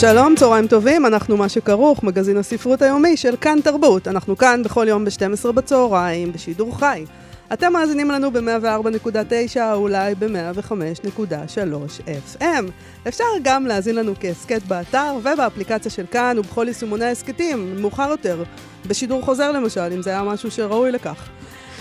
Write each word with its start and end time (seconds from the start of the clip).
שלום, 0.00 0.34
צהריים 0.36 0.66
טובים, 0.66 1.06
אנחנו 1.06 1.36
מה 1.36 1.48
שכרוך, 1.48 2.02
מגזין 2.02 2.36
הספרות 2.36 2.82
היומי 2.82 3.16
של 3.16 3.36
כאן 3.36 3.58
תרבות. 3.64 4.08
אנחנו 4.08 4.36
כאן 4.36 4.62
בכל 4.62 4.88
יום 4.88 5.04
ב-12 5.04 5.52
בצהריים, 5.52 6.32
בשידור 6.32 6.78
חי. 6.78 7.04
אתם 7.52 7.72
מאזינים 7.72 8.10
לנו 8.10 8.30
ב-104.9, 8.32 9.56
אולי 9.72 10.14
ב-105.3 10.14 12.00
FM. 12.38 12.64
אפשר 13.08 13.24
גם 13.42 13.66
להאזין 13.66 13.94
לנו 13.94 14.12
כהסכת 14.20 14.62
באתר 14.62 15.14
ובאפליקציה 15.18 15.90
של 15.90 16.06
כאן 16.10 16.38
ובכל 16.38 16.64
יישומוני 16.68 17.04
ההסכתים, 17.04 17.82
מאוחר 17.82 18.10
יותר, 18.10 18.42
בשידור 18.86 19.22
חוזר 19.22 19.52
למשל, 19.52 19.92
אם 19.92 20.02
זה 20.02 20.10
היה 20.10 20.22
משהו 20.22 20.50
שראוי 20.50 20.92
לכך. 20.92 21.28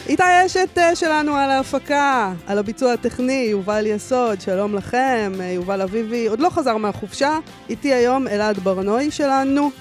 איתי 0.10 0.24
אשת 0.46 0.78
אה, 0.78 0.96
שלנו 0.96 1.36
על 1.36 1.52
ההפקה, 1.52 2.34
על 2.48 2.58
הביצוע 2.58 2.94
הטכני, 2.94 3.48
יובל 3.52 3.86
יסוד, 3.86 4.42
שלום 4.42 4.76
לכם, 4.76 5.32
אה, 5.40 5.46
יובל 5.46 5.82
אביבי, 5.82 6.28
עוד 6.28 6.40
לא 6.40 6.50
חזר 6.50 6.78
מהחופשה, 6.78 7.38
איתי 7.70 7.94
היום 7.94 8.28
אלעד 8.28 8.60
ברנועי 8.60 9.12
שלנו, 9.12 9.72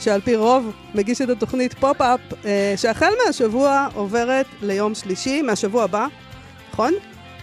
שעל 0.00 0.20
פי 0.20 0.36
רוב 0.36 0.64
מגיש 0.94 1.20
את 1.22 1.28
התוכנית 1.30 1.74
פופ-אפ, 1.74 2.20
אה, 2.44 2.74
שהחל 2.76 3.10
מהשבוע 3.26 3.88
עוברת 3.94 4.46
ליום 4.62 4.94
שלישי, 4.94 5.42
מהשבוע 5.42 5.84
הבא, 5.84 6.06
נכון? 6.72 6.92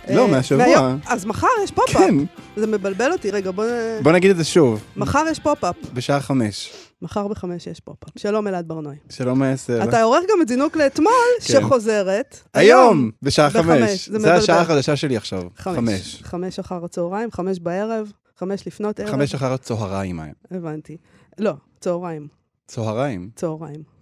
לא, 0.09 0.21
אה, 0.21 0.27
מהשבוע. 0.27 0.65
מהיום- 0.65 0.99
אז 1.07 1.25
מחר 1.25 1.47
יש 1.63 1.71
פופ-אפ. 1.71 1.97
כן. 1.97 2.15
זה 2.55 2.67
מבלבל 2.67 3.11
אותי, 3.11 3.31
רגע, 3.31 3.51
בוא... 3.51 3.65
בוא 4.03 4.11
נגיד 4.11 4.31
את 4.31 4.37
זה 4.37 4.43
שוב, 4.43 4.83
מחר 4.97 5.23
יש 5.31 5.39
פופ-אפ. 5.39 5.75
בשעה 5.93 6.19
חמש. 6.19 6.71
מחר 7.05 7.27
בחמש 7.27 7.67
יש 7.67 7.79
פופ-אפ. 7.79 8.09
שלום 8.17 8.47
אלעד 8.47 8.67
ברנועי. 8.67 8.97
שלום 9.09 9.39
מעשר. 9.39 9.83
אתה 9.83 10.01
עורך 10.01 10.23
גם 10.31 10.41
את 10.41 10.47
זינוק 10.47 10.77
לאתמול, 10.77 11.11
כן. 11.39 11.53
שחוזרת. 11.61 12.39
היום, 12.53 13.11
בשעה 13.21 13.49
בחמש, 13.49 13.63
חמש. 13.65 14.09
זה 14.09 14.19
זה 14.19 14.33
השעה. 14.33 14.61
החדשה 14.61 14.95
שלי 14.95 15.17
עכשיו. 15.17 15.41
חמש. 15.57 15.75
חמש. 15.77 16.23
חמש 16.23 16.59
אחר 16.59 16.85
הצהריים, 16.85 17.31
חמש 17.31 17.59
בערב, 17.59 18.11
חמש 18.37 18.67
לפנות 18.67 18.99
ערב. 18.99 19.09
חמש 19.11 19.35
אחר 19.35 19.53
הצהריים. 19.53 20.19
הבנתי. 20.51 20.97
לא, 21.39 21.53
צהריים, 21.79 22.27
צהריים. 22.67 23.29
צהריים. 23.35 23.94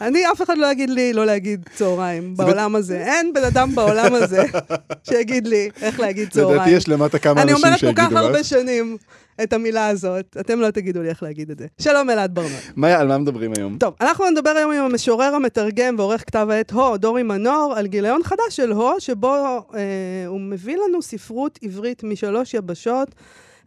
אני, 0.00 0.22
אף 0.32 0.42
אחד 0.42 0.58
לא 0.58 0.66
יגיד 0.72 0.90
לי 0.90 1.12
לא 1.12 1.26
להגיד 1.26 1.68
צהריים 1.74 2.36
בעולם 2.36 2.76
הזה. 2.76 2.98
אין 2.98 3.32
בן 3.32 3.44
אדם 3.44 3.74
בעולם 3.74 4.14
הזה 4.14 4.42
שיגיד 5.08 5.46
לי 5.46 5.70
איך 5.82 6.00
להגיד 6.00 6.30
צהריים. 6.30 6.54
לדעתי 6.54 6.70
יש 6.70 6.88
למטה 6.88 7.18
כמה 7.18 7.42
אני 7.42 7.52
אנשים 7.52 7.64
אומרת 7.66 7.80
כל 7.80 7.86
שיגידו 7.86 8.02
כך 8.10 8.12
הרבה 8.16 8.40
לך. 8.40 8.46
שנים 8.46 8.96
את 9.42 9.52
המילה 9.52 9.86
הזאת, 9.88 10.36
אתם 10.40 10.60
לא 10.60 10.70
תגידו 10.70 11.02
לי 11.02 11.08
איך 11.08 11.22
להגיד 11.22 11.50
את 11.50 11.58
זה. 11.58 11.66
שלום 11.80 12.10
אלעד 12.10 12.34
ברנועי. 12.34 12.54
מאיה, 12.76 13.00
על 13.00 13.08
מה 13.08 13.18
מדברים 13.18 13.52
היום? 13.56 13.76
טוב, 13.78 13.94
אנחנו 14.00 14.30
נדבר 14.30 14.50
היום 14.50 14.72
עם 14.72 14.84
המשורר 14.84 15.34
המתרגם 15.34 15.94
ועורך 15.98 16.20
כתב 16.26 16.46
העת 16.50 16.70
הו, 16.70 16.96
דורי 16.96 17.22
מנור, 17.22 17.74
על 17.76 17.86
גיליון 17.86 18.22
חדש 18.22 18.38
של 18.56 18.72
הו, 18.72 18.90
שבו 18.98 19.34
אה, 19.74 19.80
הוא 20.26 20.40
מביא 20.40 20.76
לנו 20.88 21.02
ספרות 21.02 21.58
עברית 21.62 22.04
משלוש 22.04 22.54
יבשות. 22.54 23.08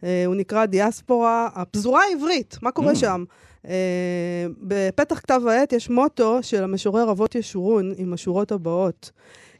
אה, 0.04 0.22
הוא 0.26 0.34
נקרא 0.34 0.66
דיאספורה, 0.66 1.48
הפזורה 1.54 2.02
העברית, 2.10 2.56
מה 2.62 2.70
קורה 2.70 2.92
Mm. 2.92 2.96
שם? 2.96 3.24
אה, 3.68 4.46
בפתח 4.60 5.18
כתב 5.18 5.40
העת 5.48 5.72
יש 5.72 5.90
מוטו 5.90 6.38
של 6.42 6.64
המשורר 6.64 7.10
אבות 7.10 7.34
ישורון 7.34 7.92
עם 7.96 8.12
השורות 8.12 8.52
הבאות. 8.52 9.10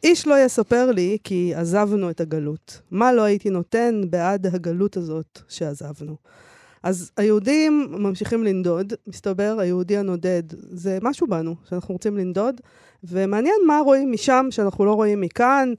איש 0.05 0.27
לא 0.27 0.45
יספר 0.45 0.91
לי 0.91 1.19
כי 1.25 1.53
עזבנו 1.55 2.11
את 2.11 2.21
הגלות. 2.21 2.81
מה 2.91 3.13
לא 3.13 3.23
הייתי 3.23 3.51
נותן 3.51 4.01
בעד 4.11 4.47
הגלות 4.47 4.97
הזאת 4.97 5.39
שעזבנו? 5.49 6.17
אז 6.83 7.11
היהודים 7.17 7.87
ממשיכים 7.91 8.45
לנדוד, 8.45 8.93
מסתבר, 9.07 9.57
היהודי 9.61 9.97
הנודד 9.97 10.43
זה 10.51 10.99
משהו 11.03 11.27
בנו, 11.27 11.55
שאנחנו 11.69 11.95
רוצים 11.95 12.17
לנדוד, 12.17 12.61
ומעניין 13.05 13.55
מה 13.67 13.81
רואים 13.85 14.13
משם 14.13 14.47
שאנחנו 14.51 14.85
לא 14.85 14.93
רואים 14.93 15.21
מכאן, 15.21 15.73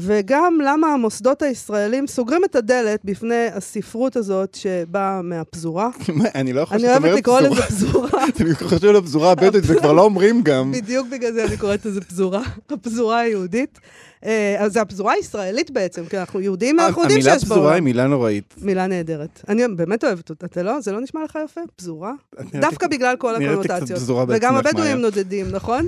וגם 0.00 0.58
למה 0.64 0.86
המוסדות 0.86 1.42
הישראלים 1.42 2.06
סוגרים 2.06 2.44
את 2.44 2.56
הדלת 2.56 3.00
בפני 3.04 3.46
הספרות 3.54 4.16
הזאת 4.16 4.54
שבאה 4.54 5.22
מהפזורה. 5.22 5.88
מה, 6.14 6.24
אני 6.34 6.52
לא 6.52 6.60
יכול 6.60 6.74
אני 6.74 6.82
שאת 6.82 6.90
אוהבת 6.90 7.04
אומרת 7.04 7.18
לקרוא 7.18 7.40
לזה 7.40 7.62
פזורה. 7.62 8.08
פזורה, 8.08 8.28
אתם 8.28 8.44
חושבים 8.54 8.94
לפזורה 8.94 9.30
הבדואית 9.30 9.64
וכבר 9.66 9.92
לא 9.92 10.02
אומרים 10.02 10.42
גם. 10.42 10.72
בדיוק 10.72 11.08
בגלל 11.08 11.32
זה 11.32 11.44
אני 11.44 11.56
קוראת 11.56 11.86
לזה 11.86 12.00
פזורה, 12.00 12.42
הפזורה 12.70 13.18
היהודית. 13.18 13.78
אה, 14.24 14.56
אז 14.58 14.72
זה 14.72 14.80
הפזורה 14.80 15.12
הישראלית 15.12 15.70
בעצם, 15.70 16.04
כי 16.04 16.18
אנחנו 16.18 16.40
יהודים, 16.40 16.80
אנחנו 16.80 17.02
יודעים 17.02 17.20
המילה 17.20 17.34
שיש 17.34 17.44
פזורה 17.44 17.60
בעולם. 17.60 17.74
היא 17.74 17.82
מילה 17.82 18.06
נוראית. 18.06 18.54
מילה 18.58 18.86
נהדרת. 18.86 19.44
אני 19.48 19.62
באמת 19.76 20.04
אוהבת 20.04 20.30
אותה, 20.30 20.46
אתה 20.46 20.62
לא? 20.62 20.80
זה 20.80 20.92
לא 20.92 21.00
נשמע 21.00 21.24
לך 21.24 21.38
יפה? 21.44 21.60
פזורה? 21.76 22.12
דווקא 22.52 22.86
בגלל 22.86 23.16
כל 23.16 23.34
הקונוטציות. 23.34 24.00
פזורה 24.00 24.24
וגם 24.28 24.56
הבדואים. 24.56 24.98
נודדים, 24.98 25.46
נכון? 25.50 25.86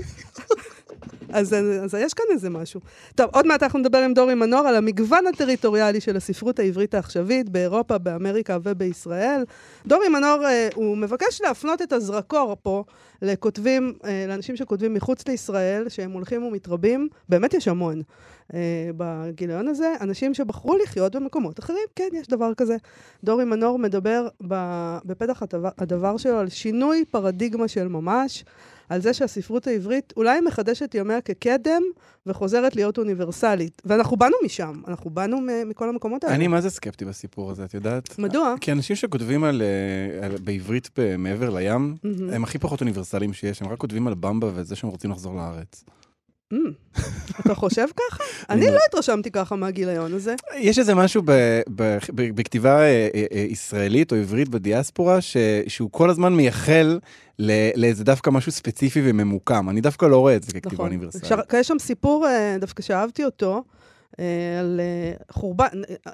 אז, 1.32 1.56
אז 1.84 1.94
יש 1.94 2.14
כאן 2.14 2.24
איזה 2.30 2.50
משהו. 2.50 2.80
טוב, 3.14 3.30
עוד 3.32 3.46
מעט 3.46 3.62
אנחנו 3.62 3.78
נדבר 3.78 3.98
עם 3.98 4.14
דורי 4.14 4.34
מנור 4.34 4.68
על 4.68 4.76
המגוון 4.76 5.26
הטריטוריאלי 5.26 6.00
של 6.00 6.16
הספרות 6.16 6.58
העברית 6.58 6.94
העכשווית 6.94 7.48
באירופה, 7.48 7.98
באמריקה 7.98 8.58
ובישראל. 8.62 9.44
דורי 9.86 10.08
מנור, 10.08 10.44
אה, 10.44 10.68
הוא 10.74 10.96
מבקש 10.96 11.41
להפנות 11.41 11.82
את 11.82 11.92
הזרקור 11.92 12.56
פה 12.62 12.84
לכותבים, 13.22 13.92
אה, 14.04 14.24
לאנשים 14.28 14.56
שכותבים 14.56 14.94
מחוץ 14.94 15.28
לישראל, 15.28 15.88
שהם 15.88 16.10
הולכים 16.10 16.42
ומתרבים, 16.42 17.08
באמת 17.28 17.54
יש 17.54 17.68
המון. 17.68 18.02
אה, 18.54 18.91
בגיליון 18.97 19.68
הזה, 19.68 19.94
אנשים 20.00 20.34
שבחרו 20.34 20.76
לחיות 20.76 21.16
במקומות 21.16 21.58
אחרים, 21.58 21.84
כן, 21.97 22.08
יש 22.12 22.28
דבר 22.28 22.54
כזה. 22.54 22.76
דורי 23.24 23.44
מנור 23.44 23.78
מדבר 23.78 24.28
בפתח 25.04 25.42
הדבר, 25.42 25.68
הדבר 25.78 26.16
שלו 26.16 26.38
על 26.38 26.48
שינוי 26.48 27.04
פרדיגמה 27.10 27.68
של 27.68 27.88
ממש, 27.88 28.44
על 28.91 29.01
זה 29.01 29.15
שהספרות 29.15 29.67
העברית 29.67 30.12
אולי 30.17 30.41
מחדשת 30.41 30.95
ימיה 30.95 31.21
כקדם 31.21 31.83
וחוזרת 32.27 32.77
להיות 32.77 32.99
אוניברסלית. 32.99 33.83
ואנחנו 33.84 34.17
באנו 34.17 34.37
משם, 34.45 34.83
אנחנו 34.89 35.11
באנו 35.11 35.39
מכל 35.67 35.89
המקומות 35.89 36.25
האלה. 36.25 36.37
אני 36.37 36.47
מה 36.47 36.61
זה 36.61 36.71
סקפטי 36.71 37.05
בסיפור 37.05 37.51
הזה, 37.51 37.65
את 37.65 37.75
יודעת? 37.75 38.19
מדוע? 38.19 38.55
כי 38.61 38.73
אנשים 38.73 38.97
שכותבים 38.97 39.45
על, 39.45 39.62
אה, 39.62 40.27
על, 40.27 40.33
בעברית 40.45 40.91
מעבר 41.19 41.51
לים, 41.51 41.97
מהמם. 42.05 42.31
הם 42.31 42.45
הכי 42.45 42.59
פחות 42.59 42.81
אוניברסליים 42.81 43.33
שיש, 43.33 43.62
הם 43.62 43.69
רק 43.69 43.78
כותבים 43.78 44.06
על 44.06 44.15
במבה 44.15 44.51
וזה 44.55 44.77
שהם 44.77 44.91
רוצים 44.91 45.11
לחזור 45.11 45.34
לארץ. 45.34 45.84
Mm, 46.55 46.56
אתה 47.41 47.55
חושב 47.55 47.87
ככה? 47.97 48.25
אני 48.50 48.66
אני- 48.66 48.75
לא 48.75 48.81
התרשמתי 48.88 49.31
ככה 49.31 49.56
מהגיליון 49.56 50.15
הזה. 50.15 50.34
יש 50.56 50.78
איזה 50.78 50.94
משהו 50.94 51.22
בכתיבה 52.15 52.81
אה, 52.81 52.84
אה, 53.15 53.25
אה, 53.33 53.38
ישראלית 53.41 54.12
או 54.12 54.16
עברית 54.16 54.49
בדיאספורה, 54.49 55.19
שהוא 55.69 55.91
כל 55.93 56.10
הזמן 56.10 56.33
מייחל 56.34 56.99
לאיזה 57.77 58.05
דווקא 58.05 58.31
משהו 58.31 58.53
ספציפי 58.53 59.00
וממוקם. 59.05 59.71
אני 59.71 59.81
דווקא 59.81 60.06
לא 60.06 60.19
רואה 60.19 60.37
את 60.37 60.43
זה 60.43 60.53
ככתיבה 60.53 60.75
נכון. 60.75 60.87
אוניברסלית. 60.87 61.25
אפשר- 61.25 61.41
יש 61.59 61.69
שם 61.69 61.78
סיפור, 61.78 62.27
דווקא 62.60 62.83
שאהבתי 62.83 63.25
אותו, 63.25 63.65
על 64.60 64.81
חורבן, 65.31 65.66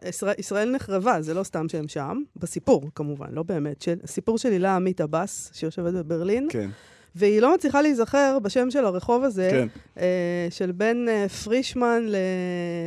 ישראל, 0.08 0.34
ישראל 0.38 0.70
נחרבה, 0.74 1.22
זה 1.22 1.34
לא 1.34 1.42
סתם 1.42 1.68
שהם 1.68 1.88
שם, 1.88 2.18
בסיפור 2.36 2.90
כמובן, 2.94 3.26
לא 3.30 3.42
באמת, 3.42 3.82
של, 3.82 3.94
סיפור 4.06 4.38
של 4.38 4.52
הילה 4.52 4.76
עמית 4.76 5.00
עבאס, 5.00 5.50
שיושבת 5.54 5.92
בברלין, 5.94 6.48
כן, 6.50 6.70
והיא 7.18 7.40
לא 7.40 7.54
מצליחה 7.54 7.82
להיזכר 7.82 8.38
בשם 8.42 8.70
של 8.70 8.84
הרחוב 8.84 9.24
הזה, 9.24 9.48
כן. 9.50 9.68
אה, 10.00 10.06
של 10.50 10.72
בין 10.72 11.08
אה, 11.08 11.28
פרישמן 11.28 12.02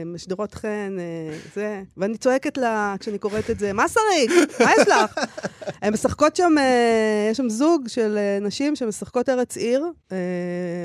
לשדרות 0.05 0.53
חן, 0.53 0.95
אה, 0.99 1.37
זה, 1.55 1.81
ואני 1.97 2.17
צועקת 2.17 2.57
לה 2.57 2.95
כשאני 2.99 3.17
קוראת 3.17 3.49
את 3.49 3.59
זה, 3.59 3.73
מה 3.73 3.83
שריק? 3.87 4.31
מה 4.59 4.71
יש 4.79 4.87
לך? 4.87 5.19
הן 5.81 5.93
משחקות 5.93 6.35
שם, 6.35 6.51
אה, 6.57 7.27
יש 7.31 7.37
שם 7.37 7.49
זוג 7.49 7.87
של 7.87 8.17
אה, 8.17 8.37
נשים 8.41 8.75
שמשחקות 8.75 9.29
ארץ 9.29 9.57
עיר 9.57 9.85
אה, 10.11 10.17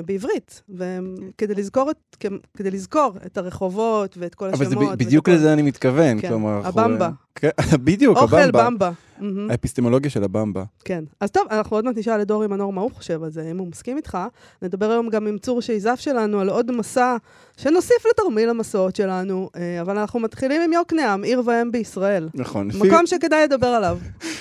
בעברית, 0.07 0.63
וכדי 0.69 1.55
לזכור, 1.55 1.91
את, 1.91 2.17
כדי 2.57 2.71
לזכור 2.71 3.13
את 3.27 3.39
הרחובות 3.39 4.17
ואת 4.19 4.35
כל 4.35 4.45
אבל 4.45 4.55
השמות. 4.55 4.69
זה 4.69 4.77
ב- 4.77 4.89
ואת 4.89 4.99
בדיוק. 4.99 5.29
לזה 5.29 5.53
אני 5.53 5.63
מתכוון. 5.63 6.21
כן, 6.21 6.29
כלומר, 6.29 6.61
הבמבה. 6.65 7.11
כן, 7.35 7.49
בדיוק, 7.85 8.19
אוכל 8.19 8.37
הבמבה. 8.39 8.65
במבה. 8.71 8.91
מהמם. 9.19 9.51
האפיסטמולוגיה 9.51 10.11
של 10.11 10.25
הבמבה. 10.25 10.65
כן. 10.85 11.05
אז 11.21 11.31
טוב, 11.31 11.43
אנחנו 11.51 11.77
עוד 11.77 11.85
מעט 11.85 11.99
נשאל 11.99 12.23
את 12.23 12.27
דורי 12.27 12.47
מנור 12.47 12.73
מה 12.73 12.81
הוא 12.81 12.91
חושב 12.91 13.23
על 13.23 13.31
זה, 13.31 13.49
אם 13.51 13.59
הוא 13.59 13.69
מסכים 13.69 13.97
איתך. 13.97 14.19
נדבר 14.63 14.91
היום 14.91 15.09
גם 15.09 15.27
עם 15.27 15.39
צור 15.39 15.61
שייזף 15.63 15.97
שלנו 16.01 16.41
על 16.41 16.49
עוד 16.49 16.71
מסע 16.77 17.17
שנוסיף 17.57 18.07
לתרמיל 18.11 18.49
המסעות 18.49 18.97
שלנו, 18.97 19.51
אה, 19.57 19.81
אבל 19.81 19.99
אנחנו 19.99 20.21
מתחילים 20.21 20.61
עם 20.63 20.73
יוקנעם, 20.73 21.23
עיר 21.23 21.43
ואם 21.47 21.73
בישראל. 21.73 22.29
נכון. 22.35 22.69
לפי- 22.69 22.79
מקום 22.79 23.07
שכדאי 23.07 23.45
לדבר 23.45 23.67
עליו, 23.67 23.99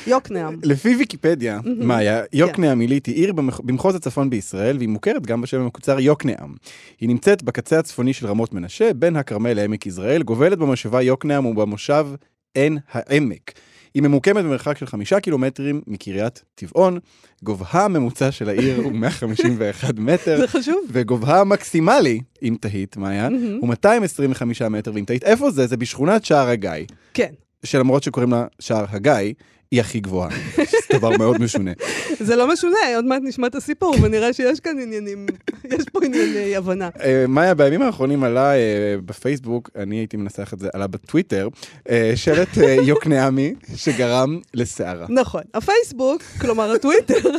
יוקנעם. 0.08 0.56
לפי 0.64 0.96
ויקיפדיה, 0.96 1.60
מהמם. 1.64 1.88
מאיה, 1.88 2.22
יוקנעם 2.34 2.80
עילית 2.80 3.06
היא 3.06 3.16
עיר 3.16 3.34
במח- 3.34 3.62
במחוז 3.64 3.96
הצפון 3.96 4.30
בישראל, 4.30 4.78
והיא 4.78 4.90
מוכרת 4.90 5.26
גם 5.26 5.42
בשם 5.42 5.62
המקוצר 5.62 6.00
יוקנעם. 6.00 6.54
היא 7.00 7.10
נמצאת 7.10 7.44
בקצה 7.44 7.80
הצפוני 7.80 8.14
של 8.14 8.28
רמות 8.28 8.54
מנשה, 8.54 8.94
בין 8.94 9.16
הכרמל 9.16 9.54
לעמק 9.54 9.86
יזרעאל, 9.86 10.24
גובלת 10.24 10.58
במושבה 10.58 11.02
יוקנעם 11.02 11.46
ובמושב 11.46 12.08
עין 12.56 12.78
העמק. 12.92 13.52
היא 13.94 14.04
ממוקמת 14.04 14.44
במרחק 14.44 14.78
של 14.78 14.86
חמישה 14.86 15.20
קילומטרים 15.20 15.82
מקריית 15.88 16.44
טבעון, 16.56 17.00
גובהה 17.44 17.86
הממוצע 17.86 18.32
של 18.32 18.50
העיר 18.50 18.82
הוא 18.82 18.92
151 18.92 19.94
מטר, 19.98 20.38
זה 20.38 20.48
חשוב. 20.48 20.82
וגובהה 20.90 21.42
המקסימלי, 21.42 22.22
אם 22.44 22.56
תהית, 22.62 22.98
מעיין, 22.98 23.58
הוא 23.62 23.70
225 23.70 24.62
מטר, 24.62 24.92
ואם 24.94 25.06
תהית 25.06 25.24
איפה 25.24 25.52
זה, 25.52 25.68
זה 25.68 25.78
בשכונת 25.78 26.26
שער 26.26 26.50
הגיא, 26.50 26.72
כן. 27.14 27.34
שלמרות 27.66 28.04
שקוראים 28.04 28.32
לה 28.32 28.46
שער 28.60 28.86
הגיא, 28.90 29.34
היא 29.74 29.82
הכי 29.82 30.00
גבוהה. 30.00 30.30
זה 30.58 30.98
דבר 30.98 31.10
מאוד 31.18 31.42
משונה. 31.42 31.72
זה 32.20 32.36
לא 32.36 32.54
משונה, 32.54 32.78
עוד 32.96 33.06
מעט 33.06 33.22
נשמע 33.24 33.48
את 33.48 33.56
הסיפור, 33.56 33.96
ונראה 34.02 34.34
שיש 34.34 34.60
כאן 34.60 34.80
עניינים, 34.80 35.26
יש 35.64 35.86
פה 35.92 36.00
ענייני 36.06 36.56
הבנה. 36.56 36.90
אה, 37.04 37.26
מאיה, 37.28 37.54
בימים 37.54 37.82
האחרונים 37.82 38.24
עלה 38.24 38.56
אה, 38.56 38.96
בפייסבוק, 39.06 39.70
אני 39.76 39.96
הייתי 39.96 40.18
מנסח 40.18 40.54
את 40.54 40.60
זה, 40.60 40.70
עלה 40.74 40.88
בטוויטר, 40.88 41.48
אה, 41.90 42.12
שלט 42.16 42.58
יוקנעמי 42.84 43.54
שגרם 43.76 44.40
לסערה. 44.54 45.06
נכון. 45.10 45.42
הפייסבוק, 45.54 46.22
כלומר 46.42 46.72
הטוויטר, 46.72 47.30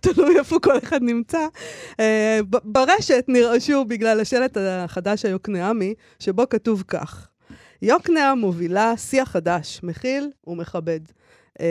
תלוי 0.00 0.38
איפה 0.38 0.58
כל 0.62 0.78
אחד 0.78 1.02
נמצא, 1.02 1.46
ברשת 2.64 3.24
נרעשו 3.28 3.84
בגלל 3.84 4.20
השלט 4.20 4.56
החדש 4.60 5.24
היוקנעמי, 5.24 5.94
שבו 6.18 6.48
כתוב 6.48 6.84
כך: 6.88 7.28
יוקנעם 7.82 8.38
מובילה 8.38 8.96
שיח 8.96 9.28
חדש, 9.28 9.80
מכיל 9.82 10.30
ומכבד. 10.46 11.00
אה, 11.60 11.66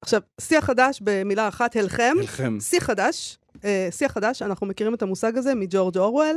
עכשיו, 0.00 0.20
שיח 0.40 0.64
חדש 0.64 0.98
במילה 1.02 1.48
אחת, 1.48 1.76
הלחם. 1.76 2.14
לכם. 2.22 2.58
שיא 2.60 2.80
חדש, 2.80 3.38
אה, 3.64 3.88
שיא 3.90 4.08
חדש, 4.08 4.42
אנחנו 4.42 4.66
מכירים 4.66 4.94
את 4.94 5.02
המושג 5.02 5.38
הזה 5.38 5.54
מג'ורג' 5.54 5.98
אורוול, 5.98 6.36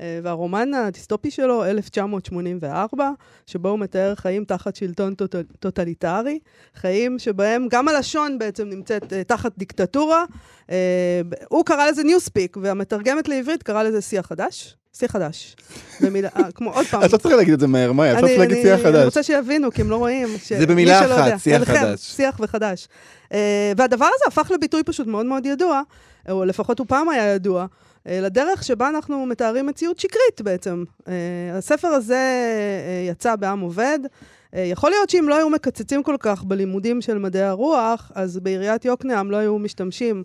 אה, 0.00 0.20
והרומן 0.22 0.74
הדיסטופי 0.74 1.30
שלו, 1.30 1.64
1984, 1.64 3.10
שבו 3.46 3.68
הוא 3.68 3.78
מתאר 3.78 4.14
חיים 4.14 4.44
תחת 4.44 4.76
שלטון 4.76 5.14
טוט- 5.14 5.56
טוטליטרי, 5.60 6.38
חיים 6.74 7.18
שבהם 7.18 7.66
גם 7.70 7.88
הלשון 7.88 8.38
בעצם 8.38 8.68
נמצאת 8.68 9.12
אה, 9.12 9.24
תחת 9.24 9.52
דיקטטורה. 9.58 10.24
ב- 11.28 11.34
הוא 11.48 11.64
קרא 11.64 11.86
לזה 11.90 12.02
Newspeak, 12.04 12.56
והמתרגמת 12.62 13.28
לעברית 13.28 13.62
קרא 13.62 13.82
לזה 13.82 14.00
שיחדש. 14.00 14.76
שיחדש. 14.98 15.56
במילה, 16.00 16.28
אה, 16.36 16.52
כמו 16.54 16.70
עוד 16.72 16.86
פעם. 16.86 17.04
את 17.04 17.12
לא 17.12 17.18
צריכה 17.18 17.36
להגיד 17.36 17.54
את 17.54 17.60
זה 17.60 17.66
מהר, 17.66 17.92
מאיה, 17.92 18.12
את 18.12 18.16
לא 18.16 18.20
אני- 18.20 18.28
צריכה 18.28 18.42
להגיד 18.42 18.56
אני- 18.56 18.76
שיח 18.78 18.86
אני 18.86 18.92
חדש. 18.92 19.04
רוצה 19.04 19.22
שיבינו, 19.22 19.70
כי 19.72 19.80
הם 19.82 19.90
לא 19.90 19.96
רואים. 19.96 20.28
זה 20.58 20.66
במילה 20.66 21.04
אחת. 21.04 21.38
שיח 21.40 21.62
חדש. 21.64 22.00
שיח 22.00 22.36
וחדש. 22.40 22.88
אה, 23.32 23.72
והדבר 23.76 24.04
הזה 24.04 24.24
הפך 24.26 24.50
לביטוי 24.50 24.82
פשוט 24.82 25.06
מאוד 25.06 25.26
מאוד 25.26 25.46
ידוע, 25.46 25.82
או 26.30 26.44
לפחות 26.44 26.78
הוא 26.78 26.86
פעם 26.88 27.08
היה 27.08 27.34
ידוע, 27.34 27.66
אה, 28.08 28.20
לדרך 28.20 28.64
שבה 28.64 28.88
אנחנו 28.88 29.26
מתארים 29.26 29.66
מציאות 29.66 29.98
שקרית 29.98 30.40
בעצם. 30.42 30.84
הספר 31.58 31.88
הזה 31.88 32.20
יצא 33.10 33.36
בעם 33.36 33.60
עובד. 33.60 33.98
יכול 34.56 34.90
להיות 34.90 35.10
שאם 35.10 35.28
לא 35.28 35.36
היו 35.36 35.50
מקצצים 35.50 36.02
כל 36.02 36.16
כך 36.20 36.44
בלימודים 36.44 37.00
של 37.00 37.18
מדעי 37.18 37.42
הרוח, 37.42 38.12
אז 38.14 38.38
בעיריית 38.38 38.84
יוקנעם 38.84 39.30
לא 39.30 39.36
היו 39.36 39.58
משתמשים 39.58 40.24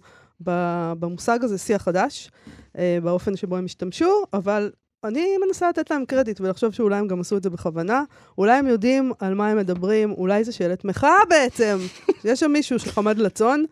במושג 0.99 1.43
הזה, 1.43 1.57
שיח 1.57 1.81
חדש, 1.81 2.31
אה, 2.77 2.97
באופן 3.03 3.35
שבו 3.35 3.57
הם 3.57 3.65
השתמשו, 3.65 4.23
אבל 4.33 4.71
אני 5.03 5.27
מנסה 5.45 5.69
לתת 5.69 5.91
להם 5.91 6.05
קרדיט 6.05 6.41
ולחשוב 6.41 6.73
שאולי 6.73 6.95
הם 6.95 7.07
גם 7.07 7.19
עשו 7.19 7.37
את 7.37 7.43
זה 7.43 7.49
בכוונה. 7.49 8.03
אולי 8.37 8.57
הם 8.57 8.67
יודעים 8.67 9.11
על 9.19 9.33
מה 9.33 9.49
הם 9.49 9.57
מדברים, 9.57 10.11
אולי 10.11 10.43
זה 10.43 10.51
שאלת 10.51 10.85
מחאה 10.85 11.19
בעצם. 11.29 11.77
יש 12.25 12.39
שם 12.39 12.51
מישהו 12.51 12.79
שחמד 12.79 13.17
לצון. 13.17 13.65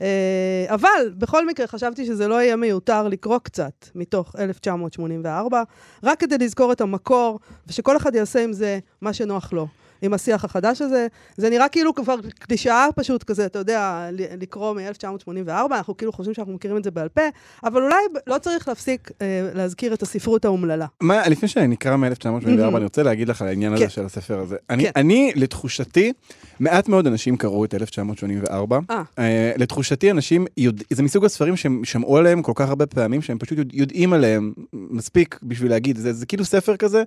אה, 0.00 0.66
אבל 0.68 1.12
בכל 1.18 1.46
מקרה 1.46 1.66
חשבתי 1.66 2.06
שזה 2.06 2.28
לא 2.28 2.42
יהיה 2.42 2.56
מיותר 2.56 3.08
לקרוא 3.08 3.38
קצת 3.38 3.88
מתוך 3.94 4.36
1984, 4.38 5.62
רק 6.04 6.20
כדי 6.20 6.38
לזכור 6.38 6.72
את 6.72 6.80
המקור, 6.80 7.40
ושכל 7.66 7.96
אחד 7.96 8.14
יעשה 8.14 8.44
עם 8.44 8.52
זה 8.52 8.78
מה 9.00 9.12
שנוח 9.12 9.52
לו. 9.52 9.66
עם 10.02 10.14
השיח 10.14 10.44
החדש 10.44 10.82
הזה. 10.82 11.06
זה 11.36 11.50
נראה 11.50 11.68
כאילו 11.68 11.94
כבר 11.94 12.16
קלישאה 12.38 12.86
פשוט 12.96 13.22
כזה, 13.22 13.46
אתה 13.46 13.58
יודע, 13.58 14.08
לקרוא 14.12 14.74
מ-1984, 14.74 15.50
אנחנו 15.70 15.96
כאילו 15.96 16.12
חושבים 16.12 16.34
שאנחנו 16.34 16.52
מכירים 16.52 16.76
את 16.76 16.84
זה 16.84 16.90
בעל 16.90 17.08
פה, 17.08 17.22
אבל 17.64 17.82
אולי 17.82 17.96
לא 18.26 18.38
צריך 18.38 18.68
להפסיק 18.68 19.10
אה, 19.22 19.50
להזכיר 19.54 19.94
את 19.94 20.02
הספרות 20.02 20.44
האומללה. 20.44 20.86
מה, 21.00 21.28
לפני 21.28 21.48
שנקרא 21.48 21.96
מ-1984, 21.96 22.76
אני 22.76 22.84
רוצה 22.84 23.02
להגיד 23.02 23.28
לך 23.28 23.42
על 23.42 23.48
העניין 23.48 23.72
הזה 23.72 23.84
כן. 23.84 23.90
של 23.90 24.04
הספר 24.04 24.38
הזה. 24.38 24.56
אני, 24.70 24.84
כן. 24.84 24.90
אני, 24.96 25.32
לתחושתי, 25.36 26.12
מעט 26.60 26.88
מאוד 26.88 27.06
אנשים 27.06 27.36
קראו 27.36 27.64
את 27.64 27.74
1984. 27.74 28.78
אה. 28.90 29.02
אה, 29.18 29.52
לתחושתי, 29.56 30.10
אנשים, 30.10 30.46
יודע, 30.56 30.84
זה 30.90 31.02
מסוג 31.02 31.24
הספרים 31.24 31.56
שהם 31.56 31.84
שמעו 31.84 32.16
עליהם 32.16 32.42
כל 32.42 32.52
כך 32.54 32.68
הרבה 32.68 32.86
פעמים, 32.86 33.22
שהם 33.22 33.38
פשוט 33.38 33.58
יודע- 33.58 33.76
יודעים 33.76 34.12
עליהם 34.12 34.52
מספיק 34.72 35.38
בשביל 35.42 35.70
להגיד, 35.70 35.96
זה, 35.98 36.12
זה 36.12 36.26
כאילו 36.26 36.44
ספר 36.44 36.76
כזה, 36.76 37.02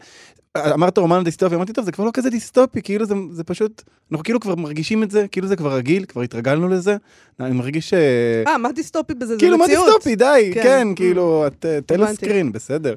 אמרת 0.57 0.97
רומן 0.97 1.23
דיסטופי, 1.23 1.55
אמרתי, 1.55 1.73
טוב, 1.73 1.85
זה 1.85 1.91
כבר 1.91 2.05
לא 2.05 2.11
כזה 2.13 2.29
דיסטופי, 2.29 2.81
כאילו 2.85 3.05
זה, 3.05 3.15
זה 3.31 3.43
פשוט, 3.43 3.81
אנחנו 4.11 4.23
כאילו 4.23 4.39
כבר 4.39 4.55
מרגישים 4.55 5.03
את 5.03 5.11
זה, 5.11 5.25
כאילו 5.31 5.47
זה 5.47 5.55
כבר 5.55 5.75
רגיל, 5.75 6.05
כבר 6.05 6.21
התרגלנו 6.21 6.67
לזה. 6.69 6.95
אני 7.39 7.51
מרגיש 7.55 7.89
ש... 7.89 7.93
אה, 8.47 8.57
מה 8.57 8.71
דיסטופי 8.71 9.13
בזה? 9.13 9.33
זה 9.33 9.39
כאילו, 9.39 9.57
מה. 9.57 9.65
דיסטופי? 9.67 10.15
די, 10.15 10.51
כן. 10.53 10.63
כן, 10.63 10.87
כאילו, 10.95 11.47
את- 11.47 11.65
תן 11.85 11.95
הבנתי. 12.01 12.13
סקרין, 12.15 12.51
בסדר. 12.51 12.95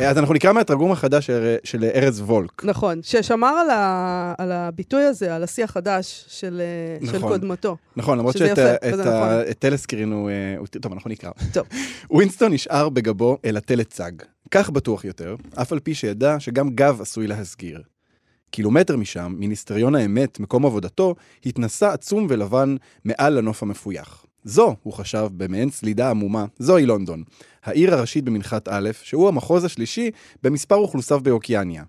אה, 0.00 0.10
אז 0.10 0.18
אנחנו 0.18 0.34
נקרא 0.34 0.52
מהתרגום 0.52 0.92
החדש 0.92 1.26
של- 1.26 1.56
של 1.64 1.84
ארז 1.94 2.20
וולק. 2.20 2.64
נכון, 2.64 2.98
ששמר 3.02 3.46
על, 3.48 3.70
ה, 3.70 4.34
על 4.38 4.52
הביטוי 4.52 5.02
הזה, 5.04 5.34
על 5.34 5.42
השיחדש 5.42 6.24
של, 6.28 6.60
אה, 7.00 7.06
של 7.06 7.16
נכון. 7.16 7.32
קודמתו. 7.32 7.76
נכון, 7.96 8.18
למרות 8.18 8.38
שאת 8.38 8.50
יפה, 8.50 8.62
ה- 8.62 8.92
וזה 8.92 9.02
את 9.02 9.06
ה- 9.06 9.10
נכון. 9.10 10.12
הוא... 10.12 10.30
אה, 10.30 10.54
הוא- 10.58 10.66
טוב, 10.66 10.92
אנחנו 10.92 11.10
נקרא. 11.10 11.30
טוב. 11.52 11.66
ווינסטון 12.10 12.52
נשאר 12.52 12.88
בגבו 12.88 13.38
אל 13.44 13.56
הטלצג. 13.56 14.12
כך 14.50 14.70
בטוח 14.70 15.04
יותר, 15.04 15.34
אף 15.62 15.72
על 15.72 15.78
פי 15.80 15.94
שידע 15.94 16.36
שגם 16.38 16.70
גב 16.70 17.00
עשוי 17.00 17.26
להסגיר. 17.26 17.80
קילומטר 18.50 18.96
משם, 18.96 19.34
מיניסטריון 19.38 19.94
האמת, 19.94 20.40
מקום 20.40 20.66
עבודתו, 20.66 21.14
התנסה 21.46 21.92
עצום 21.92 22.26
ולבן 22.28 22.76
מעל 23.04 23.38
לנוף 23.38 23.62
המפויח. 23.62 24.26
זו, 24.44 24.76
הוא 24.82 24.92
חשב 24.92 25.28
במעין 25.36 25.70
סלידה 25.70 26.10
עמומה, 26.10 26.44
זוהי 26.58 26.86
לונדון. 26.86 27.22
העיר 27.64 27.94
הראשית 27.94 28.24
במנחת 28.24 28.68
א', 28.68 28.90
שהוא 29.02 29.28
המחוז 29.28 29.64
השלישי 29.64 30.10
במספר 30.42 30.74
אוכלוסיו 30.74 31.20
באוקיאניה. 31.20 31.82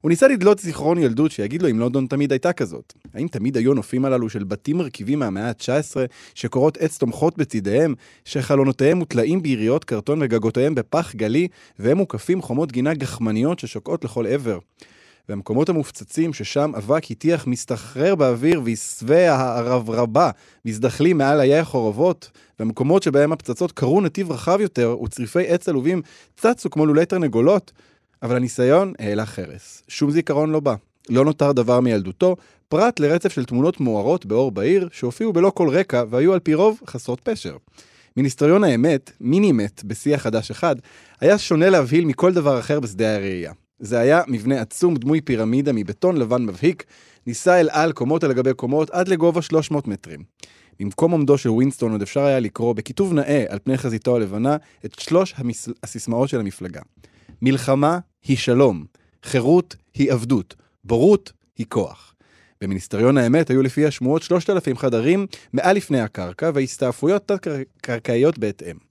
הוא 0.00 0.10
ניסה 0.10 0.28
לדלות 0.28 0.58
זיכרון 0.58 0.98
ילדות 0.98 1.30
שיגיד 1.30 1.62
לו 1.62 1.70
אם 1.70 1.78
לונדון 1.78 2.06
תמיד 2.06 2.32
הייתה 2.32 2.52
כזאת. 2.52 2.92
האם 3.14 3.28
תמיד 3.28 3.56
היו 3.56 3.74
נופים 3.74 4.04
הללו 4.04 4.28
של 4.28 4.44
בתים 4.44 4.76
מרכיבים 4.76 5.18
מהמאה 5.18 5.48
ה-19, 5.48 5.96
שקורות 6.34 6.76
עץ 6.76 6.98
תומכות 6.98 7.38
בצידיהם, 7.38 7.94
שחלונותיהם 8.24 8.98
מוטלעים 8.98 9.42
ביריות 9.42 9.84
קרטון 9.84 10.18
וגגותיהם 10.22 10.74
בפח 10.74 11.14
גלי, 11.14 11.48
והם 11.78 11.96
מוקפים 11.96 12.42
חומות 12.42 12.72
גינה 12.72 12.94
גחמניות 12.94 13.58
ששוקעות 13.58 14.04
לכל 14.04 14.26
עבר. 14.26 14.58
והמקומות 15.28 15.68
המופצצים 15.68 16.32
ששם 16.32 16.72
אבק 16.76 17.10
הטיח 17.10 17.46
מסתחרר 17.46 18.14
באוויר 18.14 18.60
ועשבי 18.64 19.26
הרברבה 19.26 20.30
מזדחלים 20.64 21.18
מעל 21.18 21.40
איי 21.40 21.58
החורבות, 21.58 22.30
והמקומות 22.58 23.02
שבהם 23.02 23.32
הפצצות 23.32 23.72
קרו 23.72 24.00
נתיב 24.00 24.32
רחב 24.32 24.60
יותר 24.60 24.96
וצריפי 25.02 25.46
עץ 25.46 25.68
עלובים 25.68 26.02
צצו 26.36 26.70
כמו 26.70 26.86
לולי 26.86 27.06
תרנגולות, 27.06 27.72
אבל 28.22 28.36
הניסיון 28.36 28.92
העלה 28.98 29.26
חרס. 29.26 29.82
שום 29.88 30.10
זיכרון 30.10 30.50
לא 30.50 30.60
בא. 30.60 30.74
לא 31.08 31.24
נותר 31.24 31.52
דבר 31.52 31.80
מילדותו, 31.80 32.36
פרט 32.68 33.00
לרצף 33.00 33.32
של 33.32 33.44
תמונות 33.44 33.80
מוארות 33.80 34.26
באור 34.26 34.50
בהיר, 34.50 34.88
שהופיעו 34.92 35.32
בלא 35.32 35.52
כל 35.54 35.68
רקע 35.68 36.04
והיו 36.10 36.32
על 36.32 36.40
פי 36.40 36.54
רוב 36.54 36.80
חסרות 36.86 37.20
פשר. 37.20 37.56
מיניסטריון 38.16 38.64
האמת, 38.64 39.10
מינימט 39.20 39.82
בשיח 39.84 40.22
חדש 40.22 40.50
אחד, 40.50 40.76
היה 41.20 41.38
שונה 41.38 41.70
להבהיל 41.70 42.04
מכל 42.04 42.32
דבר 42.32 42.58
אחר 42.58 42.80
בשדה 42.80 43.16
הראייה. 43.16 43.52
זה 43.78 43.98
היה 43.98 44.22
מבנה 44.28 44.60
עצום 44.60 44.96
דמוי 44.96 45.20
פירמידה 45.20 45.72
מבטון 45.72 46.16
לבן 46.16 46.46
מבהיק, 46.46 46.84
נישא 47.26 47.60
אל 47.60 47.68
על 47.72 47.92
קומות 47.92 48.24
על 48.24 48.32
גבי 48.32 48.54
קומות 48.54 48.90
עד 48.90 49.08
לגובה 49.08 49.42
300 49.42 49.88
מטרים. 49.88 50.22
במקום 50.80 51.12
עומדו 51.12 51.38
של 51.38 51.50
ווינסטון 51.50 51.92
עוד 51.92 52.02
אפשר 52.02 52.20
היה 52.20 52.40
לקרוא 52.40 52.72
בכיתוב 52.72 53.12
נאה 53.12 53.44
על 53.48 53.58
פני 53.64 53.78
חזיתו 53.78 54.16
הלבנה 54.16 54.56
את 54.84 54.98
שלוש 54.98 55.34
המס... 55.36 55.68
הסיסמאות 55.82 56.28
של 56.28 56.40
המפלגה. 56.40 56.80
מלחמה 57.42 57.98
היא 58.24 58.36
שלום, 58.36 58.84
חירות 59.22 59.76
היא 59.94 60.12
עבדות, 60.12 60.54
בורות 60.84 61.32
היא 61.58 61.66
כוח. 61.68 62.14
במיניסטריון 62.60 63.18
האמת 63.18 63.50
היו 63.50 63.62
לפי 63.62 63.86
השמועות 63.86 64.22
3,000 64.22 64.76
חדרים 64.76 65.26
מעל 65.52 65.76
לפני 65.76 66.00
הקרקע 66.00 66.50
והסתעפויות 66.54 67.28
תת-קרקעיות 67.28 68.38
בהתאם. 68.38 68.85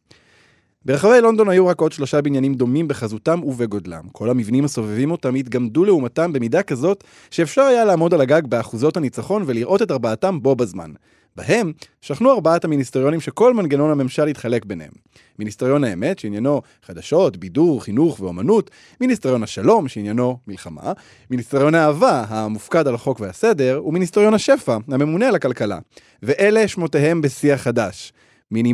ברחבי 0.86 1.22
לונדון 1.22 1.50
היו 1.50 1.68
רק 1.68 1.82
עוד 1.82 1.92
שלושה 1.92 2.22
בניינים 2.22 2.54
דומים 2.54 2.88
בחזותם 2.88 3.44
ובגודלם. 3.44 4.04
כל 4.12 4.30
המבנים 4.30 4.66
הסובבים 4.66 5.12
אותם 5.12 5.36
התגמדו 5.36 5.86
לעומתם 5.86 6.34
במידה 6.34 6.64
כזאת 6.64 7.04
שאפשר 7.32 7.62
היה 7.62 7.86
לעמוד 7.86 8.14
על 8.14 8.22
הגג 8.22 8.42
באחוזות 8.48 8.98
הניצחון 8.98 9.44
ולראות 9.46 9.82
את 9.82 9.92
ארבעתם 9.92 10.42
בו 10.42 10.56
בזמן. 10.56 10.92
בהם 11.36 11.72
שכנו 12.02 12.32
ארבעת 12.32 12.66
המיניסטריונים 12.66 13.22
שכל 13.22 13.54
מנגנון 13.54 13.92
הממשל 13.92 14.28
התחלק 14.28 14.66
ביניהם. 14.66 14.92
מיניסטריון 15.40 15.84
האמת, 15.84 16.20
שעניינו 16.20 16.62
חדשות, 16.84 17.38
בידור, 17.38 17.84
חינוך 17.84 18.20
ואומנות, 18.20 18.72
מיניסטריון 19.02 19.44
השלום, 19.44 19.88
שעניינו 19.88 20.38
מלחמה, 20.48 20.94
מיניסטריון 21.30 21.76
האהבה, 21.76 22.26
המופקד 22.28 22.88
על 22.88 22.96
החוק 22.96 23.20
והסדר, 23.20 23.82
ומיניסטריון 23.86 24.34
השפע, 24.34 24.78
הממונה 24.88 25.28
על 25.28 25.36
הכלכלה. 25.36 25.80
ואלה 26.24 26.68
שמותיהם 26.68 27.22
בשיח 27.22 27.62
חדש. 27.62 28.14
מיני 28.52 28.74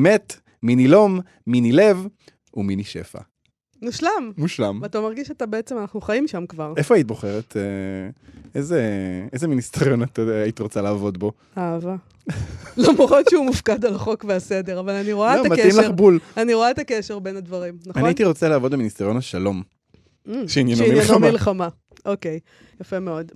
מת, 0.62 0.64
מיני 0.64 0.88
לום, 0.88 1.20
מיני 1.48 1.72
לב 1.72 2.08
ומיני 2.54 2.84
שפע. 2.84 3.20
מושלם. 3.82 4.32
מושלם. 4.38 4.80
ואתה 4.82 5.02
מרגיש 5.02 5.28
שאתה 5.28 5.46
בעצם, 5.46 5.78
אנחנו 5.78 6.02
חיים 6.02 6.28
שם 6.28 6.46
כבר. 6.46 6.74
איפה 6.78 6.96
היית 6.96 7.08
בוחרת? 7.08 7.58
אה, 7.58 7.62
איזה, 8.56 8.82
איזה 9.34 9.48
מיניסטריון 9.48 10.04
את 10.04 10.20
היית 10.20 10.60
רוצה 10.60 10.82
לעבוד 10.82 11.18
בו? 11.18 11.32
אהבה. 11.58 11.96
למרות 12.78 13.30
שהוא 13.30 13.46
מופקד 13.46 13.86
על 13.86 13.96
החוק 13.96 14.26
והסדר, 14.28 14.80
אבל 14.80 14.94
אני 14.94 15.14
רואה 15.14 15.36
לא, 15.36 15.46
את 15.46 15.52
מתאים 15.52 15.68
לך 15.68 15.78
הקשר. 15.78 15.92
בול. 15.92 16.20
אני 16.38 16.54
רואה 16.54 16.72
את 16.72 16.80
הקשר 16.80 17.20
בין 17.20 17.38
הדברים, 17.38 17.78
נכון? 17.86 18.02
אני 18.02 18.10
הייתי 18.10 18.24
רוצה 18.24 18.50
לעבוד 18.50 18.72
במיניסטריון 18.72 19.18
השלום. 19.18 19.64
Mm, 20.28 20.32
שעניינו 20.48 20.78
שעניינו 20.78 20.98
מלחמה. 20.98 21.32
מלחמה. 21.32 21.68
אוקיי, 22.06 22.40
יפה 22.82 23.00
מאוד. 23.00 23.32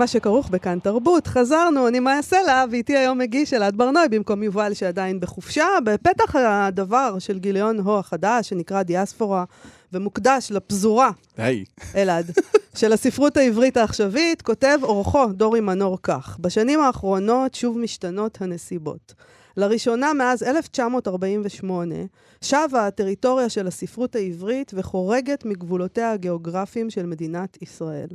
מה 0.00 0.06
שכרוך 0.06 0.48
בכאן 0.48 0.78
תרבות, 0.78 1.26
חזרנו, 1.26 1.88
אני 1.88 2.00
מאיה 2.00 2.22
סלע, 2.22 2.64
ואיתי 2.70 2.96
היום 2.96 3.18
מגיש 3.18 3.54
אלעד 3.54 3.76
ברנועי 3.76 4.08
במקום 4.08 4.42
יובל 4.42 4.74
שעדיין 4.74 5.20
בחופשה. 5.20 5.66
בפתח 5.84 6.36
הדבר 6.36 7.18
של 7.18 7.38
גיליון 7.38 7.80
הו 7.80 7.98
החדש, 7.98 8.48
שנקרא 8.48 8.82
דיאספורה, 8.82 9.44
ומוקדש 9.92 10.48
לפזורה, 10.50 11.10
היי. 11.36 11.64
אלעד, 11.96 12.30
של 12.76 12.92
הספרות 12.92 13.36
העברית 13.36 13.76
העכשווית, 13.76 14.42
כותב 14.42 14.78
אורחו, 14.82 15.26
דורי 15.26 15.60
מנור 15.60 15.98
כך: 16.02 16.36
בשנים 16.40 16.80
האחרונות 16.80 17.54
שוב 17.54 17.78
משתנות 17.78 18.42
הנסיבות. 18.42 19.14
לראשונה 19.56 20.12
מאז 20.12 20.42
1948 20.42 21.94
שבה 22.40 22.86
הטריטוריה 22.86 23.48
של 23.48 23.66
הספרות 23.66 24.16
העברית 24.16 24.72
וחורגת 24.74 25.44
מגבולותיה 25.44 26.12
הגיאוגרפיים 26.12 26.90
של 26.90 27.06
מדינת 27.06 27.62
ישראל. 27.62 28.08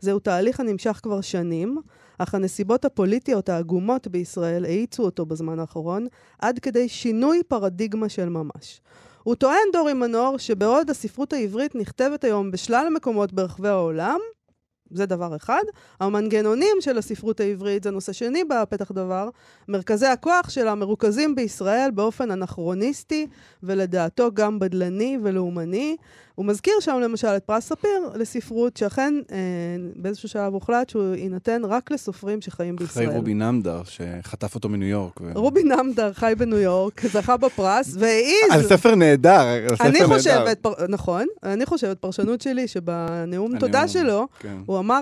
זהו 0.00 0.18
תהליך 0.18 0.60
הנמשך 0.60 1.00
כבר 1.02 1.20
שנים, 1.20 1.78
אך 2.18 2.34
הנסיבות 2.34 2.84
הפוליטיות 2.84 3.48
העגומות 3.48 4.08
בישראל 4.08 4.64
האיצו 4.64 5.02
אותו 5.02 5.26
בזמן 5.26 5.58
האחרון, 5.58 6.06
עד 6.38 6.58
כדי 6.58 6.88
שינוי 6.88 7.42
פרדיגמה 7.48 8.08
של 8.08 8.28
ממש. 8.28 8.80
הוא 9.22 9.34
טוען, 9.34 9.68
דורי 9.72 9.92
מנור, 9.92 10.38
שבעוד 10.38 10.90
הספרות 10.90 11.32
העברית 11.32 11.74
נכתבת 11.74 12.24
היום 12.24 12.50
בשלל 12.50 12.88
מקומות 12.94 13.32
ברחבי 13.32 13.68
העולם, 13.68 14.18
זה 14.90 15.06
דבר 15.06 15.36
אחד. 15.36 15.62
המנגנונים 16.00 16.76
של 16.80 16.98
הספרות 16.98 17.40
העברית, 17.40 17.82
זה 17.82 17.90
נושא 17.90 18.12
שני 18.12 18.44
בפתח 18.44 18.92
דבר, 18.92 19.28
מרכזי 19.68 20.06
הכוח 20.06 20.50
שלה 20.50 20.74
מרוכזים 20.74 21.34
בישראל 21.34 21.90
באופן 21.94 22.30
אנכרוניסטי, 22.30 23.26
ולדעתו 23.62 24.30
גם 24.34 24.58
בדלני 24.58 25.18
ולאומני. 25.22 25.96
הוא 26.40 26.46
מזכיר 26.46 26.74
שם 26.80 27.00
למשל 27.02 27.28
את 27.28 27.44
פרס 27.44 27.68
ספיר 27.68 28.10
לספרות, 28.14 28.76
שאכן 28.76 29.14
אה, 29.32 29.36
באיזשהו 29.96 30.28
שלב 30.28 30.52
הוחלט 30.54 30.88
שהוא 30.88 31.14
יינתן 31.14 31.62
רק 31.64 31.90
לסופרים 31.90 32.40
שחיים 32.40 32.74
אחרי 32.74 32.86
בישראל. 32.86 33.16
רובי 33.16 33.34
נמדר, 33.34 33.82
שחטף 33.84 34.54
אותו 34.54 34.68
מניו 34.68 34.88
יורק. 34.88 35.20
ו- 35.20 35.32
רובי 35.34 35.62
נמדר 35.62 36.12
חי 36.12 36.32
בניו 36.38 36.58
יורק, 36.58 37.06
זכה 37.06 37.36
בפרס, 37.36 37.94
והעיז... 37.98 38.50
על 38.50 38.62
ספר 38.62 38.94
נהדר, 38.94 39.40
על 39.40 39.76
ספר 39.76 39.84
אני 39.84 40.00
נהדר. 40.00 40.16
חושבת, 40.16 40.58
פר... 40.60 40.72
נכון, 40.88 41.26
אני 41.42 41.66
חושבת, 41.66 41.98
פרשנות 41.98 42.40
שלי, 42.40 42.68
שבנאום 42.68 43.58
תודה 43.58 43.78
הנאום, 43.78 43.88
שלו, 43.88 44.26
כן. 44.38 44.56
הוא 44.66 44.78
אמר, 44.78 45.00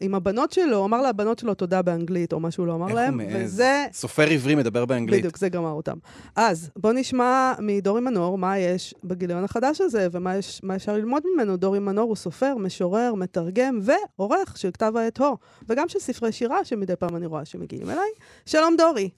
עם 0.00 0.14
הבנות 0.14 0.52
שלו, 0.52 0.76
הוא 0.76 0.84
אמר 0.84 1.02
לבנות 1.02 1.38
שלו 1.38 1.54
תודה 1.54 1.82
באנגלית, 1.82 2.32
או 2.32 2.40
מה 2.40 2.50
שהוא 2.50 2.66
לא 2.66 2.74
אמר 2.74 2.94
להם, 2.94 3.20
הוא? 3.20 3.30
וזה, 3.34 3.86
סופר 3.92 4.30
עברי 4.30 4.54
מדבר 4.54 4.84
באנגלית. 4.84 5.20
בדיוק, 5.20 5.38
זה 5.38 5.48
גמר 5.48 5.72
אותם. 5.72 5.96
אז, 6.36 6.70
בוא 6.76 6.92
נשמע 6.92 7.52
מדורי 7.58 8.00
מנור 8.00 8.38
מה 8.38 8.58
יש 8.58 8.94
בגיליון 9.04 9.44
החדש 9.44 9.80
הזה, 9.80 10.08
ומה 10.12 10.36
יש, 10.36 10.60
מה 10.62 10.79
אפשר 10.80 10.92
ללמוד 10.92 11.22
ממנו. 11.34 11.56
דורי 11.56 11.78
מנור 11.78 12.08
הוא 12.08 12.16
סופר, 12.16 12.54
משורר, 12.56 13.14
מתרגם, 13.14 13.78
ועורך 13.82 14.56
של 14.58 14.70
כתב 14.70 14.92
העת 14.96 15.18
הו, 15.20 15.36
וגם 15.68 15.88
של 15.88 15.98
ספרי 15.98 16.32
שירה, 16.32 16.64
שמדי 16.64 16.96
פעם 16.96 17.16
אני 17.16 17.26
רואה 17.26 17.44
שמגיעים 17.44 17.90
אליי. 17.90 18.08
שלום 18.46 18.74
דורי. 18.78 19.08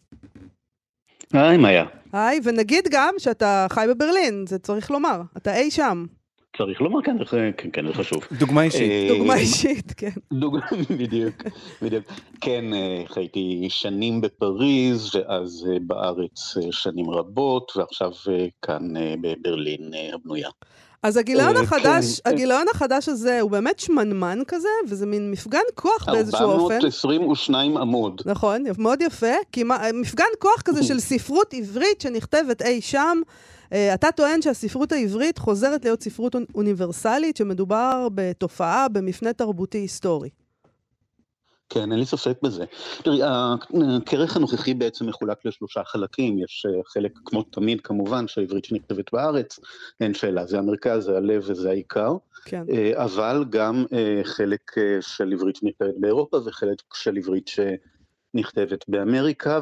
היי 1.33 1.57
מאיה, 1.57 1.85
היי, 2.13 2.41
ונגיד 2.45 2.85
גם 2.91 3.15
שאתה 3.19 3.67
חי 3.71 3.87
בברלין, 3.89 4.45
זה 4.49 4.59
צריך 4.59 4.91
לומר, 4.91 5.21
אתה 5.37 5.57
אי 5.57 5.71
שם. 5.71 6.07
צריך 6.59 6.81
לומר 6.81 7.03
כן, 7.03 7.17
זה- 7.19 7.51
כן, 7.57 7.69
כן, 7.73 7.87
זה 7.87 7.93
חשוב. 7.95 8.19
דוגמה 8.39 8.63
אישית. 8.63 8.91
אה, 8.91 9.09
דוגמה 9.19 9.35
אישית, 9.37 9.93
כן. 9.97 10.11
דוגמה, 10.33 10.67
בדיוק, 11.01 11.35
בדיוק. 11.83 12.05
כן, 12.41 12.65
אה, 12.75 13.03
חייתי 13.07 13.67
שנים 13.71 14.21
בפריז, 14.21 15.17
ואז 15.17 15.69
אה, 15.73 15.77
בארץ 15.87 16.55
שנים 16.71 17.11
רבות, 17.11 17.73
ועכשיו 17.77 18.11
כאן 18.63 18.83
בברלין 19.21 19.81
הבנויה. 20.15 20.49
אז 21.03 21.17
הגיליון 21.17 21.57
אה, 21.57 21.63
החדש, 21.63 22.21
כן. 22.21 22.31
הגיליון 22.31 22.67
החדש 22.75 23.09
הזה 23.09 23.41
הוא 23.41 23.51
באמת 23.51 23.79
שמנמן 23.81 24.39
כזה, 24.49 24.69
וזה 24.89 25.07
מין 25.07 25.31
מפגן 25.31 25.59
כוח 25.75 26.07
באיזשהו 26.13 26.51
אופן. 26.51 26.75
422 26.75 27.77
עמוד. 27.77 28.23
נכון, 28.27 28.65
מאוד 28.79 29.03
יפה, 29.03 29.27
כי 29.53 29.63
מה, 29.63 29.79
מפגן 29.95 30.25
כוח 30.39 30.63
כזה 30.65 30.83
של 30.83 31.01
ספרות 31.11 31.55
עברית 31.55 32.01
שנכתבת 32.01 32.63
אי 32.63 32.81
שם. 32.81 33.19
אה, 33.73 33.95
אתה 33.95 34.13
טוען 34.13 34.43
שהספרות 34.43 34.93
העברית 34.93 35.39
חוזרת 35.39 35.85
להיות 35.85 36.03
ספרות 36.03 36.35
אונ- 36.35 36.47
אוניברסלית, 36.55 37.37
שמדובר 37.37 38.09
בתופעה, 38.15 38.89
במפנה 38.89 39.33
תרבותי 39.33 39.79
היסטורי. 39.79 40.29
כן, 41.75 41.93
אין 41.93 42.01
לי 42.01 42.07
ספק 42.07 42.39
בזה. 42.43 42.65
תראי, 43.03 43.21
הכרך 43.97 44.37
הנוכחי 44.37 44.75
בעצם 44.75 45.07
מחולק 45.07 45.39
לשלושה 45.45 45.81
חלקים. 45.85 46.39
יש 46.39 46.67
אה, 46.69 46.81
חלק, 46.87 47.13
כמו 47.25 47.43
תמיד, 47.43 47.81
כמובן, 47.81 48.29
שהעברית 48.29 48.65
שנכתבת 48.65 49.13
בארץ, 49.13 49.61
אין 50.01 50.15
שאלה, 50.15 50.47
זה 50.47 50.59
המרכז, 50.59 51.05
זה 51.05 51.17
הלב 51.17 51.43
וזה 51.47 51.71
העיקר. 51.71 52.13
כן. 52.45 52.63
אה, 52.71 53.05
אבל 53.05 53.45
גם 53.51 53.85
אה, 53.93 54.21
חלק 54.25 54.79
אה, 54.79 54.99
של 55.01 55.33
עברית 55.33 55.57
שנכתבת 55.57 55.95
באירופה 55.97 56.37
וחלק 56.45 56.83
של 56.95 57.17
עברית 57.17 57.51
שנכתבת 58.33 58.85
באמריקה, 58.89 59.61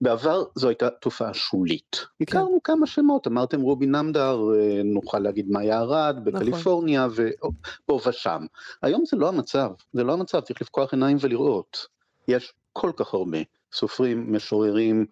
ובעבר 0.00 0.44
זו 0.54 0.68
הייתה 0.68 0.90
תופעה 0.90 1.34
שולית. 1.34 2.06
הכרנו 2.20 2.60
כמה 2.64 2.86
שמות, 2.86 3.26
אמרתם 3.26 3.60
רובי 3.60 3.86
נמדר, 3.86 4.40
אה, 4.54 4.82
נוכל 4.84 5.18
להגיד 5.18 5.50
מאיה 5.50 5.80
ארד 5.80 6.24
בקליפורניה 6.24 7.06
ופה 7.14 8.00
ושם. 8.08 8.46
היום 8.82 9.04
זה 9.06 9.16
לא 9.16 9.28
המצב, 9.28 9.70
זה 9.92 10.04
לא 10.04 10.12
המצב, 10.12 10.40
צריך 10.40 10.62
לפקוח 10.62 10.92
עיניים 10.92 11.16
ולראות. 11.20 11.86
יש 12.28 12.52
כל 12.72 12.92
כך 12.96 13.14
הרבה 13.14 13.38
סופרים, 13.72 14.32
משוררים, 14.32 15.06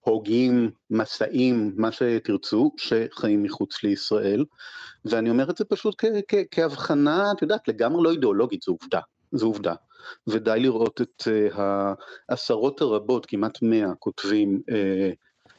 הוגים, 0.00 0.70
מסעים, 0.90 1.72
מה 1.76 1.92
שתרצו, 1.92 2.72
שחיים 2.76 3.42
מחוץ 3.42 3.82
לישראל, 3.82 4.44
ואני 5.04 5.30
אומר 5.30 5.50
את 5.50 5.56
זה 5.56 5.64
פשוט 5.64 6.04
כהבחנה, 6.50 7.32
את 7.36 7.42
יודעת, 7.42 7.68
לגמרי 7.68 8.02
לא 8.04 8.10
אידיאולוגית, 8.10 8.62
זו 8.62 8.72
עובדה, 8.72 9.00
זו 9.32 9.46
עובדה. 9.46 9.74
ודי 10.26 10.60
לראות 10.60 11.00
את 11.00 11.22
uh, 11.22 11.60
העשרות 12.28 12.80
הרבות, 12.80 13.26
כמעט 13.26 13.58
מאה 13.62 13.94
כותבים 13.98 14.60
uh, 14.70 14.72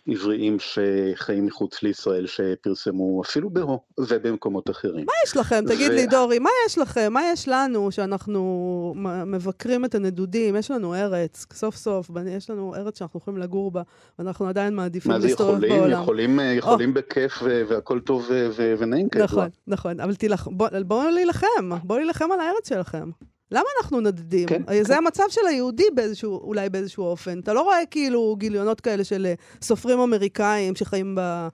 עבריים 0.08 0.58
שחיים 0.60 1.46
מחוץ 1.46 1.84
לישראל, 1.84 2.28
שפרסמו 2.28 3.22
אפילו 3.26 3.50
בהו 3.50 3.80
ובמקומות 4.00 4.70
אחרים. 4.70 5.06
מה 5.06 5.12
יש 5.26 5.38
לכם? 5.38 5.64
תגיד 5.68 5.92
ו- 5.92 5.96
לי, 5.96 6.06
דורי, 6.08 6.40
מה 6.40 6.50
יש 6.66 6.78
לכם? 6.78 7.14
מה 7.14 7.22
יש 7.34 7.48
לנו 7.48 7.92
שאנחנו 7.92 8.94
מבקרים 9.26 9.86
את 9.86 9.96
הנדודים? 9.96 10.56
יש 10.56 10.72
לנו 10.72 10.96
ארץ, 10.96 11.46
סוף 11.54 11.76
סוף, 11.76 12.10
יש 12.28 12.50
לנו 12.50 12.76
ארץ 12.76 13.00
שאנחנו 13.00 13.20
יכולים 13.20 13.40
לגור 13.40 13.72
בה, 13.72 13.82
ואנחנו 14.20 14.48
עדיין 14.48 14.76
מעדיפים 14.76 15.12
מה 15.12 15.20
זה 15.20 15.28
להסתובב 15.28 15.54
יכולים? 15.64 15.80
בעולם. 15.80 16.02
יכולים, 16.02 16.40
אה, 16.40 16.46
יכולים 16.46 16.94
בכיף 16.94 17.34
והכל 17.44 18.00
טוב 18.00 18.30
ונעים 18.78 19.10
כידוע. 19.10 19.26
נכון, 19.26 19.48
נכון, 19.68 20.00
אבל 20.00 20.16
תילח... 20.16 20.48
בוא- 20.48 20.70
בואו 20.86 21.10
להילחם, 21.10 21.70
בואו 21.84 22.00
להילחם 22.00 22.32
על 22.32 22.40
הארץ 22.40 22.70
שלכם. 22.70 23.10
למה 23.52 23.66
אנחנו 23.82 24.02
נדדים? 24.02 24.48
כן, 24.48 24.62
זה 24.84 24.94
כן. 24.94 24.98
המצב 24.98 25.24
של 25.30 25.42
היהודי 25.50 25.84
באיזשהו, 25.96 26.38
אולי 26.44 26.70
באיזשהו 26.70 27.04
אופן. 27.04 27.40
אתה 27.40 27.54
לא 27.54 27.62
רואה 27.62 27.86
כאילו 27.92 28.36
גיליונות 28.40 28.82
כאלה 28.82 29.04
של 29.04 29.26
אה, 29.26 29.34
סופרים 29.62 30.00
אמריקאים 30.00 30.76
שחיים 30.76 31.16
ב... 31.16 31.20
אה, 31.20 31.50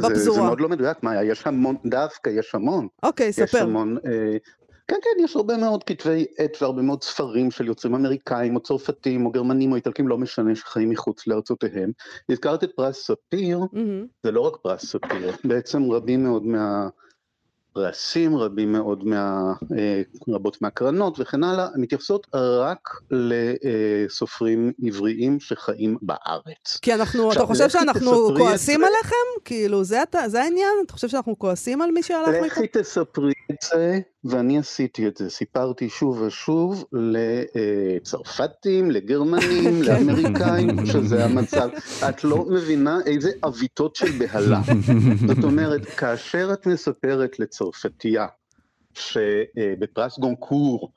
זה- 0.00 0.08
זה 0.08 0.14
בפזורה. 0.14 0.42
מאוד 0.46 0.60
לא 0.60 0.68
מדויק, 0.68 1.02
מאיה, 1.02 1.24
יש 1.24 1.46
המון, 1.46 1.76
דווקא 1.86 2.30
יש 2.30 2.54
המון. 2.54 2.88
אוקיי, 3.02 3.26
יש 3.26 3.36
ספר. 3.36 3.62
המון, 3.62 3.96
אה, 4.06 4.36
כן, 4.88 4.96
כן, 5.02 5.24
יש 5.24 5.36
הרבה 5.36 5.56
מאוד 5.56 5.84
כתבי 5.84 6.26
עת 6.38 6.56
והרבה 6.62 6.82
מאוד 6.82 7.02
ספרים 7.02 7.50
של 7.50 7.66
יוצרים 7.66 7.94
אמריקאים 7.94 8.56
או 8.56 8.60
צרפתים 8.60 9.26
או 9.26 9.30
גרמנים 9.30 9.70
או 9.70 9.76
איטלקים, 9.76 10.08
לא 10.08 10.18
משנה, 10.18 10.54
שחיים 10.54 10.90
מחוץ 10.90 11.26
לארצותיהם. 11.26 11.90
הזכרת 12.30 12.64
את 12.64 12.70
פרס 12.76 13.06
ספיר, 13.06 13.60
מהמם. 13.72 14.06
זה 14.22 14.30
לא 14.30 14.40
רק 14.40 14.56
פרס 14.62 14.86
ספיר, 14.86 15.32
בעצם 15.44 15.90
רבים 15.92 16.24
מאוד 16.24 16.42
מהפרסים, 17.76 18.36
רבים 18.36 18.72
מאוד 18.72 19.04
מה... 19.04 19.52
אה, 19.78 20.02
רבות 20.28 20.62
מהקרנות 20.62 21.20
וכן 21.20 21.44
הלאה, 21.44 21.68
מתייחסות 21.76 22.26
רק 22.34 23.00
לסופרים 23.10 24.72
עבריים 24.82 25.40
שחיים 25.40 25.96
בארץ. 26.02 26.78
כי 26.82 26.94
אנחנו, 26.94 27.32
אתה 27.32 27.46
חושב 27.46 27.68
שאנחנו 27.68 28.30
את 28.30 28.36
כועסים 28.36 28.80
זה. 28.80 28.86
עליכם? 28.86 29.40
כאילו, 29.44 29.84
זה 29.84 30.02
זה 30.26 30.42
העניין? 30.42 30.72
אתה 30.86 30.92
חושב 30.92 31.08
שאנחנו 31.08 31.38
כועסים 31.38 31.82
על 31.82 31.90
מי 31.90 32.02
שהלך 32.02 32.28
מפה? 32.28 32.46
לכי 32.46 32.66
תספרי 32.72 33.32
את 33.50 33.56
זה, 33.62 34.00
ואני 34.30 34.58
עשיתי 34.58 35.08
את 35.08 35.16
זה, 35.16 35.30
סיפרתי 35.30 35.88
שוב 35.88 36.22
ושוב 36.22 36.84
לצרפתים, 36.92 38.90
לגרמנים, 38.90 39.82
לאמריקאים, 39.86 40.86
שזה 40.86 41.24
המצב. 41.24 41.68
את 42.08 42.24
לא 42.24 42.44
מבינה 42.54 42.98
איזה 43.06 43.30
עוויתות 43.40 43.96
של 43.96 44.18
בהלה. 44.18 44.60
זאת 45.26 45.44
אומרת, 45.44 45.84
כאשר 45.84 46.50
את 46.52 46.66
מספרת 46.66 47.38
לצרפתייה 47.38 48.26
שבפרס 48.94 50.18
גונקור 50.18 50.92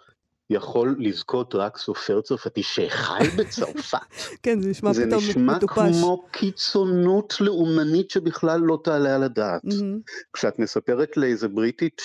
יכול 0.52 0.96
לזכות 1.00 1.56
רק 1.56 1.78
סופר 1.78 2.22
צרפתי 2.22 2.64
שחי 2.64 3.28
בצרפת. 3.38 3.98
כן, 4.44 4.62
זה 4.62 4.70
נשמע 4.70 4.94
זה 4.94 5.06
פתאום 5.08 5.24
נשמע 5.30 5.56
מטופש. 5.56 5.76
כמו 5.76 6.24
קיצונות 6.32 7.34
לאומנית 7.42 8.10
שבכלל 8.10 8.60
לא 8.60 8.80
תעלה 8.84 9.16
על 9.16 9.24
הדעת. 9.24 9.62
מהמם. 9.64 10.00
כשאת 10.34 10.60
מספרת 10.60 11.18
לאיזה 11.18 11.48
בריטית 11.48 12.02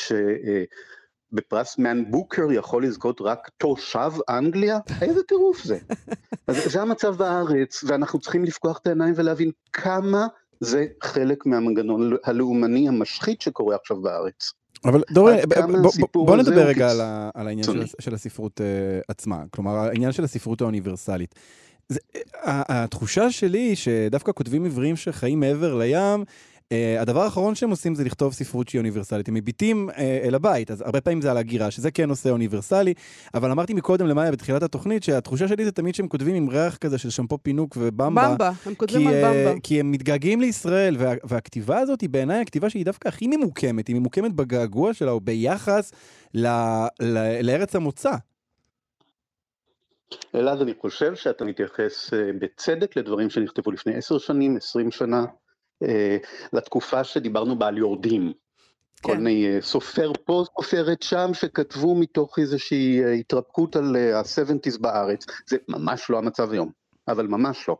שבפרס 1.32 1.78
מן 1.78 2.10
בוקר 2.10 2.52
יכול 2.52 2.84
לזכות 2.86 3.20
רק 3.20 3.50
תושב 3.58 4.12
אנגליה, 4.28 4.78
איזה 5.02 5.22
טירוף 5.22 5.64
זה. 5.64 5.78
אז 6.48 6.56
זה 6.72 6.82
המצב 6.82 7.16
בארץ, 7.16 7.84
ואנחנו 7.86 8.18
צריכים 8.18 8.44
לפקוח 8.44 8.78
את 8.78 8.86
העיניים 8.86 9.14
ולהבין 9.16 9.50
כמה 9.72 10.26
זה 10.60 10.86
חלק 11.02 11.46
מהמנגנון 11.46 12.16
הלאומני 12.24 12.88
המשחית 12.88 13.40
שקורה 13.40 13.76
עכשיו 13.76 14.00
בארץ. 14.00 14.52
אבל 14.84 15.02
דורי, 15.10 15.36
בוא 16.14 16.36
נדבר 16.36 16.66
רגע 16.66 16.90
על 17.34 17.46
העניין 17.48 17.66
של 18.00 18.14
הספרות 18.14 18.60
אה, 18.60 18.66
עצמה, 19.08 19.42
כלומר 19.50 19.76
העניין 19.76 20.12
של 20.12 20.24
הספרות 20.24 20.60
האוניברסלית. 20.60 21.34
זה- 21.88 22.00
ה- 22.42 22.82
התחושה 22.84 23.30
שלי 23.30 23.76
שדווקא 23.76 24.32
כותבים 24.32 24.64
עבריים 24.64 24.96
שחיים 24.96 25.40
מעבר 25.40 25.74
לים, 25.74 25.96
אה, 25.96 26.22
הדבר 27.00 27.22
האחרון 27.22 27.54
שהם 27.54 27.70
עושים 27.70 27.94
זה 27.94 28.04
לכתוב 28.04 28.32
ספרות 28.32 28.68
שהיא 28.68 28.78
אוניברסלית. 28.78 29.28
הם 29.28 29.34
מביטים 29.34 29.90
אה, 29.90 30.20
אל 30.24 30.34
הבית, 30.34 30.70
אז 30.70 30.80
הרבה 30.80 31.00
פעמים 31.00 31.20
זה 31.20 31.30
על 31.30 31.36
הגירה, 31.36 31.70
שזה 31.70 31.90
כן 31.90 32.08
נושא 32.08 32.30
אוניברסלי, 32.30 32.94
אבל 33.34 33.50
אמרתי 33.50 33.74
מקודם 33.74 34.06
למאיה 34.06 34.32
בתחילת 34.32 34.62
התוכנית, 34.62 35.02
שהתחושה 35.02 35.48
שלי 35.48 35.64
זה 35.64 35.72
תמיד 35.72 35.94
שהם 35.94 36.08
כותבים 36.08 36.34
עם 36.34 36.48
ריח 36.48 36.76
כזה 36.76 36.98
של 36.98 37.10
שמפו 37.10 37.38
פינוק 37.42 37.76
ובמבה. 37.80 38.28
במבה, 38.28 38.50
הם 38.66 38.74
כותבים 38.74 39.00
כי, 39.00 39.08
על 39.08 39.24
אה, 39.24 39.44
במבה. 39.44 39.60
כי 39.62 39.80
הם 39.80 39.92
מתגעגעים 39.92 40.40
לישראל, 40.40 40.96
וה, 40.98 41.14
והכתיבה 41.24 41.78
הזאת 41.78 42.00
היא 42.00 42.10
בעיניי 42.10 42.40
הכתיבה 42.40 42.70
שהיא 42.70 42.84
דווקא 42.84 43.08
הכי 43.08 43.26
ממוקמת, 43.26 43.88
היא 43.88 43.96
ממוקמת 43.96 44.32
בגעגוע 44.32 44.94
שלה, 44.94 45.10
או 45.10 45.20
ביחס 45.20 45.92
ל, 46.34 46.46
ל, 47.00 47.40
לארץ 47.42 47.76
המוצא. 47.76 48.12
אלעד, 50.34 50.60
אני 50.60 50.72
חושב 50.80 51.14
שאתה 51.14 51.44
מתייחס 51.44 52.10
בצדק 52.40 52.96
לדברים 52.96 53.30
שנכתבו 53.30 53.70
לפני 53.70 53.94
עשר 53.94 54.18
שנים, 54.18 54.56
עשרים 54.56 54.90
שנה, 54.90 55.24
לתקופה 56.52 57.04
שדיברנו 57.04 57.58
בה 57.58 57.66
על 57.66 57.78
יורדים. 57.78 58.32
כל 59.02 59.12
כן. 59.12 59.18
מיני 59.18 59.46
אה, 59.46 59.60
סופר 59.60 60.12
פה, 60.24 60.44
סופרת 60.56 61.02
שם, 61.02 61.30
שכתבו 61.32 61.94
מתוך 61.94 62.38
איזושהי 62.38 63.04
אה, 63.04 63.12
התרפקות 63.12 63.76
על 63.76 63.96
ה-70's 63.96 64.80
בארץ. 64.80 65.26
זה 65.46 65.56
ממש 65.68 66.10
לא 66.10 66.18
המצב 66.18 66.52
היום, 66.52 66.70
אבל 67.08 67.26
ממש 67.26 67.68
לא. 67.68 67.76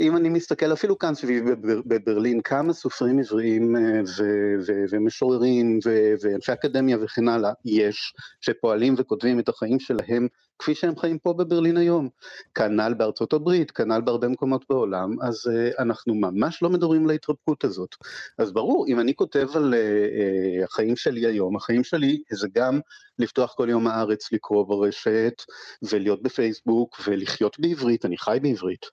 אם 0.00 0.16
אני 0.16 0.28
מסתכל 0.28 0.72
אפילו 0.72 0.98
כאן 0.98 1.14
סביבי 1.14 1.54
בבר- 1.54 1.82
בברלין, 1.86 2.40
כמה 2.40 2.72
סופרים 2.72 3.18
עבריים 3.18 3.76
אה, 3.76 4.00
ו- 4.18 4.54
ו- 4.66 4.84
ומשוררים 4.90 5.78
ו- 5.84 6.12
ואנשי 6.20 6.52
אקדמיה 6.52 6.96
וכן 7.00 7.28
הלאה 7.28 7.52
יש, 7.64 8.14
שפועלים 8.40 8.94
וכותבים 8.98 9.40
את 9.40 9.48
החיים 9.48 9.80
שלהם 9.80 10.28
כפי 10.62 10.74
שהם 10.74 10.98
חיים 10.98 11.18
פה 11.18 11.32
בברלין 11.32 11.76
היום. 11.76 12.08
כנ"ל 12.54 12.94
בארצות 12.94 13.32
הברית, 13.32 13.70
כנ"ל 13.70 14.00
בהרבה 14.00 14.28
מקומות 14.28 14.64
בעולם, 14.70 15.22
אז 15.22 15.46
uh, 15.46 15.82
אנחנו 15.82 16.14
ממש 16.14 16.62
לא 16.62 16.70
מדברים 16.70 17.04
על 17.04 17.10
ההתרפקות 17.10 17.64
הזאת. 17.64 17.94
אז 18.38 18.52
ברור, 18.52 18.86
אם 18.88 19.00
אני 19.00 19.14
כותב 19.14 19.48
על 19.54 19.74
uh, 19.74 19.76
uh, 19.76 20.64
החיים 20.64 20.96
שלי 20.96 21.26
היום, 21.26 21.56
החיים 21.56 21.84
שלי 21.84 22.22
זה 22.30 22.48
גם 22.54 22.80
לפתוח 23.18 23.54
כל 23.54 23.68
יום 23.70 23.86
הארץ, 23.86 24.32
לקרוא 24.32 24.66
ברשת, 24.66 25.42
ולהיות 25.82 26.22
בפייסבוק, 26.22 27.00
ולחיות 27.06 27.58
בעברית, 27.60 28.04
אני 28.04 28.18
חי 28.18 28.38
בעברית. 28.42 28.86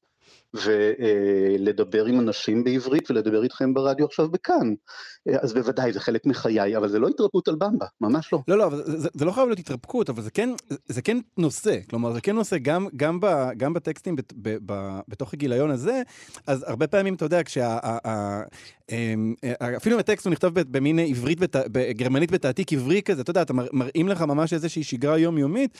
ולדבר 0.53 2.06
עם 2.06 2.20
אנשים 2.20 2.63
בעברית 2.63 3.12
ולדבר 3.12 3.44
איתכם 3.44 3.74
ברדיו 3.74 4.06
עכשיו 4.06 4.29
בכאן. 4.29 4.74
אה, 5.29 5.38
אז 5.41 5.53
בוודאי, 5.53 5.94
זה 5.94 6.00
חלק 6.00 6.25
מחיי, 6.25 6.77
אבל 6.77 6.89
זה 6.89 7.00
לא 7.00 7.08
התרפקות 7.08 7.48
על 7.48 7.56
במבה, 7.56 7.86
ממש 8.01 8.34
לא. 8.34 8.39
לא, 8.48 8.58
לא, 8.58 8.65
אבל 8.65 8.84
זה, 8.86 9.10
זה, 9.13 9.25
לא 9.25 9.32
חייב 9.32 9.48
להיות 9.48 9.60
התרפקות, 9.60 10.10
אבל 10.10 10.22
זה 10.22 10.32
כן, 10.32 10.50
זה 10.88 11.01
כן 11.01 11.18
נושא. 11.38 11.77
כלומר, 11.89 12.13
זה 12.13 12.22
כן 12.22 12.36
נושא 12.36 12.58
גם, 12.58 12.88
גם, 12.96 13.20
ב, 13.20 13.50
גם 13.58 13.74
בטקסטים 13.74 14.15
בת, 14.15 14.34
ב, 14.36 14.58
ב, 14.65 15.00
בתוך 15.08 15.34
הגיליון 15.34 15.72
הזה, 15.72 16.01
אז 16.48 16.65
הרבה 16.68 16.88
פעמים, 16.88 17.13
אתה 17.13 17.25
יודע, 17.25 17.44
כשה... 17.44 17.77
אמ, 18.91 19.34
אה, 19.44 19.77
אפילו 19.77 19.96
אם 19.96 20.00
הטקסט 20.00 20.25
הוא 20.25 20.32
נכתב 20.32 20.48
ב- 20.60 20.77
במין 20.77 21.00
עברית, 21.00 21.39
בת, 21.39 21.56
בגרמנית 21.56 22.32
בתעתיק 22.32 22.74
עברי 22.74 23.01
כזה, 23.01 23.22
אתה 23.22 23.32
יודע, 23.32 23.41
אתה 23.41 23.53
מר- 23.53 23.68
מראים 23.74 24.08
לך 24.08 24.22
ממש 24.22 24.53
איזושהי 24.53 24.84
שגרה 24.84 25.18
יומיומית. 25.18 25.77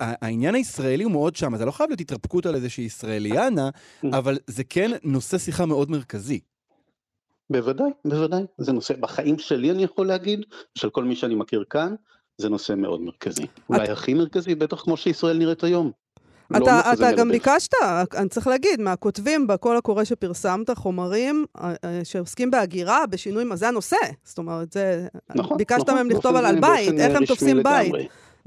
העניין 0.00 0.54
הישראלי 0.54 1.04
הוא 1.04 1.12
מאוד 1.12 1.36
שם, 1.36 1.56
זה 1.56 1.64
לא 1.64 1.70
חייב 1.70 1.90
להיות 1.90 2.00
התרפקות 2.00 2.46
על 2.46 2.54
איזושהי 2.54 2.84
ישראליאנה, 2.84 3.70
אבל 4.12 4.38
זה 4.46 4.64
כן 4.64 4.90
נושא 5.04 5.38
שיחה 5.38 5.66
מאוד 5.66 5.90
מרכזי. 5.90 6.40
בוודאי, 7.50 7.90
בוודאי. 8.04 8.42
זה 8.58 8.72
נושא, 8.72 8.94
בחיים 9.00 9.38
שלי 9.38 9.70
אני 9.70 9.82
יכול 9.82 10.06
להגיד, 10.06 10.40
של 10.74 10.90
כל 10.90 11.04
מי 11.04 11.16
שאני 11.16 11.34
מכיר 11.34 11.64
כאן, 11.70 11.94
זה 12.38 12.48
נושא 12.48 12.72
מאוד 12.72 13.00
מרכזי. 13.00 13.46
אולי 13.68 13.88
הכי 13.88 14.14
מרכזי, 14.14 14.54
בטח 14.54 14.82
כמו 14.82 14.96
שישראל 14.96 15.38
נראית 15.38 15.64
היום. 15.64 15.90
לא 16.50 16.58
אתה, 16.58 16.80
מחזה 16.80 17.08
אתה 17.08 17.16
גם. 17.16 17.28
ביקשת, 17.28 17.72
אני 18.16 18.28
צריך 18.28 18.46
להגיד, 18.46 18.80
מהכותבים 18.80 19.46
בקול 19.46 19.76
הקורא 19.76 20.04
שפרסמת, 20.04 20.70
חומרים 20.70 21.44
אה, 21.58 21.74
אה, 21.84 22.00
שעוסקים 22.04 22.50
בהגירה, 22.50 23.06
בשינוי, 23.06 23.44
זה 23.54 23.68
הנושא. 23.68 23.96
זאת 24.24 24.38
אומרת, 24.38 24.72
זה... 24.72 25.06
נכון, 25.34 25.56
ביקשת 25.56 25.80
נכון, 25.80 25.94
מהם 25.94 26.10
לכתוב 26.10 26.36
על, 26.36 26.46
על 26.46 26.60
בית, 26.60 26.98
איך 26.98 27.16
הם 27.16 27.22
רשמי 27.22 27.26
תופסים 27.26 27.62
בית. 27.62 27.92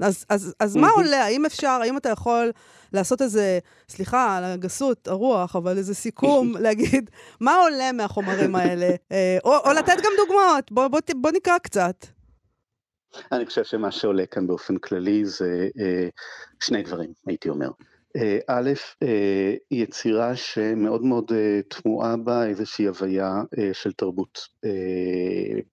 אז, 0.00 0.24
אז, 0.28 0.54
אז 0.60 0.76
מה. 0.76 0.90
עולה? 0.90 1.24
האם 1.24 1.46
אפשר, 1.46 1.78
האם 1.82 1.96
אתה 1.96 2.08
יכול 2.08 2.52
לעשות 2.92 3.22
איזה, 3.22 3.58
סליחה 3.88 4.36
על 4.36 4.44
הגסות, 4.44 5.08
הרוח, 5.08 5.56
אבל 5.56 5.76
איזה 5.76 5.94
סיכום, 5.94 6.56
להגיד, 6.64 7.10
מה 7.40 7.56
עולה 7.56 7.92
מהחומרים 7.92 8.56
האלה? 8.56 8.90
אה, 9.12 9.38
או, 9.44 9.56
או 9.56 9.72
לתת 9.72 9.96
גם 10.04 10.12
דוגמאות, 10.16 10.72
בוא, 10.72 10.88
בוא, 10.88 11.00
בוא 11.16 11.30
נקרא 11.30 11.58
קצת. 11.58 12.06
אני 13.32 13.46
חושב 13.46 13.64
שמה 13.64 13.90
שעולה 13.90 14.26
כאן 14.26 14.46
באופן 14.46 14.76
כללי 14.76 15.24
זה 15.24 15.68
אה, 15.80 16.08
שני 16.60 16.82
דברים, 16.82 17.12
הייתי 17.26 17.48
אומר. 17.48 17.68
אה, 18.16 18.38
א', 18.46 18.70
אה, 19.02 19.54
יצירה 19.70 20.36
שמאוד 20.36 21.04
מאוד 21.04 21.32
אה, 21.34 21.60
תמוהה 21.68 22.16
בה 22.16 22.46
איזושהי 22.46 22.86
הוויה 22.86 23.42
של 23.72 23.92
תרבות 23.92 24.48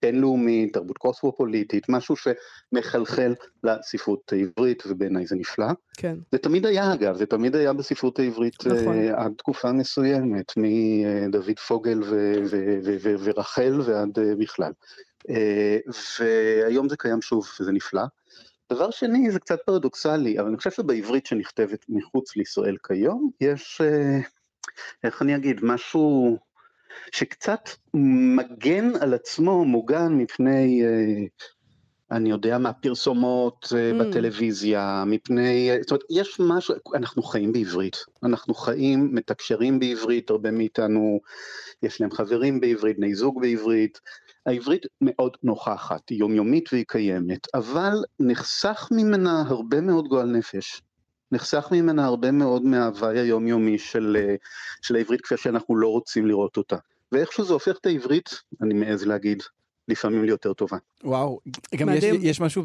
בינלאומית, 0.01 0.73
תרבות 0.73 0.97
קוסמופוליטית, 0.97 1.89
משהו 1.89 2.15
שמחלחל 2.15 3.33
לספרות 3.63 4.33
העברית, 4.33 4.83
ובעיניי 4.87 5.25
זה 5.25 5.35
נפלא. 5.35 5.65
כן. 5.97 6.15
זה 6.31 6.37
תמיד 6.37 6.65
היה 6.65 6.93
אגב, 6.93 7.15
זה 7.15 7.25
תמיד 7.25 7.55
היה 7.55 7.73
בספרות 7.73 8.19
העברית 8.19 8.67
נכון. 8.67 8.97
עד 9.15 9.33
תקופה 9.37 9.71
מסוימת, 9.71 10.53
מדוד 10.57 11.59
פוגל 11.59 12.03
ו- 12.03 12.33
ו- 12.49 12.79
ו- 12.83 12.95
ו- 13.01 13.15
ורחל 13.19 13.81
ועד 13.85 14.19
בכלל. 14.39 14.71
והיום 16.19 16.89
זה 16.89 16.97
קיים 16.97 17.21
שוב, 17.21 17.47
וזה 17.59 17.71
נפלא. 17.71 18.03
דבר 18.71 18.91
שני, 18.91 19.31
זה 19.31 19.39
קצת 19.39 19.59
פרדוקסלי, 19.65 20.39
אבל 20.39 20.47
אני 20.47 20.57
חושב 20.57 20.71
שבעברית 20.71 21.25
שנכתבת 21.25 21.85
מחוץ 21.89 22.35
לישראל 22.35 22.77
כיום, 22.87 23.29
יש, 23.41 23.81
אה, 23.81 24.19
איך 25.03 25.21
אני 25.21 25.35
אגיד, 25.35 25.59
משהו 25.63 26.37
שקצת 27.11 27.69
מגן 27.93 28.95
על 29.01 29.13
עצמו, 29.13 29.65
מוגן 29.65 30.13
מפני, 30.13 30.83
אה, 30.85 31.25
אני 32.11 32.29
יודע 32.29 32.57
מה, 32.57 32.73
פרסומות 32.73 33.73
אה, 33.75 33.91
Mm. 33.91 34.03
בטלוויזיה, 34.03 35.03
מפני, 35.07 35.69
זאת 35.81 35.91
אומרת, 35.91 36.03
יש 36.09 36.39
משהו, 36.39 36.75
אנחנו 36.95 37.23
חיים 37.23 37.51
בעברית, 37.53 37.97
אנחנו 38.23 38.53
חיים, 38.53 39.09
מתקשרים 39.15 39.79
בעברית, 39.79 40.29
הרבה 40.29 40.51
מאיתנו, 40.51 41.19
יש 41.83 42.01
להם 42.01 42.11
חברים 42.11 42.59
בעברית, 42.59 42.97
בני 42.97 43.15
זוג 43.15 43.41
בעברית, 43.41 43.99
העברית 44.45 44.85
מאוד 45.01 45.37
נוכחת, 45.43 46.09
היא 46.09 46.19
יומיומית 46.19 46.69
והיא 46.73 46.85
קיימת, 46.87 47.47
אבל 47.53 48.03
נחסך 48.19 48.87
ממנה 48.91 49.43
הרבה 49.47 49.81
מאוד 49.81 50.07
גועל 50.07 50.27
נפש. 50.27 50.81
נחסך 51.31 51.67
ממנה 51.71 52.05
הרבה 52.05 52.31
מאוד 52.31 52.65
מההוואי 52.65 53.19
היומיומי 53.19 53.77
של, 53.77 54.17
אה, 54.19 54.35
של 54.81 54.95
העברית 54.95 55.21
כפי 55.21 55.37
שאנחנו 55.37 55.75
לא 55.75 55.87
רוצים 55.87 56.27
לראות 56.27 56.57
אותה. 56.57 56.75
ואיכשהו 57.11 57.43
זה 57.43 57.53
הופך 57.53 57.77
את 57.81 57.85
העברית, 57.85 58.29
אני 58.61 58.73
מעז 58.73 59.05
להגיד, 59.05 59.43
לפעמים 59.87 60.23
ליותר 60.23 60.53
טובה. 60.53 60.77
וואו, 61.03 61.39
גם 61.75 61.89
יש, 61.89 61.95
מדהים. 61.95 62.21
יש 62.23 62.41
משהו 62.41 62.63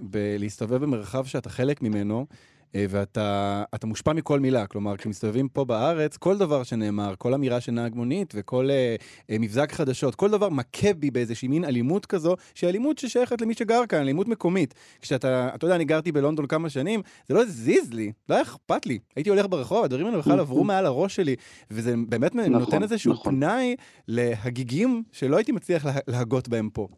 בלהסתובב 0.00 0.76
במרחב 0.76 1.24
שאתה 1.24 1.50
חלק 1.50 1.82
ממנו, 1.82 2.26
ואתה 2.74 3.62
אתה 3.74 3.86
מושפע 3.86 4.12
מכל 4.12 4.40
מילה. 4.40 4.66
כלומר, 4.66 4.96
כשמסתובבים 4.96 5.48
פה 5.48 5.64
בארץ, 5.64 6.16
כל 6.16 6.38
דבר 6.38 6.62
שנאמר, 6.62 7.14
כל 7.18 7.34
אמירה 7.34 7.60
של 7.60 7.72
נהג 7.72 7.94
מונית 7.94 8.32
וכל 8.36 8.70
אה, 8.70 8.96
אה, 9.30 9.36
מבזק 9.40 9.72
חדשות, 9.72 10.14
כל 10.14 10.30
דבר 10.30 10.48
מכה 10.48 10.92
בי 10.92 11.10
באיזושהי 11.10 11.48
מין 11.48 11.64
אלימות 11.64 12.06
כזו, 12.06 12.36
שהיא 12.54 12.70
אלימות 12.70 12.98
ששייכת 12.98 13.40
למי 13.40 13.54
שגר 13.54 13.86
כאן, 13.88 14.00
אלימות 14.00 14.28
מקומית. 14.28 14.74
כשאתה, 15.00 15.50
אתה 15.54 15.64
יודע, 15.64 15.76
אני 15.76 15.84
גרתי 15.84 16.12
בלונדון 16.12 16.46
כמה 16.46 16.70
שנים, 16.70 17.02
זה 17.28 17.34
לא 17.34 17.42
הזיז 17.42 17.92
לי, 17.92 18.12
לא 18.28 18.34
היה 18.34 18.42
אכפת 18.42 18.86
לי. 18.86 18.98
הייתי 19.16 19.30
הולך 19.30 19.46
ברחוב, 19.50 19.84
הדברים 19.84 20.06
האלה 20.06 20.18
בכלל 20.18 20.40
עברו 20.40 20.64
מעל 20.64 20.86
הראש 20.86 21.16
שלי, 21.16 21.36
וזה 21.70 21.94
באמת 22.08 22.34
נכון, 22.34 22.52
נותן 22.52 22.82
איזשהו 22.82 23.12
נכון. 23.12 23.32
פנאי 23.32 23.76
להגיגים 24.08 25.02
שלא 25.12 25.36
הייתי 25.36 25.52
מצליח 25.52 25.84
לה, 25.84 25.92
להגות 26.08 26.48
בהם 26.48 26.70
פה. 26.72 26.88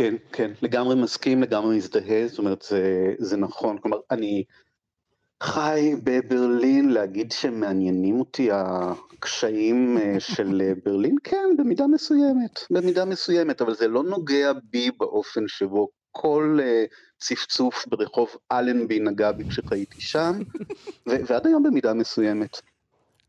כן, 0.00 0.14
כן, 0.32 0.50
לגמרי 0.62 0.94
מסכים, 0.94 1.42
לגמרי 1.42 1.76
מזדהה, 1.76 2.28
זאת 2.28 2.38
אומרת, 2.38 2.62
זה, 2.62 3.14
זה 3.18 3.36
נכון. 3.36 3.78
כלומר, 3.78 3.98
אני 4.10 4.44
חי 5.42 5.92
בברלין, 6.04 6.90
להגיד 6.90 7.32
שמעניינים 7.32 8.20
אותי 8.20 8.48
הקשיים 8.52 9.98
אה, 9.98 10.20
של 10.34 10.62
אה, 10.64 10.72
ברלין, 10.84 11.16
כן, 11.24 11.46
במידה 11.58 11.86
מסוימת, 11.86 12.60
במידה 12.70 13.04
מסוימת, 13.04 13.60
אבל 13.60 13.74
זה 13.74 13.88
לא 13.88 14.02
נוגע 14.02 14.52
בי 14.64 14.90
באופן 14.98 15.48
שבו 15.48 15.88
כל 16.12 16.58
uh, 16.60 16.94
צפצוף 17.18 17.86
ברחוב 17.86 18.28
אלנבי 18.52 19.00
נגע 19.00 19.32
בי 19.32 19.44
כשחייתי 19.44 20.00
שם, 20.00 20.32
ו- 21.08 21.26
ועד 21.26 21.46
היום 21.46 21.62
במידה 21.62 21.94
מסוימת. 21.94 22.60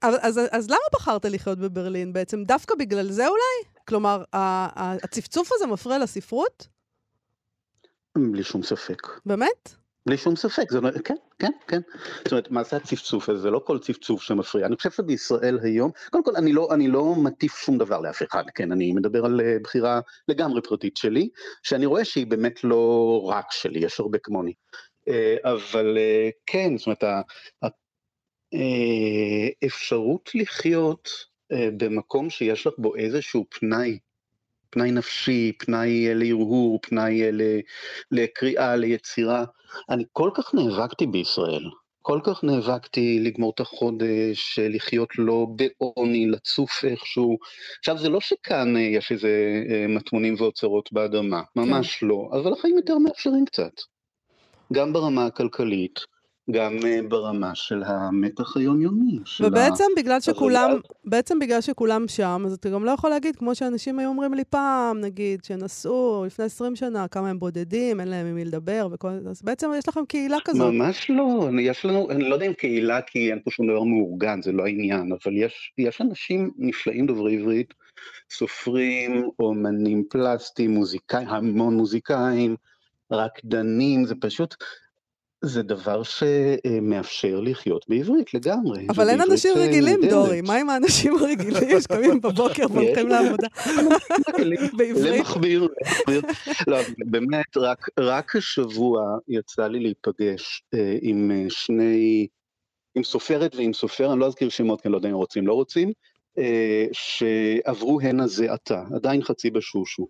אז, 0.01 0.15
אז, 0.21 0.39
אז 0.51 0.69
למה 0.69 0.79
בחרת 0.93 1.25
לחיות 1.25 1.59
בברלין 1.59 2.13
בעצם? 2.13 2.43
דווקא 2.43 2.75
בגלל 2.75 3.11
זה 3.11 3.27
אולי? 3.27 3.71
כלומר, 3.87 4.23
הצפצוף 4.33 5.49
הזה 5.53 5.67
מפריע 5.67 5.99
לספרות? 5.99 6.67
בלי 8.17 8.43
שום 8.43 8.63
ספק. 8.63 9.07
באמת? 9.25 9.75
בלי 10.05 10.17
שום 10.17 10.35
ספק, 10.35 10.71
זה, 10.71 10.81
לא, 10.81 10.89
כן, 11.03 11.15
כן, 11.39 11.51
כן. 11.67 11.81
זאת 12.17 12.31
אומרת, 12.31 12.51
מה 12.51 12.63
זה 12.63 12.77
הצפצוף 12.77 13.29
הזה? 13.29 13.41
זה 13.41 13.49
לא 13.49 13.61
כל 13.65 13.79
צפצוף 13.79 14.21
שמפריע. 14.21 14.65
אני 14.65 14.75
חושב 14.75 14.91
שבישראל 14.91 15.59
היום, 15.63 15.91
קודם 16.09 16.23
כל, 16.23 16.35
אני 16.35 16.53
לא, 16.53 16.67
אני 16.73 16.87
לא 16.87 17.15
מטיף 17.15 17.57
שום 17.57 17.77
דבר 17.77 18.01
לאף 18.01 18.21
אחד, 18.23 18.43
כן, 18.55 18.71
אני 18.71 18.93
מדבר 18.93 19.25
על 19.25 19.39
uh, 19.39 19.63
בחירה 19.63 19.99
לגמרי 20.27 20.61
פרטית 20.61 20.97
שלי, 20.97 21.29
שאני 21.63 21.85
רואה 21.85 22.05
שהיא 22.05 22.27
באמת 22.27 22.63
לא 22.63 23.21
רק 23.25 23.45
שלי, 23.51 23.79
יש 23.79 23.99
הרבה 23.99 24.17
כמוני. 24.23 24.53
Uh, 25.09 25.11
אבל 25.43 25.97
uh, 25.97 26.31
כן, 26.45 26.77
זאת 26.77 26.87
אומרת, 26.87 27.03
האפשרות 28.53 30.29
לחיות 30.35 31.09
uh, 31.53 31.55
במקום 31.77 32.29
שיש 32.29 32.67
לך 32.67 32.73
בו 32.77 32.95
איזשהו 32.95 33.45
פנאי 33.49 33.99
פנאי 34.71 34.91
נפשי, 34.91 35.51
פנאי 35.57 36.13
להרהור, 36.13 36.79
פנאי 36.81 37.21
לקריאה, 38.11 38.75
ליצירה. 38.75 39.45
אני 39.89 40.03
כל 40.11 40.29
כך 40.33 40.53
נאבקתי 40.53 41.07
בישראל, 41.07 41.63
כל 42.01 42.19
כך 42.23 42.43
נאבקתי 42.43 43.19
לגמור 43.19 43.51
את 43.55 43.59
החודש, 43.59 44.59
לחיות 44.59 45.09
לא 45.17 45.47
בעוני, 45.55 46.27
לצוף 46.27 46.85
איכשהו. 46.85 47.37
עכשיו, 47.79 47.97
זה 47.97 48.09
לא 48.09 48.19
שכאן 48.19 48.77
יש 48.77 49.11
איזה 49.11 49.63
אה, 49.69 49.85
מטמונים 49.87 50.35
ואוצרות 50.37 50.93
באדמה, 50.93 51.41
ממש 51.55 51.95
כן. 51.95 52.07
לא, 52.07 52.29
אבל 52.33 52.53
החיים 52.53 52.77
יותר 52.77 52.97
מאפשרים 52.97 53.45
קצת. 53.45 53.73
גם 54.73 54.93
ברמה 54.93 55.25
הכלכלית, 55.25 55.99
גם 56.49 56.77
אה, 56.85 56.99
ברמה 57.07 57.55
של 57.55 57.83
המתח 57.85 58.57
היומיומי. 58.57 59.19
ובעצם 59.39 59.83
ה... 59.83 60.01
בגלל 60.01 60.19
שכולם, 60.19 60.71
בעצם 61.05 61.39
בגלל 61.39 61.61
שכולם 61.61 62.07
שם, 62.07 62.43
אז 62.45 62.53
אתה 62.53 62.69
גם 62.69 62.85
לא 62.85 62.91
יכול 62.91 63.09
להגיד, 63.09 63.35
כמו 63.35 63.55
שאנשים 63.55 63.99
היו 63.99 64.09
אומרים 64.09 64.33
לי 64.33 64.43
פעם, 64.43 65.01
נגיד, 65.01 65.43
שנסעו 65.43 66.23
לפני 66.27 66.45
20 66.45 66.75
שנה, 66.75 67.07
כמה 67.07 67.29
הם 67.29 67.39
בודדים, 67.39 67.99
אין 67.99 68.07
להם 68.07 68.25
עם 68.25 68.35
מי 68.35 68.45
לדבר, 68.45 68.87
וכל... 68.91 69.09
אז 69.29 69.41
בעצם 69.41 69.69
יש 69.77 69.87
לכם 69.87 70.05
קהילה 70.05 70.37
כזאת. 70.45 70.73
ממש 70.73 71.09
לא, 71.09 71.49
יש 71.61 71.85
לנו, 71.85 72.11
אני 72.11 72.29
לא 72.29 72.33
יודע 72.33 72.45
אם 72.45 72.53
קהילה, 72.53 73.01
כי 73.01 73.31
אין 73.31 73.39
פה 73.43 73.51
שום 73.51 73.67
דבר 73.67 73.83
מאורגן, 73.83 74.41
זה 74.41 74.51
לא 74.51 74.65
העניין, 74.65 75.11
אבל 75.11 75.37
יש, 75.37 75.73
יש 75.77 76.01
אנשים 76.01 76.51
נפלאים 76.57 77.05
דוברי 77.05 77.35
עברית, 77.35 77.73
סופרים, 78.31 79.29
אומנים 79.39 80.03
פלסטיים, 80.09 80.71
מוזיקאים, 80.71 81.27
המון 81.27 81.77
מוזיקאים, 81.77 82.55
רקדנים, 83.11 84.05
זה 84.05 84.15
פשוט, 84.21 84.55
זה 85.41 85.63
דבר 85.63 86.01
שמאפשר 86.03 87.39
לחיות 87.39 87.85
בעברית 87.89 88.33
לגמרי. 88.33 88.87
אבל 88.89 89.09
אין 89.09 89.21
אנשים 89.21 89.53
רגילים, 89.57 89.99
דורי, 90.09 90.41
מה 90.41 90.55
עם 90.55 90.69
האנשים 90.69 91.17
הרגילים 91.17 91.81
שקמים 91.81 92.21
בבוקר 92.21 92.63
והולכים 92.71 93.07
לעבודה? 93.07 93.47
בעברית? 94.77 95.19
למכביר. 95.19 95.67
לא, 96.67 96.77
באמת, 96.97 97.57
רק 97.99 98.35
השבוע 98.35 99.17
יצא 99.27 99.67
לי 99.67 99.79
להיפגש 99.79 100.63
אה, 100.73 100.97
עם 101.01 101.31
אה, 101.31 101.45
שני, 101.49 102.27
עם 102.95 103.03
סופרת 103.03 103.55
ועם 103.55 103.73
סופר, 103.73 104.11
אני 104.11 104.19
לא 104.19 104.27
אזכיר 104.27 104.49
שמות 104.49 104.81
כי 104.81 104.87
אני 104.87 104.91
לא 104.91 104.97
יודע 104.97 105.09
אם 105.09 105.15
רוצים, 105.15 105.47
לא 105.47 105.53
רוצים, 105.53 105.91
אה, 106.37 106.85
שעברו 106.91 108.01
הנה 108.01 108.27
זה 108.27 108.53
עתה, 108.53 108.83
עדיין 108.95 109.23
חצי 109.23 109.49
בשושו. 109.49 110.07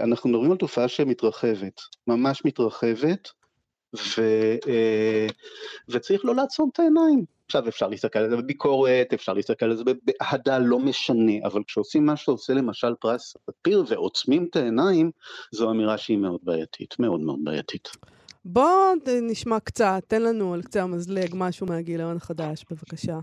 אנחנו 0.00 0.30
מדברים 0.30 0.50
על 0.50 0.56
תופעה 0.56 0.88
שמתרחבת, 0.88 1.80
ממש 2.06 2.42
מתרחבת. 2.44 3.28
ו, 3.94 4.22
אה, 4.68 5.26
וצריך 5.88 6.24
לא 6.24 6.34
לעצום 6.34 6.70
את 6.72 6.80
העיניים. 6.80 7.24
עכשיו 7.46 7.68
אפשר 7.68 7.88
להסתכל 7.88 8.18
על 8.18 8.30
זה 8.30 8.36
בביקורת, 8.36 9.12
אפשר 9.14 9.32
להסתכל 9.32 9.66
על 9.66 9.76
זה 9.76 9.84
באהדה, 9.84 10.58
לא 10.58 10.78
משנה, 10.78 11.32
אבל 11.44 11.62
כשעושים 11.66 12.06
מה 12.06 12.16
שעושה 12.16 12.54
למשל 12.54 12.94
פרס 13.00 13.36
ספיר 13.50 13.84
ועוצמים 13.88 14.46
את 14.50 14.56
העיניים, 14.56 15.10
זו 15.52 15.70
אמירה 15.70 15.98
שהיא 15.98 16.18
מאוד 16.18 16.40
בעייתית, 16.42 16.94
מאוד 16.98 17.20
מאוד 17.20 17.38
בעייתית. 17.44 17.88
בוא 18.44 18.94
נשמע 19.22 19.60
קצת, 19.60 20.02
תן 20.06 20.22
לנו 20.22 20.54
על 20.54 20.62
קצה 20.62 20.82
המזלג 20.82 21.34
משהו 21.34 21.66
מהגיליון 21.66 22.16
החדש, 22.16 22.64
בבקשה. 22.70 23.18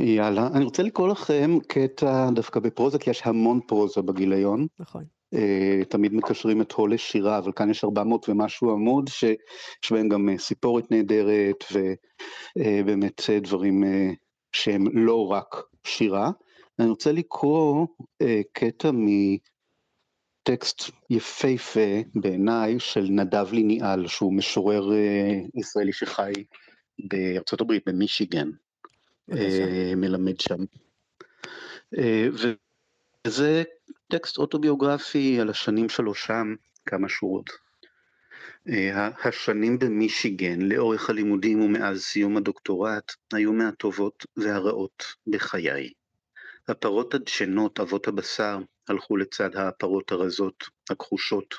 יאללה, 0.00 0.48
אני 0.54 0.64
רוצה 0.64 0.82
לקרוא 0.82 1.08
לכם 1.08 1.58
קטע 1.68 2.30
דווקא 2.34 2.60
בפרוזה, 2.60 2.98
כי 2.98 3.10
יש 3.10 3.22
המון 3.24 3.60
פרוזה 3.66 4.02
בגיליון. 4.02 4.66
נכון. 4.78 5.04
Uh, 5.34 5.84
תמיד 5.88 6.14
מקשרים 6.14 6.60
את 6.62 6.72
הול 6.72 6.94
לשירה, 6.94 7.38
אבל 7.38 7.52
כאן 7.52 7.70
יש 7.70 7.84
400 7.84 8.28
ומשהו 8.28 8.70
עמוד, 8.70 9.08
שיש 9.08 9.90
בהם 9.90 10.08
גם 10.08 10.28
uh, 10.28 10.38
סיפורת 10.40 10.90
נהדרת, 10.90 11.64
ובאמת 12.56 13.20
uh, 13.20 13.40
דברים 13.40 13.84
שהם 14.52 14.84
לא 14.92 15.26
רק 15.26 15.62
שירה. 15.86 16.30
אני 16.78 16.88
רוצה 16.88 17.12
לקרוא 17.12 17.86
קטע 18.52 18.90
מטקסט 20.44 20.82
יפהפה 21.10 22.00
בעיניי 22.14 22.80
של 22.80 23.06
נדב 23.10 23.46
ליניאל, 23.52 24.06
שהוא 24.06 24.32
משורר 24.32 24.90
ישראלי 25.54 25.92
שחי 25.92 26.32
בארצות 26.98 27.60
הברית, 27.60 27.82
במישיגן. 27.86 28.50
אה, 29.30 29.92
מלמד 29.96 30.40
שם. 30.40 30.64
אה, 31.98 32.28
וזה 33.26 33.62
טקסט 34.12 34.38
אוטוביוגרפי 34.38 35.40
על 35.40 35.50
השנים 35.50 35.88
שלו 35.88 36.14
שם, 36.14 36.54
כמה 36.86 37.08
שורות. 37.08 37.50
אה, 38.68 39.10
השנים 39.24 39.78
במישיגן 39.78 40.60
לאורך 40.60 41.10
הלימודים 41.10 41.60
ומאז 41.60 42.02
סיום 42.02 42.36
הדוקטורט 42.36 43.12
היו 43.32 43.52
מהטובות 43.52 44.26
והרעות 44.36 45.04
בחיי. 45.26 45.92
הפרות 46.68 47.14
הדשנות, 47.14 47.80
אבות 47.80 48.08
הבשר, 48.08 48.58
הלכו 48.88 49.16
לצד 49.16 49.56
הפרות 49.56 50.12
הרזות, 50.12 50.64
הכחושות, 50.90 51.54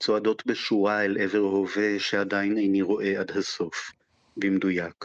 צועדות 0.00 0.46
בשורה 0.46 1.04
אל 1.04 1.18
עבר 1.20 1.38
הווה 1.38 1.98
שעדיין 1.98 2.58
איני 2.58 2.82
רואה 2.82 3.20
עד 3.20 3.30
הסוף, 3.30 3.92
במדויק. 4.36 5.04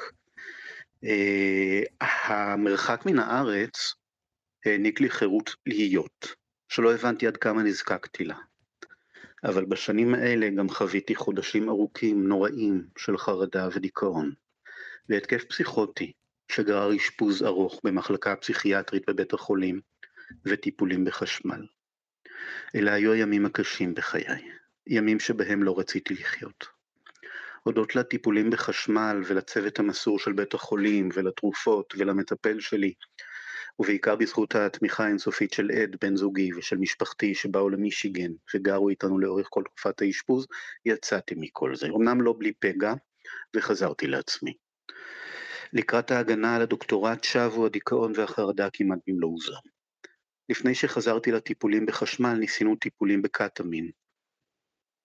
אה, 1.04 1.82
המרחק 2.02 3.06
מן 3.06 3.20
הארץ 3.20 3.94
העניק 4.66 5.02
לי 5.02 5.10
חירות 5.10 5.56
להיות, 5.66 6.39
שלא 6.70 6.94
הבנתי 6.94 7.28
עד 7.28 7.38
כמה 7.38 7.64
נזקקתי 7.64 8.26
לה. 8.26 8.36
אבל 9.44 9.66
בשנים 9.66 10.16
האלה 10.16 10.50
גם 10.50 10.70
חוויתי 10.70 11.16
חודשים 11.16 11.70
ארוכים 11.70 12.28
נוראים 12.28 12.88
של 12.98 13.18
חרדה 13.18 13.68
ודיכאון, 13.74 14.32
והתקף 15.10 15.44
פסיכוטי 15.44 16.12
שגרר 16.52 16.96
אשפוז 16.96 17.44
ארוך 17.44 17.82
במחלקה 17.84 18.36
פסיכיאטרית 18.36 19.04
בבית 19.10 19.34
החולים 19.34 19.82
וטיפולים 20.46 21.06
בחשמל. 21.06 21.66
אלה 22.76 22.94
היו 22.94 23.12
הימים 23.12 23.46
הקשים 23.46 23.94
בחיי, 23.94 24.52
ימים 24.88 25.20
שבהם 25.20 25.64
לא 25.64 25.80
רציתי 25.80 26.14
לחיות. 26.14 26.66
הודות 27.64 27.96
לטיפולים 27.96 28.50
בחשמל 28.50 29.22
ולצוות 29.28 29.80
המסור 29.80 30.20
של 30.20 30.34
בית 30.34 30.54
החולים 30.54 31.10
ולתרופות 31.14 31.94
ולמטפל 31.98 32.60
שלי, 32.60 32.94
ובעיקר 33.80 34.16
בזכות 34.16 34.56
התמיכה 34.56 35.06
האינסופית 35.06 35.54
של 35.54 35.72
עד, 35.72 35.96
בן 36.02 36.16
זוגי, 36.16 36.54
ושל 36.54 36.78
משפחתי 36.78 37.36
שבאו 37.36 37.70
למישיגן 37.70 38.32
וגרו 38.56 38.90
איתנו 38.90 39.20
לאורך 39.20 39.48
כל 39.50 39.64
תקופת 39.64 40.02
האשפוז, 40.02 40.48
יצאתי 40.86 41.36
מכל 41.38 41.76
זה. 41.76 41.88
אמנם 41.88 42.22
לא 42.22 42.36
בלי 42.40 42.54
פגע, 42.54 42.94
וחזרתי 43.56 44.08
לעצמי. 44.08 44.54
לקראת 45.74 46.12
ההגנה 46.12 46.56
על 46.56 46.62
הדוקטורט 46.62 47.24
שבו 47.24 47.66
הדיכאון 47.66 48.12
והחרדה 48.16 48.68
כמעט 48.74 49.00
במלואוזם. 49.08 49.54
לפני 50.50 50.76
שחזרתי 50.76 51.32
לטיפולים 51.32 51.86
בחשמל 51.86 52.34
ניסינו 52.34 52.76
טיפולים 52.76 53.22
בקטמין, 53.22 53.92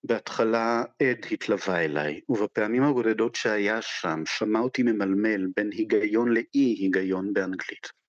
בהתחלה 0.05 0.83
עד 1.03 1.27
התלווה 1.31 1.85
אליי, 1.85 2.21
ובפעמים 2.29 2.83
הבודדות 2.83 3.35
שהיה 3.35 3.83
שם 3.83 4.23
שמע 4.27 4.61
אותי 4.61 4.83
ממלמל 4.83 5.47
בין 5.57 5.71
היגיון 5.73 6.29
לאי 6.29 6.45
היגיון 6.53 7.33
באנגלית. 7.33 8.04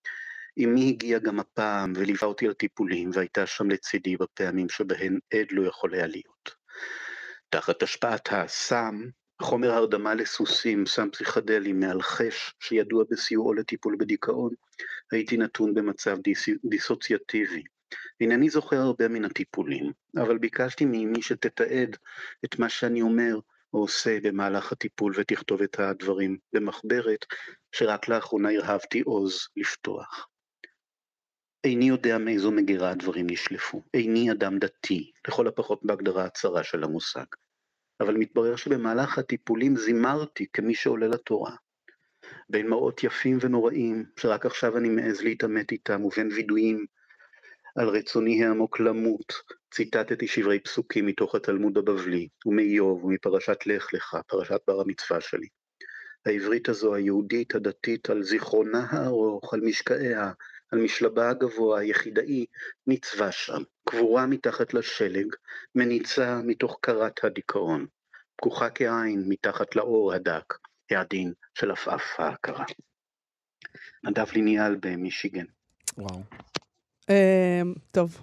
אמי 0.64 0.88
הגיעה 0.88 1.20
גם 1.20 1.40
הפעם 1.40 1.92
וליווה 1.96 2.28
אותי 2.28 2.48
לטיפולים 2.48 3.10
והייתה 3.12 3.46
שם 3.46 3.70
לצידי 3.70 4.16
בפעמים 4.16 4.68
שבהן 4.68 5.18
עד 5.34 5.46
לא 5.50 5.68
יכול 5.68 5.94
היה 5.94 6.06
להיות. 6.06 6.54
תחת 7.48 7.82
השפעת 7.82 8.28
הסם, 8.30 9.02
חומר 9.42 9.70
הרדמה 9.70 10.14
לסוסים, 10.14 10.86
סם 10.86 11.10
פסיכדלי 11.10 11.72
מעל 11.72 12.02
חש 12.02 12.54
שידוע 12.60 13.04
בסיועו 13.10 13.54
לטיפול 13.54 13.96
בדיכאון, 13.98 14.54
הייתי 15.12 15.36
נתון 15.36 15.74
במצב 15.74 16.18
דיס... 16.18 16.48
דיסוציאטיבי. 16.64 17.62
אינני 18.20 18.50
זוכר 18.50 18.76
הרבה 18.76 19.08
מן 19.08 19.24
הטיפולים, 19.24 19.92
אבל 20.16 20.38
ביקשתי 20.38 20.84
ממי 20.84 21.22
שתתעד 21.22 21.96
את 22.44 22.58
מה 22.58 22.68
שאני 22.68 23.02
אומר 23.02 23.38
או 23.74 23.78
עושה 23.78 24.18
במהלך 24.22 24.72
הטיפול 24.72 25.12
ותכתוב 25.16 25.62
את 25.62 25.80
הדברים 25.80 26.38
במחברת, 26.52 27.26
שרק 27.72 28.08
לאחרונה 28.08 28.48
הרהבתי 28.50 29.00
עוז 29.00 29.48
לפתוח. 29.56 30.28
איני 31.66 31.84
יודע 31.84 32.18
מאיזו 32.18 32.50
מגירה 32.50 32.90
הדברים 32.90 33.26
נשלפו. 33.30 33.82
איני 33.94 34.32
אדם 34.32 34.58
דתי, 34.58 35.12
לכל 35.28 35.48
הפחות 35.48 35.80
בהגדרה 35.84 36.24
הצרה 36.24 36.64
של 36.64 36.84
המושג. 36.84 37.24
אבל 38.00 38.14
מתברר 38.16 38.56
שבמהלך 38.56 39.18
הטיפולים 39.18 39.76
זימרתי 39.76 40.46
כמי 40.52 40.74
שעולה 40.74 41.08
לתורה. 41.08 41.52
בין 42.50 42.68
מראות 42.68 43.04
יפים 43.04 43.38
ונוראים, 43.40 44.04
שרק 44.20 44.46
עכשיו 44.46 44.76
אני 44.76 44.88
מעז 44.88 45.22
להתעמת 45.22 45.72
איתם, 45.72 46.04
ובין 46.04 46.28
וידויים 46.32 46.86
על 47.76 47.88
רצוני 47.88 48.44
העמוק 48.44 48.80
למות, 48.80 49.32
ציטטתי 49.74 50.26
שברי 50.26 50.60
פסוקים 50.60 51.06
מתוך 51.06 51.34
התלמוד 51.34 51.78
הבבלי, 51.78 52.28
ומאיוב 52.46 53.04
ומפרשת 53.04 53.66
לך 53.66 53.94
לך, 53.94 54.16
פרשת 54.26 54.60
בר 54.66 54.80
המצווה 54.80 55.20
שלי. 55.20 55.48
העברית 56.26 56.68
הזו, 56.68 56.94
היהודית, 56.94 57.54
הדתית, 57.54 58.10
על 58.10 58.22
זיכרונה 58.22 58.86
הארוך, 58.90 59.54
על 59.54 59.60
משקעיה, 59.60 60.32
על 60.72 60.78
משלבה 60.78 61.30
הגבוה, 61.30 61.80
היחידאי, 61.80 62.46
ניצבה 62.86 63.32
שם, 63.32 63.62
קבורה 63.84 64.26
מתחת 64.26 64.74
לשלג, 64.74 65.34
מניצה 65.74 66.40
מתוך 66.44 66.78
קרת 66.80 67.24
הדיכאון, 67.24 67.86
פקוחה 68.36 68.70
כעין 68.70 69.24
מתחת 69.28 69.76
לאור 69.76 70.12
הדק, 70.12 70.54
העדין 70.90 71.32
של 71.54 71.70
עפעף 71.70 72.02
ההכרה. 72.18 72.64
נדב 74.04 74.26
ליניאל 74.32 74.76
במישיגן. 74.80 75.44
וואו. 75.98 76.20
אמ, 77.10 77.74
טוב. 77.90 78.20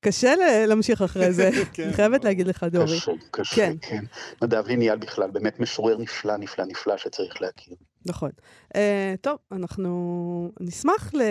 קשה 0.00 0.34
להמשיך 0.66 1.02
אחרי 1.02 1.32
זה, 1.32 1.50
כן, 1.74 1.82
אני 1.82 1.92
חייבת 1.92 2.24
להגיד 2.24 2.46
לך, 2.46 2.64
דורי. 2.64 2.96
קשה, 2.96 3.12
קשה, 3.30 3.54
כן. 3.56 3.76
כן. 3.80 4.04
נדב 4.42 4.66
ליניאל 4.66 4.96
בכלל, 4.96 5.30
באמת 5.30 5.60
משורר 5.60 5.96
נפלא, 5.98 6.36
נפלא, 6.36 6.64
נפלא 6.64 6.96
שצריך 6.96 7.42
להכיר. 7.42 7.74
נכון. 8.06 8.30
אה, 8.76 9.14
טוב, 9.20 9.36
אנחנו 9.52 10.50
נשמח 10.60 11.14
ל... 11.14 11.22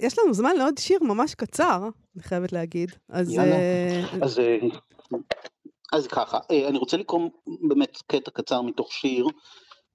יש 0.00 0.18
לנו 0.18 0.34
זמן 0.34 0.56
לעוד 0.56 0.78
שיר 0.78 0.98
ממש 1.02 1.34
קצר, 1.34 1.88
אני 2.16 2.22
חייבת 2.22 2.52
להגיד. 2.52 2.90
אז... 3.08 3.38
אה, 3.38 4.04
אז, 4.22 4.38
אה, 4.38 4.58
אז 5.92 6.06
ככה, 6.06 6.38
אה, 6.50 6.68
אני 6.68 6.78
רוצה 6.78 6.96
לקרוא 6.96 7.30
באמת 7.68 7.98
קטע 8.06 8.30
קצר 8.30 8.62
מתוך 8.62 8.92
שיר, 8.92 9.26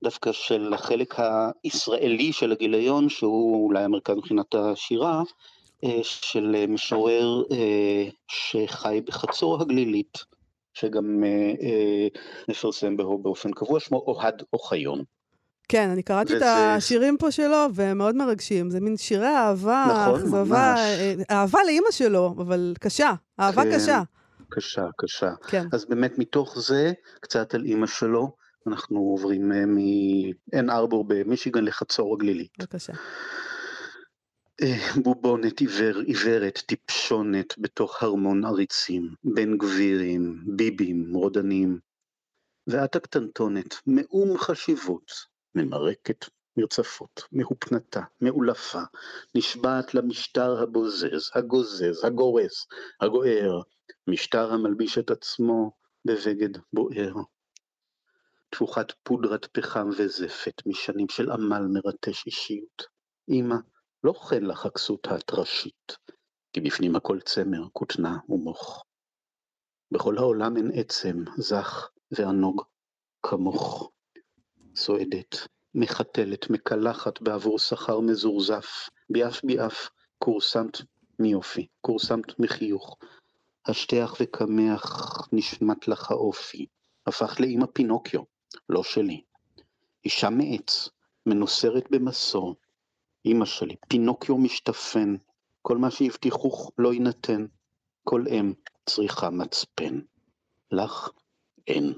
דווקא 0.03 0.31
של 0.31 0.73
החלק 0.73 1.15
הישראלי 1.63 2.33
של 2.33 2.51
הגיליון, 2.51 3.09
שהוא 3.09 3.67
אולי 3.67 3.83
המרכז 3.83 4.15
מבחינת 4.15 4.55
השירה, 4.55 5.23
אה, 5.83 5.99
של 6.03 6.65
משורר 6.67 7.43
אה, 7.51 8.07
שחי 8.27 9.01
בחצור 9.05 9.61
הגלילית, 9.61 10.17
שגם 10.73 11.23
אה, 11.23 11.53
אה, 11.61 12.07
מפרסם 12.49 12.97
בו 12.97 13.17
באופן 13.17 13.51
קבוע, 13.51 13.79
שמו 13.79 14.03
אוהד 14.07 14.43
אוחיון. 14.53 15.03
כן, 15.67 15.89
אני 15.89 16.03
קראתי 16.03 16.33
את 16.33 16.37
וזה- 16.37 16.73
השירים 16.73 17.17
פה 17.17 17.31
שלו, 17.31 17.67
והם 17.73 17.97
מאוד 17.97 18.15
מרגשים. 18.15 18.69
זה 18.69 18.79
מין 18.79 18.97
שירי 18.97 19.27
אהבה, 19.27 19.85
נכון, 19.89 20.19
אכזבה, 20.21 20.43
ממש. 20.73 20.79
אה, 20.79 21.13
אהבה 21.31 21.59
לאימא 21.65 21.91
שלו, 21.91 22.35
אבל 22.37 22.73
קשה. 22.79 23.13
אהבה 23.39 23.63
כן. 23.63 23.75
קשה. 23.75 24.01
קשה, 24.49 24.85
קשה. 24.97 25.31
כן. 25.47 25.65
אז 25.71 25.85
באמת 25.85 26.17
מתוך 26.17 26.59
זה, 26.59 26.91
קצת 27.21 27.53
על 27.53 27.65
אימא 27.65 27.87
שלו, 27.87 28.35
אנחנו 28.67 28.99
עוברים 28.99 29.51
אה, 29.51 29.65
מעין 29.65 30.69
ארבור 30.69 31.05
במישיגן 31.07 31.63
לחצור 31.65 32.15
הגלילית. 32.15 32.51
בבקשה. 32.59 32.93
אה, 34.61 34.77
בובונת 35.03 35.59
עיוור, 35.59 35.99
עיוורת, 35.99 36.63
טיפשונת 36.65 37.53
בתוך 37.57 38.03
הרמון 38.03 38.45
עריצים, 38.45 39.09
בן 39.23 39.57
גבירים, 39.57 40.43
ביבים, 40.45 41.13
רודנים. 41.15 41.79
ואת 42.67 42.95
הקטנטונת, 42.95 43.75
מאום 43.87 44.37
חשיבות, 44.37 45.11
ממרקת 45.55 46.25
מרצפות, 46.57 47.21
מהופנתה, 47.31 48.01
מאולפה, 48.21 48.81
נשבעת 49.35 49.93
למשטר 49.93 50.63
הבוזז, 50.63 51.31
הגוזז, 51.35 52.05
הגורס, 52.05 52.67
הגוער, 53.01 53.61
משטר 54.07 54.53
המלביש 54.53 54.97
את 54.97 55.11
עצמו 55.11 55.71
בבגד 56.05 56.59
בוער. 56.73 57.13
תפוחת 58.49 58.91
פודרת 59.03 59.45
פחם 59.45 59.89
וזפת 59.97 60.61
משנים 60.65 61.09
של 61.09 61.31
עמל 61.31 61.61
מרטש 61.73 62.25
אישיות. 62.25 62.83
אמא, 63.29 63.55
לא 64.03 64.13
חן 64.13 64.43
לך 64.43 64.65
הכסות 64.65 65.07
הטרשית, 65.07 65.97
כי 66.53 66.61
בפנים 66.61 66.95
הכל 66.95 67.19
צמר, 67.19 67.67
כותנה 67.73 68.17
ומוך. 68.29 68.85
בכל 69.91 70.17
העולם 70.17 70.57
אין 70.57 70.71
עצם, 70.73 71.23
זך 71.37 71.89
וענוג 72.11 72.61
כמוך. 73.23 73.91
סועדת, 74.75 75.35
מחתלת, 75.75 76.49
מקלחת 76.49 77.21
בעבור 77.21 77.59
שכר 77.59 77.99
מזורזף, 77.99 78.89
ביעף 79.09 79.45
ביעף, 79.45 79.89
כורסמת 80.19 80.81
מיופי, 81.19 81.67
כורסמת 81.81 82.39
מחיוך. 82.39 82.97
השטח 83.65 84.15
וקמח 84.19 85.27
נשמט 85.31 85.87
לך 85.87 86.11
האופי, 86.11 86.65
הפך 87.07 87.39
לאמא 87.39 87.65
פינוקיו, 87.73 88.21
לא 88.69 88.83
שלי. 88.83 89.21
אישה 90.05 90.29
מעץ, 90.29 90.89
מנוסרת 91.25 91.83
במסור, 91.91 92.55
אמא 93.25 93.45
שלי, 93.45 93.75
פינוקיו 93.87 94.37
משתפן, 94.37 95.15
כל 95.61 95.77
מה 95.77 95.91
שהבטיחוך 95.91 96.71
לא 96.77 96.93
יינתן, 96.93 97.45
כל 98.03 98.23
אם 98.29 98.53
צריכה 98.85 99.29
מצפן. 99.29 99.99
לך 100.71 101.09
אין. 101.67 101.93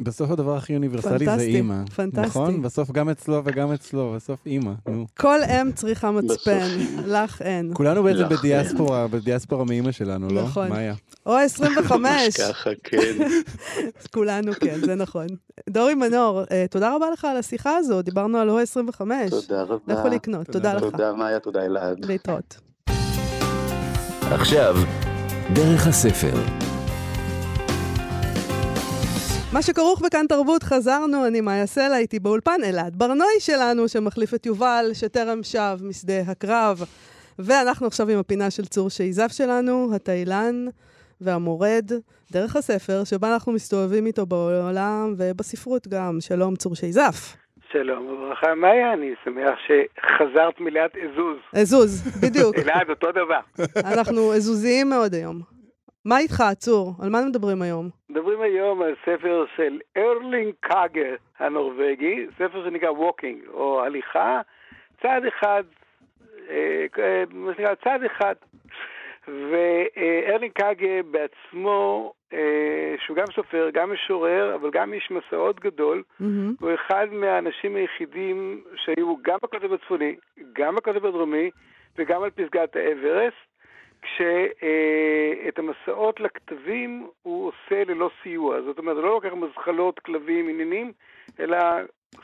בסוף 0.00 0.30
הדבר 0.30 0.56
הכי 0.56 0.74
אוניברסלי 0.74 1.18
זה 1.18 1.24
פנטסטי, 1.24 1.56
אימא. 1.56 1.84
פנטסטי. 1.94 2.26
נכון? 2.26 2.62
בסוף 2.62 2.90
גם 2.90 3.08
אצלו 3.08 3.42
וגם 3.44 3.72
אצלו, 3.72 4.12
בסוף 4.16 4.46
אימא, 4.46 4.72
נו. 4.88 5.06
כל 5.18 5.38
אם 5.44 5.72
צריכה 5.72 6.10
מצפן. 6.10 6.68
לך 7.06 7.42
אין. 7.42 7.70
כולנו 7.74 8.02
בעצם 8.02 8.28
בדיאספורה, 8.28 9.08
בדיאספורה 9.08 9.64
מאימא 9.64 9.92
שלנו, 9.92 10.28
לא? 10.28 10.42
נכון. 10.42 10.68
מאיה. 10.68 10.94
או 11.26 11.32
25, 11.36 11.90
ממש 11.90 12.36
ככה, 12.40 12.70
כן. 12.84 12.98
כולנו 14.14 14.52
כן, 14.60 14.80
זה 14.84 14.94
נכון. 14.94 15.26
דורי 15.70 15.94
מנור, 15.94 16.42
אה, 16.50 16.64
תודה 16.70 16.94
רבה 16.94 17.10
לך 17.10 17.24
על 17.24 17.36
השיחה 17.36 17.76
הזו, 17.76 18.02
דיברנו 18.02 18.38
על 18.38 18.50
או 18.50 18.58
25. 18.58 19.30
תודה 19.30 19.62
רבה. 19.62 19.94
לכו 19.94 20.08
לקנות, 20.08 20.46
תודה 20.46 20.72
תודה 20.72 20.86
לך. 20.86 20.92
תודה 20.92 21.12
מאיה, 21.12 21.40
תודה 21.40 21.64
אלעד. 21.64 22.04
להתראות. 22.04 22.56
עכשיו, 24.30 24.76
דרך 25.54 25.86
הספר. 25.86 26.73
מה 29.54 29.62
שכרוך 29.62 30.02
בכאן 30.06 30.26
תרבות, 30.26 30.62
חזרנו, 30.62 31.26
אני 31.26 31.40
מאיה 31.40 31.66
סלע, 31.66 31.98
איתי 31.98 32.18
באולפן 32.18 32.60
אלעד 32.64 32.96
ברנועי 32.96 33.40
שלנו, 33.40 33.88
שמחליף 33.88 34.34
את 34.34 34.46
יובל, 34.46 34.84
שטרם 34.92 35.42
שב 35.42 35.78
משדה 35.82 36.20
הקרב. 36.26 36.78
ואנחנו 37.38 37.86
עכשיו 37.86 38.10
עם 38.10 38.18
הפינה 38.18 38.50
של 38.50 38.64
צור 38.64 38.90
שייזף 38.90 39.32
שלנו, 39.32 39.94
התאילן 39.94 40.66
והמורד, 41.20 41.90
דרך 42.32 42.56
הספר, 42.56 43.04
שבה 43.04 43.32
אנחנו 43.34 43.52
מסתובבים 43.52 44.06
איתו 44.06 44.26
בעולם 44.26 45.14
ובספרות 45.18 45.88
גם. 45.88 46.16
שלום, 46.20 46.56
צור 46.56 46.74
שייזף. 46.74 47.36
שלום 47.72 48.06
וברכה, 48.06 48.54
מאיה, 48.54 48.92
אני 48.92 49.10
שמח 49.24 49.58
שחזרת 49.66 50.60
מליאת 50.60 50.92
אזוז. 50.96 51.38
אזוז, 51.62 52.20
בדיוק. 52.22 52.56
אלעד, 52.58 52.90
אותו 52.90 53.12
דבר. 53.12 53.40
אנחנו 53.92 54.34
אזוזיים 54.34 54.88
מאוד 54.88 55.14
היום. 55.14 55.53
מה 56.04 56.18
איתך, 56.18 56.42
צור? 56.58 56.92
על 57.02 57.10
מה 57.10 57.18
מדברים 57.28 57.62
היום? 57.62 57.88
מדברים 58.10 58.40
היום 58.40 58.82
על 58.82 58.94
ספר 59.02 59.44
של 59.56 59.78
ארלינג 59.96 60.54
קאגה 60.60 61.14
הנורבגי, 61.38 62.26
ספר 62.38 62.64
שנקרא 62.64 62.90
Walking, 62.90 63.48
או 63.52 63.84
הליכה, 63.84 64.40
צעד 65.02 65.24
אחד, 65.26 65.62
אה, 66.50 66.86
אה, 66.98 67.24
מה 67.30 67.54
שנקרא 67.54 67.74
צעד 67.74 68.04
אחד. 68.04 68.34
וארלינג 69.28 70.52
קאגה 70.52 71.02
בעצמו, 71.10 72.12
אה, 72.32 72.94
שהוא 72.98 73.16
גם 73.16 73.26
סופר, 73.34 73.70
גם 73.72 73.92
משורר, 73.92 74.54
אבל 74.54 74.70
גם 74.70 74.92
איש 74.92 75.10
מסעות 75.10 75.60
גדול, 75.60 76.02
מהמם. 76.20 76.54
הוא 76.60 76.70
אחד 76.74 77.06
מהאנשים 77.12 77.76
היחידים 77.76 78.62
שהיו 78.76 79.14
גם 79.22 79.38
בקוטב 79.42 79.72
הצפוני, 79.72 80.16
גם 80.52 80.74
בקוטב 80.74 81.06
הדרומי 81.06 81.50
וגם 81.98 82.22
על 82.22 82.30
פסגת 82.30 82.76
האברסט, 82.76 83.53
כשאת 84.04 85.58
המסעות 85.58 86.20
לכתבים 86.20 87.06
הוא 87.22 87.48
עושה 87.48 87.84
ללא 87.84 88.10
סיוע. 88.22 88.62
זאת 88.62 88.78
אומרת, 88.78 88.96
הוא 88.96 89.04
לא 89.04 89.14
לוקח 89.14 89.32
מזחלות, 89.32 89.98
כלבים, 89.98 90.48
עניינים, 90.48 90.92
אלא 91.40 91.58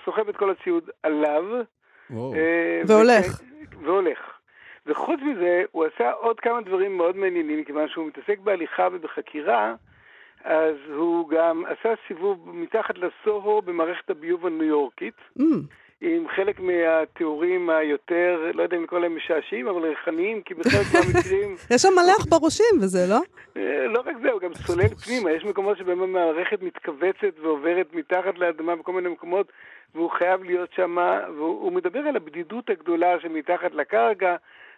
סוחב 0.05 0.29
את 0.29 0.37
כל 0.37 0.51
הציוד 0.51 0.91
עליו. 1.03 1.45
אה, 2.13 2.83
והולך. 2.87 3.41
והולך. 3.83 4.19
וחוץ 4.87 5.21
מזה, 5.21 5.63
הוא 5.71 5.85
עשה 5.85 6.13
עוד 6.13 6.41
כמה 6.41 6.61
דברים 6.61 6.97
מאוד 6.97 7.17
מעניינים, 7.17 7.65
כיוון 7.65 7.89
שהוא 7.89 8.07
מתעסק 8.07 8.39
בהליכה 8.39 8.89
ובחקירה, 8.93 9.75
אז 10.45 10.77
הוא 10.97 11.29
גם 11.29 11.65
עשה 11.67 11.95
סיבוב 12.09 12.49
מתחת 12.57 12.95
לסוהו 12.99 13.63
במערכת 13.63 14.11
הביוב 14.11 14.47
הניו 14.47 14.65
יורקית, 14.65 15.15
אמ, 15.41 15.45
עם 16.01 16.29
חלק 16.37 16.61
מהתיאורים 16.61 17.71
היותר, 17.71 18.51
לא 18.55 18.63
יודע 18.63 18.77
אם 18.77 18.83
לקרוא 18.83 19.01
להם 19.01 19.17
משעשעים, 19.17 19.69
אבל 19.69 19.83
ריחניים, 19.83 20.43
כי 20.43 20.55
בחלק 20.55 20.87
מהמקרים... 20.95 21.57
יש 21.75 21.83
שם 21.83 21.89
מלא 21.93 22.13
עכברושים 22.19 22.75
וזה, 22.81 22.99
לא? 23.09 23.21
אה, 23.57 23.87
לא 23.87 24.01
רק 24.07 24.17
זה, 24.23 24.31
הוא 24.31 24.41
גם 24.41 24.53
צולל 24.67 24.89
פנימה, 24.89 25.33
יש 25.33 25.45
מקומות 25.45 25.79
שבהם 25.79 26.03
המערכת 26.03 26.63
מתכווצת 26.63 27.39
ועוברת 27.43 27.95
מתחת 27.95 28.39
לאדמה 28.39 28.77
בכל 28.77 28.93
מיני 28.93 29.09
מקומות, 29.09 29.53
והוא 29.95 30.11
חייב 30.11 30.43
להיות 30.45 30.73
שם, 30.73 30.97
והוא 31.37 31.73
מדבר 31.73 32.01
על 32.01 32.17
הבדידות 32.17 32.71
הגדולה 32.71 33.21
שמתחת 33.21 33.75
לקרקע, 33.75 34.37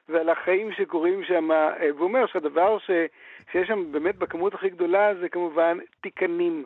ועל 0.08 0.28
החיים 0.28 0.72
שקורים 0.72 1.24
שם, 1.24 1.52
אה, 1.52 1.94
והוא 1.94 2.08
אומר 2.08 2.26
שהדבר 2.26 2.78
ש, 2.78 2.90
שיש 3.52 3.68
שם 3.68 3.92
באמת 3.92 4.16
בכמות 4.16 4.54
הכי 4.54 4.70
גדולה 4.70 5.14
זה 5.20 5.28
כמובן 5.28 5.78
תיקנים. 6.00 6.64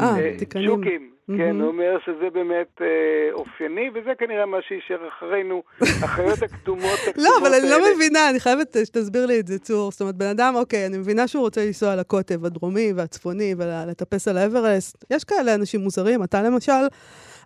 אה, 0.00 0.16
אה. 0.16 0.30
ג'וקים, 0.66 1.10
כן, 1.36 1.56
הוא 1.60 1.68
אומר 1.68 1.96
שזה 2.06 2.30
באמת 2.32 2.80
אה, 2.80 2.86
אופייני, 3.32 3.90
וזה 3.94 4.10
כנראה 4.18 4.46
מה 4.46 4.56
שישאר 4.68 5.08
אחרינו, 5.08 5.62
החיות 6.04 6.42
הקדומות 6.42 6.84
הקדומות 7.08 7.16
לא, 7.16 7.30
אבל 7.42 7.54
אני 7.54 7.70
לא 7.70 7.74
האלה. 7.74 7.94
מבינה, 7.94 8.30
אני 8.30 8.40
חייבת 8.40 8.76
שתסביר 8.84 9.26
לי 9.26 9.40
את 9.40 9.46
זה, 9.46 9.58
צור. 9.58 9.90
זאת 9.90 10.00
אומרת, 10.00 10.14
בן 10.16 10.26
אדם, 10.26 10.54
אוקיי, 10.56 10.86
אני 10.86 10.98
מבינה 10.98 11.28
שהוא 11.28 11.42
רוצה 11.42 11.64
לנסוע 11.66 11.96
לקוטב 11.96 12.44
הדרומי 12.44 12.92
והצפוני 12.96 13.54
ולטפס 13.58 14.28
על 14.28 14.36
האברסט. 14.38 15.04
יש 15.10 15.24
כאלה 15.24 15.54
אנשים 15.54 15.80
מוזרים, 15.80 16.22
אתה 16.24 16.42
למשל, 16.42 16.72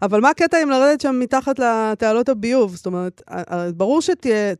אבל 0.02 0.20
מה 0.20 0.30
הקטע 0.30 0.58
עם 0.62 0.70
לרדת 0.70 1.00
שם 1.00 1.16
מתחת 1.20 1.58
לתעלות 1.58 2.28
הביוב? 2.28 2.74
זאת 2.74 2.86
אומרת, 2.86 3.22
ברור 3.76 4.02
שתהיה 4.02 4.54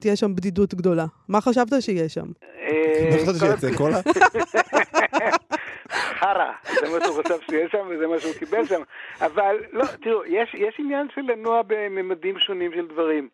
תהיה 0.00 0.16
שם 0.16 0.34
בדידות 0.34 0.74
גדולה. 0.74 1.06
מה 1.28 1.40
חשבת 1.40 1.82
שיהיה 1.82 2.08
שם? 2.08 2.26
לא 3.10 3.32
חשבתי 3.32 3.40
כל- 3.40 3.46
שיצא 3.56 3.76
קולה? 3.76 4.00
חרא, 6.14 6.52
זה 6.62 6.98
מה 6.98 7.04
שהוא 7.04 7.22
חשב 7.22 7.40
שיהיה 7.50 7.68
שם 7.68 7.86
וזה 7.88 8.06
מה 8.06 8.18
שהוא 8.18 8.34
קיבל 8.38 8.66
שם. 8.66 8.82
אבל 9.20 9.56
לא, 9.72 9.84
תראו, 10.02 10.24
יש, 10.24 10.54
יש 10.54 10.74
עניין 10.78 11.08
של 11.14 11.20
לנוע 11.20 11.62
בממדים 11.66 12.38
שונים 12.38 12.72
של 12.72 12.86
דברים. 12.86 13.28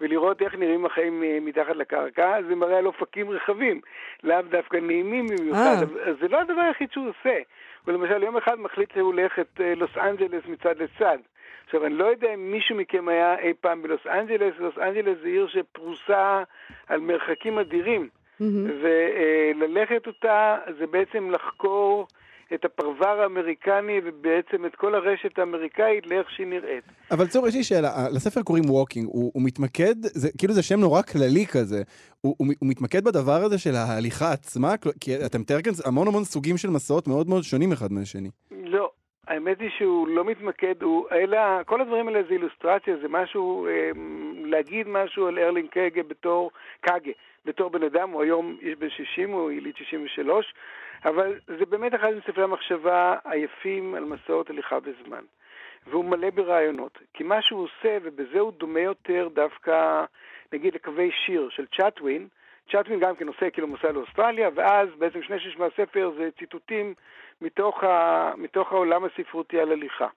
ולראות 0.00 0.42
איך 0.42 0.54
נראים 0.54 0.86
החיים 0.86 1.22
אה, 1.22 1.38
מתחת 1.40 1.76
לקרקע, 1.76 2.42
זה 2.48 2.54
מראה 2.54 2.78
על 2.78 2.86
אופקים 2.86 3.30
רחבים, 3.30 3.80
לאו 4.24 4.42
דווקא 4.50 4.76
נעימים 4.76 5.26
במיוחד, 5.26 5.76
אה. 5.82 6.12
זה 6.20 6.28
לא 6.28 6.40
הדבר 6.40 6.60
היחיד 6.60 6.92
שהוא 6.92 7.08
עושה. 7.08 7.38
הוא 7.84 7.94
למשל 7.94 8.22
יום 8.22 8.36
אחד 8.36 8.60
מחליט 8.60 8.92
שהוא 8.92 9.06
הולך 9.06 9.38
את 9.38 9.60
אה, 9.60 9.74
לוס 9.74 9.96
אנג'לס 9.96 10.42
מצד 10.46 10.78
לצד. 10.78 11.18
עכשיו, 11.64 11.86
אני 11.86 11.94
לא 11.94 12.04
יודע 12.04 12.34
אם 12.34 12.50
מישהו 12.52 12.76
מכם 12.76 13.08
היה 13.08 13.38
אי 13.38 13.52
פעם 13.60 13.82
בלוס 13.82 14.06
אנג'לס, 14.06 14.54
לוס 14.58 14.78
אנג'לס 14.78 15.18
זה 15.22 15.28
עיר 15.28 15.48
שפרוסה 15.48 16.42
על 16.86 17.00
מרחקים 17.00 17.58
אדירים. 17.58 18.08
מהמם. 18.40 18.70
וללכת 18.82 20.06
אותה 20.06 20.56
זה 20.78 20.86
בעצם 20.86 21.30
לחקור 21.30 22.06
את 22.54 22.64
הפרבר 22.64 23.20
האמריקני 23.22 24.00
ובעצם 24.04 24.66
את 24.66 24.74
כל 24.76 24.94
הרשת 24.94 25.38
האמריקאית 25.38 26.06
לאיך 26.06 26.30
שהיא 26.30 26.46
נראית. 26.46 26.84
אבל 27.10 27.26
צור, 27.26 27.48
יש 27.48 27.54
לי 27.54 27.62
שאלה, 27.62 27.88
ה- 27.88 28.08
לספר 28.08 28.42
קוראים 28.42 28.70
Walking, 28.70 29.06
הוא, 29.06 29.30
הוא 29.34 29.42
מתמקד, 29.44 29.94
זה, 30.02 30.28
כאילו 30.38 30.52
זה 30.54 30.62
שם 30.62 30.80
נורא 30.80 31.02
כללי 31.02 31.46
כזה, 31.46 31.82
הוא, 32.20 32.34
הוא, 32.38 32.46
הוא 32.60 32.68
מתמקד 32.68 33.04
בדבר 33.04 33.42
הזה 33.44 33.58
של 33.58 33.74
ההליכה 33.74 34.32
עצמה, 34.32 34.74
כי 35.00 35.26
אתה 35.26 35.40
מתאר 35.40 35.62
כאן 35.62 35.72
המון 35.84 36.08
המון 36.08 36.24
סוגים 36.24 36.56
של 36.56 36.70
מסעות 36.70 37.08
מאוד 37.08 37.28
מאוד 37.28 37.42
שונים 37.42 37.72
אחד 37.72 37.92
מהשני. 37.92 38.30
לא, 38.64 38.90
האמת 39.28 39.60
היא 39.60 39.70
שהוא 39.78 40.08
לא 40.08 40.24
מתמקד, 40.24 40.82
הוא, 40.82 41.06
אלא, 41.12 41.38
כל 41.66 41.80
הדברים 41.80 42.08
האלה 42.08 42.22
זה 42.28 42.34
אילוסטרציה, 42.34 42.94
זה 43.02 43.08
משהו, 43.08 43.66
אה, 43.66 43.90
להגיד 44.44 44.88
משהו 44.88 45.26
על 45.26 45.38
ארלין 45.38 45.66
קאגה 45.66 46.02
בתור, 46.08 46.50
קאגה, 46.80 47.10
בתור 47.46 47.70
בן 47.70 47.82
אדם, 47.82 48.10
הוא 48.10 48.22
היום 48.22 48.56
איש 48.60 48.74
בן 48.74 48.90
60, 48.90 49.30
הוא 49.30 49.50
יליד 49.50 49.76
63, 49.76 50.54
אבל 51.04 51.34
זה 51.46 51.66
באמת 51.66 51.94
אחד 51.94 52.08
מספרי 52.14 52.44
המחשבה 52.44 53.16
היפים 53.24 53.94
על 53.94 54.04
מסעות 54.04 54.50
הליכה 54.50 54.80
בזמן. 54.80 55.24
והוא 55.86 56.04
מלא 56.04 56.30
ברעיונות. 56.30 56.98
כי 57.14 57.24
מה 57.24 57.42
שהוא 57.42 57.62
עושה, 57.62 57.98
ובזה 58.02 58.40
הוא 58.40 58.52
דומה 58.52 58.80
יותר 58.80 59.28
דווקא, 59.32 60.04
נגיד, 60.52 60.74
לקווי 60.74 61.10
שיר 61.12 61.48
של 61.50 61.66
צ'אטווין, 61.76 62.28
צ'אטווין 62.70 63.00
גם 63.00 63.16
כן 63.16 63.28
עושה 63.28 63.50
כאילו 63.50 63.66
מסע 63.66 63.92
לאוסטרליה, 63.92 64.50
ואז 64.54 64.88
בעצם 64.98 65.22
שני 65.22 65.40
שליש 65.40 65.56
מהספר 65.56 66.10
זה 66.16 66.28
ציטוטים 66.38 66.94
מתוך, 67.40 67.84
ה, 67.84 68.32
מתוך 68.36 68.72
העולם 68.72 69.04
הספרותי 69.04 69.60
על 69.60 69.72
הליכה. 69.72 70.08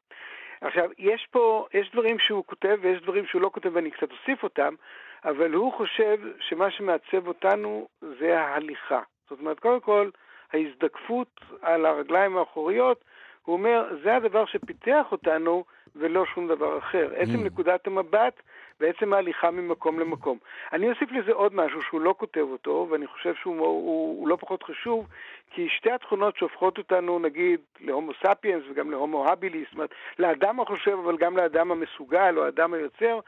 עכשיו, 0.61 0.89
יש 0.97 1.27
פה, 1.31 1.67
יש 1.73 1.91
דברים 1.91 2.19
שהוא 2.19 2.43
כותב 2.45 2.77
ויש 2.81 3.01
דברים 3.01 3.25
שהוא 3.25 3.41
לא 3.41 3.49
כותב 3.53 3.69
ואני 3.73 3.91
קצת 3.91 4.11
אוסיף 4.11 4.43
אותם, 4.43 4.75
אבל 5.25 5.53
הוא 5.53 5.73
חושב 5.73 6.17
שמה 6.39 6.71
שמעצב 6.71 7.27
אותנו 7.27 7.87
זה 8.19 8.39
ההליכה. 8.39 9.01
זאת 9.29 9.39
אומרת, 9.39 9.59
קודם 9.59 9.79
כל, 9.79 10.09
ההזדקפות 10.53 11.41
על 11.61 11.85
הרגליים 11.85 12.37
האחוריות, 12.37 13.05
הוא 13.49 13.57
אומר, 13.57 13.83
זה 14.03 14.15
הדבר 14.15 14.45
שפיתח 14.45 15.05
אותנו 15.11 15.63
ולא 15.95 16.25
שום 16.25 16.47
דבר 16.47 16.77
אחר. 16.77 17.09
עצם 17.15 17.43
נקודת 17.43 17.87
המבט 17.87 18.41
ועצם 18.79 19.13
ההליכה 19.13 19.51
ממקום 19.51 19.99
למקום. 19.99 20.37
אני 20.73 20.89
אוסיף 20.89 21.11
לזה 21.11 21.31
עוד 21.33 21.55
משהו 21.55 21.81
שהוא 21.81 22.01
לא 22.01 22.15
כותב 22.17 22.45
אותו, 22.51 22.87
ואני 22.89 23.07
חושב 23.07 23.33
שהוא 23.35 23.57
הוא, 23.59 24.19
הוא 24.19 24.27
לא 24.27 24.35
פחות 24.35 24.63
חשוב, 24.63 25.07
כי 25.51 25.69
שתי 25.69 25.91
התכונות 25.91 26.37
שהופכות 26.37 26.77
אותנו, 26.77 27.19
נגיד, 27.19 27.59
להומו 27.79 28.11
ספיאנס 28.13 28.63
וגם 28.71 28.91
להומו 28.91 29.27
הביליס, 29.27 29.65
זאת 29.65 29.73
אומרת, 29.73 29.93
לאדם 30.19 30.59
החושב, 30.59 30.97
אבל 31.03 31.17
גם 31.17 31.37
לאדם 31.37 31.71
המסוגל 31.71 32.33
או 32.37 32.45
האדם 32.45 32.73
היוצר, 32.73 33.19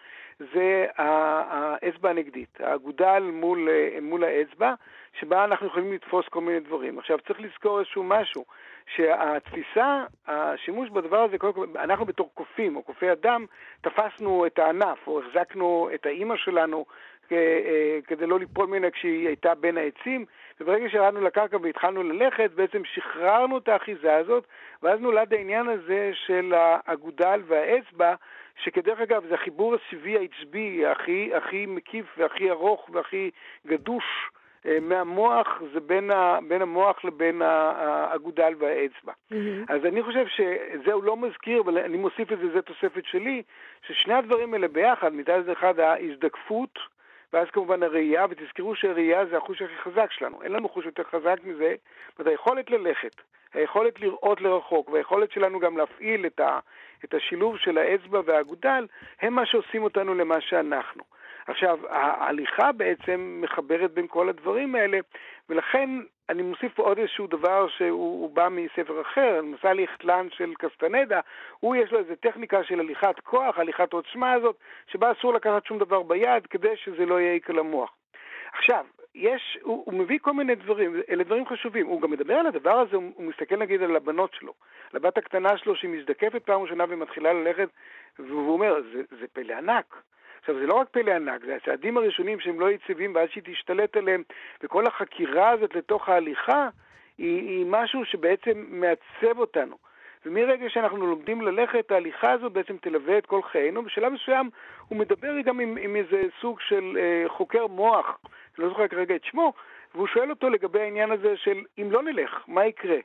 זה 0.53 0.85
האצבע 0.97 2.09
הנגדית, 2.09 2.57
האגודל 2.59 3.23
מול, 3.33 3.69
אה, 3.69 3.97
מול 4.01 4.23
האצבע, 4.23 4.73
שבה 5.19 5.43
אנחנו 5.43 5.67
יכולים 5.67 5.93
לתפוס 5.93 6.25
כל 6.29 6.41
מיני 6.41 6.59
דברים. 6.59 6.99
עכשיו, 6.99 7.19
צריך 7.27 7.41
לזכור 7.41 7.79
איזשהו 7.79 8.03
משהו, 8.03 8.45
שהתפיסה, 8.95 10.03
השימוש 10.27 10.89
בדבר 10.89 11.19
הזה, 11.19 11.37
קודם 11.37 11.53
כל, 11.53 11.67
אנחנו 11.75 12.05
בתור 12.05 12.31
קופים 12.33 12.75
או 12.75 12.83
קופי 12.83 13.11
אדם, 13.11 13.45
תפסנו 13.81 14.45
את 14.45 14.59
הענף 14.59 15.07
או 15.07 15.21
החזקנו 15.21 15.89
את 15.93 16.05
האימא 16.05 16.35
שלנו 16.37 16.85
אה, 17.31 17.37
אה, 17.37 17.99
כדי 18.07 18.25
לא 18.25 18.39
ליפול 18.39 18.67
ממנה 18.67 18.91
כשהיא 18.91 19.27
הייתה 19.27 19.55
בין 19.55 19.77
העצים, 19.77 20.25
וברגע 20.59 20.89
שירדנו 20.89 21.21
לקרקע 21.21 21.57
והתחלנו 21.61 22.03
ללכת, 22.03 22.51
בעצם 22.55 22.81
שחררנו 22.85 23.57
את 23.57 23.67
האחיזה 23.67 24.15
הזאת, 24.15 24.47
ואז 24.83 24.99
נולד 24.99 25.33
העניין 25.33 25.69
הזה 25.69 26.11
של 26.13 26.53
האגודל 26.55 27.41
והאצבע, 27.47 28.15
שכדרך 28.63 28.99
אגב 28.99 29.23
זה 29.29 29.35
החיבור 29.35 29.75
הסיבי 29.75 30.17
העצבי 30.17 30.85
הכי, 30.85 31.31
הכי 31.35 31.65
מקיף 31.65 32.05
והכי 32.17 32.49
ארוך 32.51 32.89
והכי 32.93 33.31
גדוש 33.67 34.03
מהמוח, 34.81 35.61
זה 35.73 35.79
בין, 35.79 36.11
ה, 36.11 36.39
בין 36.47 36.61
המוח 36.61 37.05
לבין 37.05 37.41
האגודל 37.41 38.53
והאצבע. 38.59 39.13
מהמם. 39.31 39.65
אז 39.69 39.85
אני 39.85 40.03
חושב 40.03 40.25
שזה 40.27 40.93
הוא 40.93 41.03
לא 41.03 41.17
מזכיר, 41.17 41.61
אבל 41.61 41.77
אני 41.77 41.97
מוסיף 41.97 42.31
את 42.31 42.39
זה, 42.39 42.53
זו 42.53 42.61
תוספת 42.61 43.05
שלי, 43.05 43.43
ששני 43.87 44.13
הדברים 44.13 44.53
האלה 44.53 44.67
ביחד, 44.67 45.13
מצד 45.13 45.49
אחד 45.49 45.79
ההזדקפות, 45.79 46.79
ואז 47.33 47.47
כמובן 47.53 47.83
הראייה, 47.83 48.25
ותזכרו 48.29 48.75
שהראייה 48.75 49.25
זה 49.25 49.37
החוש 49.37 49.61
הכי 49.61 49.77
חזק 49.83 50.11
שלנו, 50.11 50.41
אין 50.43 50.51
לנו 50.51 50.69
חוש 50.69 50.85
יותר 50.85 51.03
חזק 51.03 51.37
מזה, 51.43 51.75
זאת 52.17 52.27
היכולת 52.27 52.69
ללכת, 52.69 53.21
היכולת 53.53 53.99
לראות 53.99 54.41
לרחוק, 54.41 54.89
והיכולת 54.89 55.31
שלנו 55.31 55.59
גם 55.59 55.77
להפעיל 55.77 56.25
את, 56.25 56.39
ה, 56.39 56.59
את 57.05 57.13
השילוב 57.13 57.57
של 57.57 57.77
האצבע 57.77 58.21
והאגודל, 58.25 58.87
הם 59.21 59.33
מה 59.33 59.45
שעושים 59.45 59.83
אותנו 59.83 60.13
למה 60.13 60.41
שאנחנו. 60.41 61.03
עכשיו, 61.47 61.79
ההליכה 61.89 62.71
בעצם 62.71 63.39
מחברת 63.43 63.91
בין 63.91 64.07
כל 64.07 64.29
הדברים 64.29 64.75
האלה, 64.75 64.99
ולכן 65.49 65.89
אני 66.29 66.41
מוסיף 66.41 66.73
פה 66.73 66.83
עוד 66.83 66.97
איזשהו 66.97 67.27
דבר 67.27 67.67
שהוא 67.67 68.21
הוא 68.21 68.29
בא 68.29 68.49
מספר 68.51 69.01
אחר, 69.01 69.41
מסע 69.43 69.73
ליכטלן 69.73 70.27
של 70.31 70.53
קסטנדה, 70.59 71.19
הוא 71.59 71.75
יש 71.75 71.91
לו 71.91 71.99
איזו 71.99 72.15
טכניקה 72.15 72.63
של 72.63 72.79
הליכת 72.79 73.19
כוח, 73.23 73.57
הליכת 73.57 73.93
עוצמה 73.93 74.33
הזאת, 74.33 74.55
שבה 74.87 75.11
אסור 75.11 75.33
לקחת 75.33 75.65
שום 75.65 75.79
דבר 75.79 76.03
ביד 76.03 76.47
כדי 76.47 76.77
שזה 76.77 77.05
לא 77.05 77.21
יעיק 77.21 77.49
על 77.49 77.59
המוח. 77.59 77.95
עכשיו, 78.53 78.85
יש, 79.15 79.57
הוא, 79.61 79.83
הוא 79.85 79.93
מביא 79.93 80.19
כל 80.21 80.33
מיני 80.33 80.55
דברים, 80.55 81.01
אלה 81.09 81.23
דברים 81.23 81.47
חשובים. 81.47 81.87
הוא 81.87 82.01
גם 82.01 82.11
מדבר 82.11 82.33
על 82.33 82.47
הדבר 82.47 82.73
הזה, 82.73 82.95
הוא, 82.95 83.11
הוא 83.15 83.25
מסתכל 83.25 83.55
נגיד 83.55 83.81
על 83.83 83.95
הבנות 83.95 84.33
שלו, 84.33 84.53
על 84.93 84.97
הבת 84.97 85.17
הקטנה 85.17 85.57
שלו 85.57 85.75
שהיא 85.75 85.91
מזדקפת 85.91 86.43
פעם 86.45 86.61
ראשונה 86.61 86.85
ומתחילה 86.89 87.33
ללכת, 87.33 87.69
והוא 88.19 88.53
אומר, 88.53 88.81
זה, 88.93 89.01
זה 89.19 89.25
פלא 89.33 89.53
ענק. 89.53 89.95
עכשיו, 90.41 90.55
זה 90.59 90.67
לא 90.67 90.73
רק 90.73 90.87
פלא 90.89 91.11
ענק, 91.11 91.45
זה 91.45 91.55
הצעדים 91.55 91.97
הראשונים 91.97 92.39
שהם 92.39 92.59
לא 92.59 92.71
יציבים 92.71 93.15
ואז 93.15 93.29
שהיא 93.31 93.43
תשתלט 93.45 93.97
עליהם, 93.97 94.23
וכל 94.63 94.87
החקירה 94.87 95.49
הזאת 95.49 95.75
לתוך 95.75 96.09
ההליכה 96.09 96.69
היא, 97.17 97.49
היא 97.49 97.65
משהו 97.69 98.05
שבעצם 98.05 98.65
מעצב 98.69 99.39
אותנו. 99.39 99.75
ומרגע 100.25 100.65
שאנחנו 100.69 101.07
לומדים 101.07 101.41
ללכת, 101.41 101.91
ההליכה 101.91 102.31
הזו 102.31 102.49
בעצם 102.49 102.77
תלווה 102.81 103.17
את 103.17 103.25
כל 103.25 103.41
חיינו. 103.51 103.83
בשלב 103.83 104.13
מסוים 104.13 104.49
הוא 104.87 104.97
מדבר 104.97 105.41
גם 105.45 105.59
עם, 105.59 105.77
עם 105.81 105.95
איזה 105.95 106.21
סוג 106.41 106.57
של 106.67 106.97
אה, 106.97 107.29
חוקר 107.29 107.67
מוח, 107.67 108.05
אני 108.05 108.65
לא 108.65 108.69
זוכר 108.69 108.87
כרגע 108.87 109.15
את 109.15 109.23
שמו, 109.23 109.53
והוא 109.95 110.07
שואל 110.07 110.29
אותו 110.29 110.49
לגבי 110.49 110.79
העניין 110.79 111.11
הזה 111.11 111.33
של 111.35 111.57
אם 111.81 111.91
לא 111.91 112.03
נלך, 112.03 112.31
מה 112.47 112.65
יקרה? 112.65 112.97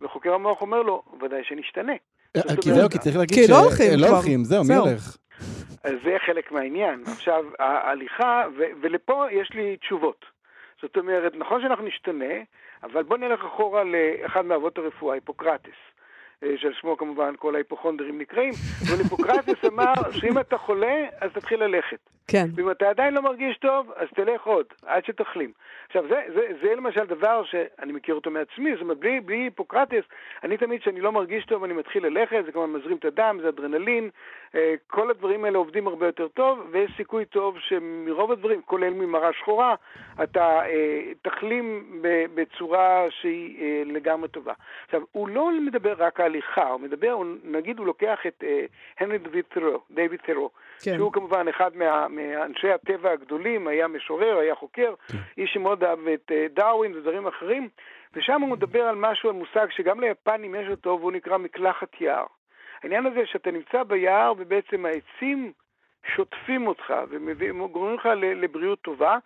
וחוקר 0.00 0.34
המוח 0.34 0.62
אומר 0.62 0.82
לו, 0.82 1.02
ודאי 1.22 1.44
שנשתנה. 1.44 1.92
אה, 2.36 2.40
זאת 2.40 2.64
כי 2.64 2.72
זהו, 2.72 2.88
כי 2.90 2.98
צריך 2.98 3.16
להגיד 3.16 3.38
כי 3.38 3.44
ש... 3.44 3.50
לא 3.50 4.06
הולכים 4.06 4.44
זהו, 4.44 4.64
מי. 4.64 4.74
הולך? 4.74 5.16
אז 5.84 5.92
זה 6.04 6.16
חלק 6.26 6.52
מהעניין. 6.52 7.02
עכשיו, 7.12 7.44
ההליכה, 7.58 8.44
ו- 8.56 8.70
ולפה 8.80 9.24
יש 9.30 9.50
לי 9.50 9.76
תשובות. 9.76 10.24
זאת 10.82 10.96
אומרת, 10.96 11.32
נכון 11.34 11.62
שאנחנו 11.62 11.84
נשתנה, 11.84 12.34
אבל 12.82 13.02
בואו 13.02 13.20
נלך 13.20 13.44
אחורה 13.44 13.82
לאחד 13.84 14.44
מאבות 14.44 14.78
הרפואה, 14.78 15.14
היפוקרטס. 15.14 15.78
אה, 16.42 16.54
שעל 16.56 16.72
שמו 16.80 16.96
כמובן 16.96 17.34
כל 17.38 17.54
ההיפוכונדרים 17.54 18.18
נקראים, 18.18 18.52
אבל 18.88 18.98
היפוקרטס 19.02 19.64
אמר 19.64 19.94
שאם 20.12 20.38
אתה 20.38 20.58
חולה, 20.58 21.06
אז 21.20 21.30
תתחיל 21.32 21.64
ללכת. 21.64 22.17
כן. 22.28 22.46
ואם 22.54 22.70
אתה 22.70 22.88
עדיין 22.88 23.14
לא 23.14 23.22
מרגיש 23.22 23.58
טוב, 23.58 23.92
אז 23.96 24.08
תלך 24.14 24.42
עוד, 24.42 24.66
עד 24.86 25.04
שתחלים. 25.04 25.52
עכשיו, 25.86 26.04
זה, 26.08 26.22
זה, 26.34 26.40
זה 26.62 26.74
למשל 26.74 27.04
דבר 27.04 27.44
שאני 27.44 27.92
מכיר 27.92 28.14
אותו 28.14 28.30
מעצמי, 28.30 28.72
זאת 28.72 28.80
אומרת, 28.80 28.98
בלי, 28.98 29.20
בלי 29.20 29.36
היפוקרטס, 29.36 30.04
אני 30.44 30.56
תמיד, 30.56 30.80
כשאני 30.80 31.00
לא 31.00 31.12
מרגיש 31.12 31.44
טוב, 31.44 31.64
אני 31.64 31.72
מתחיל 31.72 32.06
ללכת, 32.06 32.42
זה 32.46 32.52
כמובן 32.52 32.72
מזרים 32.72 32.96
את 32.96 33.04
הדם, 33.04 33.38
זה 33.42 33.48
אדרנלין, 33.48 34.10
אה, 34.54 34.74
כל 34.86 35.10
הדברים 35.10 35.44
האלה 35.44 35.58
עובדים 35.58 35.86
הרבה 35.86 36.06
יותר 36.06 36.28
טוב, 36.28 36.68
ויש 36.70 36.90
סיכוי 36.96 37.24
טוב 37.24 37.58
שמרוב 37.58 38.32
הדברים, 38.32 38.62
כולל 38.62 38.90
ממראה 38.90 39.32
שחורה, 39.32 39.74
אתה 40.22 40.66
אה, 40.66 41.02
תחלים 41.22 42.00
בצורה 42.34 43.06
שהיא 43.10 43.62
אה, 43.62 43.82
לגמרי 43.86 44.28
טובה. 44.28 44.52
עכשיו, 44.84 45.02
הוא 45.12 45.28
לא 45.28 45.50
מדבר 45.60 45.94
רק 45.98 46.20
על 46.20 46.26
הליכה, 46.26 46.68
הוא 46.68 46.80
מדבר, 46.80 47.10
הוא, 47.10 47.26
נגיד 47.44 47.78
הוא 47.78 47.86
לוקח 47.86 48.18
את 48.26 48.44
הנרי 49.00 49.18
דוד 49.18 49.44
ת'רו, 49.48 49.80
דיוויד 49.90 50.20
ת'רו, 50.20 50.50
כן. 50.82 50.94
שהוא 50.96 51.12
כמובן 51.12 51.48
אחד 51.48 51.76
מה, 51.76 52.08
מאנשי 52.08 52.70
הטבע 52.70 53.10
הגדולים, 53.10 53.68
היה 53.68 53.88
משורר, 53.88 54.38
היה 54.38 54.54
חוקר, 54.54 54.94
איש 55.38 55.50
שמאוד 55.52 55.84
אהב 55.84 56.08
את 56.08 56.32
אה, 56.32 56.46
דרווין 56.50 56.96
ודברים 56.96 57.26
אחרים, 57.26 57.68
ושם 58.14 58.40
הוא 58.40 58.48
מדבר 58.48 58.82
על 58.82 58.94
משהו, 58.94 59.28
על 59.28 59.34
מושג 59.34 59.66
שגם 59.70 60.00
ליפנים 60.00 60.54
יש 60.54 60.68
אותו, 60.70 60.98
והוא 61.00 61.12
נקרא 61.12 61.38
מקלחת 61.38 62.00
יער. 62.00 62.26
העניין 62.82 63.06
הזה 63.06 63.26
שאתה 63.26 63.50
נמצא 63.50 63.82
ביער 63.82 64.32
ובעצם 64.38 64.86
העצים 64.86 65.52
שוטפים 66.14 66.66
אותך 66.66 66.94
וגורמים 67.10 67.94
לך 67.94 68.08
לבריאות 68.16 68.80
טובה. 68.80 69.18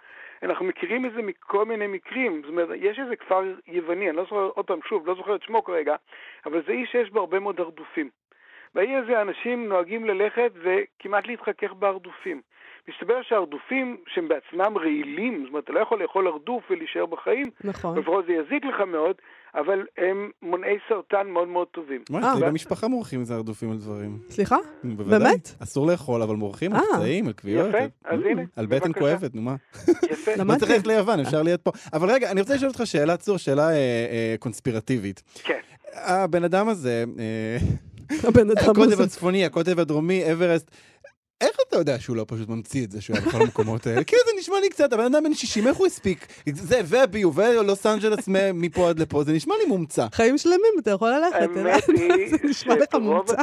אנחנו 0.43 0.65
מכירים 0.65 1.07
את 1.07 1.13
זה 1.13 1.23
מכל 1.23 1.65
מיני 1.65 1.87
מקרים. 1.87 2.41
זאת 2.43 2.51
אומרת, 2.51 2.69
יש 2.77 2.99
איזה 2.99 3.17
כפר 3.17 3.43
יווני, 3.67 4.09
אני 4.09 4.17
לא 4.17 4.23
זוכר, 4.23 4.51
עוד 4.55 4.67
פעם, 4.67 4.79
שוב, 4.89 5.07
לא 5.07 5.15
זוכר 5.15 5.35
את 5.35 5.43
שמו 5.43 5.65
כרגע, 5.65 5.97
אבל 6.47 6.63
זה 6.67 6.73
איש 6.73 6.91
שיש 6.91 7.11
בו 7.11 7.21
הרבה 7.21 7.39
מאוד 7.39 7.61
הרדופים. 7.61 8.11
באי 8.75 8.95
הזה 8.95 9.23
אנשים 9.23 9.69
נוהגים 9.69 10.05
ללכת 10.05 10.53
וכמעט 10.65 11.27
להתחכך 11.27 11.73
בהרדופים. 11.79 12.41
מסתבר 12.89 13.15
שהרדופים, 13.23 13.97
שהם 14.15 14.29
בעצמם 14.29 14.79
רעילים, 14.79 15.41
זאת 15.43 15.49
אומרת, 15.49 15.65
אתה 15.65 15.73
לא 15.73 15.81
יכול 15.81 16.03
לאכול 16.03 16.27
הרדוף 16.27 16.63
ולהישאר 16.71 17.07
בחיים, 17.07 17.47
נכון. 17.65 17.99
לפחות 17.99 18.25
זה 18.27 18.33
יזיק 18.33 18.65
לך 18.65 18.81
מאוד, 18.81 19.17
אבל 19.55 19.87
הם 19.99 20.31
מונעי 20.43 20.77
סרטן 20.89 21.27
מאוד 21.27 21.49
מאוד 21.49 21.67
טובים. 21.69 22.01
מה, 22.11 22.23
אה. 22.23 22.33
אצלי 22.33 22.47
במשפחה 22.47 22.89
מורחים 22.89 23.21
איזה 23.21 23.35
הרדופים 23.35 23.71
על 23.71 23.77
דברים. 23.77 24.19
סליחה? 24.29 24.57
באמת? 24.85 25.49
אסור 25.63 25.87
לאכול, 25.87 26.23
אבל 26.23 26.35
מורחים 26.35 26.73
על 26.73 26.79
אה. 26.79 26.85
פצעים, 26.99 27.27
על 27.27 27.33
כוויות. 27.33 27.69
יפה, 27.69 27.79
על- 27.79 27.89
אז 28.05 28.21
הנה, 28.31 28.43
על 28.57 28.67
בטן. 28.67 28.93
כואבת, 28.93 29.35
נו 29.35 29.43
מה. 29.43 29.55
יפה. 30.11 30.31
לא. 30.45 30.55
צריך 30.59 30.71
ללכת 30.71 30.87
ליוון, 30.87 31.21
אפשר 31.21 31.43
להיות 31.43 31.61
פה. 31.63 31.71
אבל 31.93 32.11
רגע, 32.11 32.31
אני 32.31 32.41
רוצה 32.41 32.55
לשאול 32.55 32.71
אותך 32.71 32.83
שאלה, 32.87 33.17
צור, 33.17 33.37
שאלה 33.37 33.69
אה, 33.71 33.75
אה, 33.75 34.35
קונספירטיבית. 34.39 35.23
כן. 35.45 35.61
הבן 35.95 36.45
אדם 36.45 36.69
הזה, 36.69 37.05
אה, 37.19 37.57
הבן 38.25 38.51
אדם 38.51 38.71
הקוטב 38.71 38.93
הזה. 38.93 39.03
הצפוני, 39.05 39.45
הקוטב 39.45 39.81
הדרומי, 39.81 40.33
אברסט, 40.33 40.71
איך 41.43 41.57
אתה 41.69 41.77
יודע 41.77 41.99
שהוא 41.99 42.17
לא 42.17 42.25
פשוט 42.29 42.49
ממציא 42.49 42.85
את 42.85 42.91
זה 42.91 43.01
שהוא 43.01 43.17
היה 43.17 43.27
בכל 43.27 43.39
המקומות 43.43 43.87
האלה? 43.87 44.05
כאילו 44.05 44.23
זה 44.27 44.33
נשמע 44.39 44.61
לי 44.61 44.69
קצת, 44.69 44.93
הבן 44.93 45.05
אדם 45.05 45.25
בן 45.25 45.35
60, 45.35 45.67
איך 45.67 45.77
הוא 45.77 45.87
הספיק? 45.87 46.27
זה 46.47 46.81
והביו, 46.85 47.35
ולוס 47.35 47.87
אנג'לס 47.87 48.29
מפה 48.55 48.89
עד 48.89 48.99
לפה, 48.99 49.23
זה 49.25 49.33
נשמע 49.33 49.55
לי 49.63 49.65
מומצא. 49.69 50.07
חיים 50.13 50.39
שלמים, 50.39 50.73
אתה 50.79 50.91
יכול 50.91 51.11
ללכת, 51.11 51.55
זה 52.31 52.37
נשמע 52.45 52.75
לך 52.75 52.95
מומצא. 52.95 53.35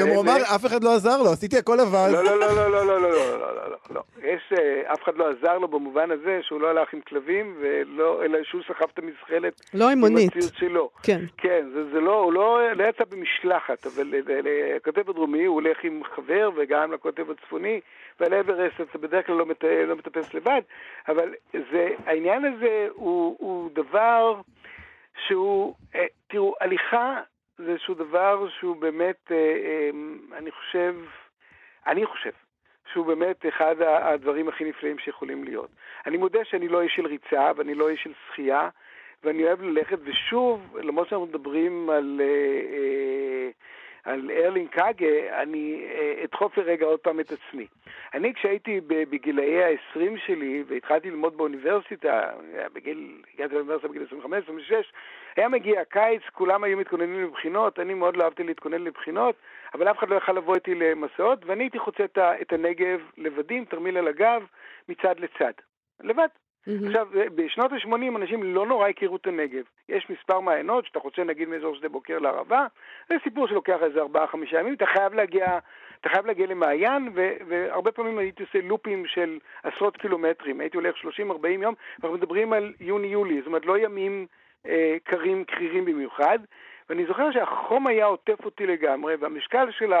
גם 0.00 0.08
הוא 0.08 0.20
אמר, 0.22 0.36
אף 0.54 0.66
אחד 0.66 0.84
לא 0.84 0.94
עזר 0.94 1.22
לו, 1.22 1.32
עשיתי 1.32 1.58
הכל 1.58 1.78
לבד. 1.82 2.08
לא, 2.12 2.24
לא, 2.24 2.38
לא, 2.38 2.54
לא, 2.54 2.70
לא, 2.70 2.86
לא, 2.86 3.00
לא, 3.00 3.76
לא. 3.90 4.02
יש, 4.22 4.52
אף 4.92 5.02
אחד 5.04 5.12
לא 5.16 5.30
עזר 5.30 5.58
לו 5.58 5.68
במובן 5.68 6.10
הזה 6.10 6.38
שהוא 6.42 6.60
לא 6.60 6.70
הלך 6.70 6.88
עם 6.92 7.00
כלבים, 7.00 7.56
אלא 8.24 8.38
שהוא 8.42 8.62
סחב 8.68 8.86
את 8.94 8.98
המזחלת. 8.98 9.60
לא 9.74 9.90
עם 9.90 9.98
מונית. 9.98 10.32
עם 10.32 10.38
הציוד 10.38 10.54
שלו. 10.56 10.90
כן. 11.02 11.20
כן, 11.36 11.66
זה 11.92 12.00
לא, 12.00 12.22
הוא 12.22 12.32
לא 12.32 12.88
יצא 12.88 13.04
במשלחת, 13.10 13.86
אבל 13.86 14.14
לכותב 14.26 15.10
הדרומי 15.10 15.44
הוא 15.44 15.54
הולך 15.54 15.76
עם 15.82 16.00
חבר 16.16 16.50
וגם 16.56 16.92
לכותב 16.92 17.30
ועל 18.20 18.34
אברסט 18.34 18.80
אתה 18.80 18.98
בדרך 18.98 19.26
כלל 19.26 19.36
לא, 19.36 19.46
מט, 19.46 19.64
לא 19.64 19.96
מטפס 19.96 20.34
לבד, 20.34 20.60
אבל 21.08 21.34
זה, 21.72 21.88
העניין 22.06 22.44
הזה 22.44 22.88
הוא, 22.92 23.36
הוא 23.38 23.70
דבר 23.74 24.40
שהוא, 25.26 25.74
אה, 25.94 26.06
תראו, 26.26 26.54
הליכה 26.60 27.20
זה 27.58 27.70
איזשהו 27.70 27.94
דבר 27.94 28.48
שהוא 28.48 28.76
באמת, 28.76 29.32
אה, 29.32 29.36
אה, 29.36 29.90
אני 30.38 30.50
חושב, 30.50 30.94
אני 31.86 32.06
חושב, 32.06 32.30
שהוא 32.92 33.06
באמת 33.06 33.46
אחד 33.48 33.76
הדברים 33.82 34.48
הכי 34.48 34.64
נפלאים 34.64 34.98
שיכולים 34.98 35.44
להיות. 35.44 35.70
אני 36.06 36.16
מודה 36.16 36.44
שאני 36.44 36.68
לא 36.68 36.82
איש 36.82 36.92
של 36.96 37.06
ריצה 37.06 37.52
ואני 37.56 37.74
לא 37.74 37.88
איש 37.88 38.02
של 38.02 38.12
שחייה, 38.28 38.68
ואני 39.24 39.44
אוהב 39.44 39.62
ללכת, 39.62 39.98
ושוב, 40.04 40.76
למרות 40.82 41.08
שאנחנו 41.08 41.26
מדברים 41.26 41.90
על, 41.90 42.20
אה, 42.20 42.26
אה, 42.76 43.50
על 44.04 44.30
ארלין 44.30 44.68
קאגה, 44.68 45.42
אני 45.42 45.86
אה, 45.94 46.24
אדחוף 46.24 46.58
לרגע 46.58 46.86
עוד 46.86 47.00
פעם 47.00 47.20
את 47.20 47.32
עצמי. 47.32 47.66
אני 48.14 48.34
כשהייתי 48.34 48.80
בגילאי 48.88 49.64
ה-20 49.64 50.18
שלי, 50.26 50.64
והתחלתי 50.66 51.10
ללמוד 51.10 51.36
באוניברסיטה, 51.36 52.30
היה 52.54 52.68
בגיל, 52.68 53.22
הגעתי 53.34 53.54
לאוניברסיטה 53.54 53.88
בגיל 53.88 54.06
25-26, 54.24 54.72
היה 55.36 55.48
מגיע 55.48 55.80
הקיץ, 55.80 56.22
כולם 56.32 56.64
היו 56.64 56.76
מתכוננים 56.76 57.24
לבחינות, 57.24 57.78
אני 57.78 57.94
מאוד 57.94 58.16
לא 58.16 58.24
אהבתי 58.24 58.42
להתכונן 58.42 58.82
לבחינות, 58.82 59.36
אבל 59.74 59.90
אף 59.90 59.98
אחד 59.98 60.08
לא 60.08 60.16
יכל 60.16 60.32
לבוא 60.32 60.54
איתי 60.54 60.74
למסעות, 60.74 61.44
ואני 61.46 61.64
הייתי 61.64 61.78
חוצה 61.78 62.04
את 62.40 62.52
הנגב 62.52 63.00
לבדי, 63.18 63.54
עם 63.54 63.64
תרמיל 63.64 63.96
על 63.96 64.08
הגב, 64.08 64.46
מצד 64.88 65.14
לצד. 65.20 65.52
לבד. 66.00 66.28
מהמם. 66.66 66.86
עכשיו, 66.86 67.08
בשנות 67.34 67.72
ה-80 67.72 68.16
אנשים 68.16 68.42
לא 68.42 68.66
נורא 68.66 68.88
הכירו 68.88 69.16
את 69.16 69.26
הנגב. 69.26 69.62
יש 69.88 70.10
מספר 70.10 70.40
מעיינות 70.40 70.86
שאתה 70.86 71.00
חוצה 71.00 71.24
נגיד 71.24 71.48
מאזור 71.48 71.74
שדה 71.74 71.88
בוקר 71.88 72.18
לערבה, 72.18 72.66
זה 73.08 73.14
סיפור 73.24 73.48
שלוקח 73.48 73.78
איזה 73.82 74.00
ארבעה, 74.00 74.26
חמישה 74.26 74.60
ימים, 74.60 74.74
אתה 74.74 74.86
חייב 74.86 75.14
להגיע, 75.14 75.58
אתה 76.00 76.08
חייב 76.08 76.26
להגיע 76.26 76.46
למעיין, 76.46 77.08
ו- 77.14 77.34
והרבה 77.48 77.92
פעמים 77.92 78.18
הייתי 78.18 78.42
עושה 78.42 78.58
לופים 78.68 79.06
של 79.06 79.38
עשרות 79.62 79.96
קילומטרים, 79.96 80.60
הייתי 80.60 80.76
הולך 80.76 80.96
30-40 80.96 81.62
יום, 81.62 81.74
ואנחנו 81.98 82.18
מדברים 82.18 82.52
על 82.52 82.72
יוני-יולי, 82.80 83.38
זאת 83.38 83.46
אומרת 83.46 83.66
לא 83.66 83.78
ימים 83.78 84.26
אה, 84.66 84.96
קרים, 85.04 85.44
קרירים 85.44 85.84
במיוחד, 85.84 86.38
ואני 86.88 87.06
זוכר 87.06 87.32
שהחום 87.32 87.86
היה 87.86 88.06
עוטף 88.06 88.44
אותי 88.44 88.66
לגמרי, 88.66 89.14
והמשקל 89.16 89.70
של 89.70 89.92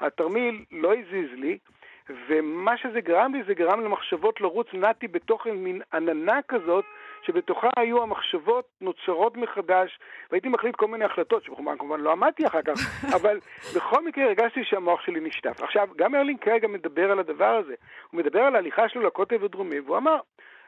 התרמיל 0.00 0.64
לא 0.72 0.92
הזיז 0.94 1.30
לי, 1.32 1.58
ומה 2.28 2.76
שזה 2.76 3.00
גרם 3.00 3.34
לי, 3.34 3.42
זה 3.46 3.54
גרם 3.54 3.80
למחשבות 3.80 4.40
לרוץ, 4.40 4.66
נעתי 4.72 5.08
בתוך 5.08 5.46
מין 5.46 5.82
עננה 5.92 6.40
כזאת, 6.48 6.84
שבתוכה 7.22 7.68
היו 7.76 8.02
המחשבות 8.02 8.64
נוצרות 8.80 9.36
מחדש, 9.36 9.98
והייתי 10.30 10.48
מחליט 10.48 10.76
כל 10.76 10.86
מיני 10.86 11.04
החלטות, 11.04 11.44
שכמובן 11.44 11.78
כמובן 11.78 12.00
לא 12.00 12.12
עמדתי 12.12 12.46
אחר 12.46 12.62
כך, 12.62 12.74
אבל 13.16 13.40
בכל 13.76 14.04
מקרה 14.04 14.24
הרגשתי 14.24 14.64
שהמוח 14.64 15.00
שלי 15.00 15.20
נשטף. 15.20 15.62
עכשיו, 15.62 15.88
גם 15.96 16.14
ארלין 16.14 16.36
כרגע 16.38 16.68
מדבר 16.68 17.10
על 17.10 17.18
הדבר 17.18 17.56
הזה. 17.56 17.74
הוא 18.10 18.18
מדבר 18.18 18.40
על 18.40 18.54
ההליכה 18.54 18.88
שלו 18.88 19.02
לקוטב 19.02 19.44
הדרומי, 19.44 19.80
והוא 19.80 19.96
אמר, 19.96 20.16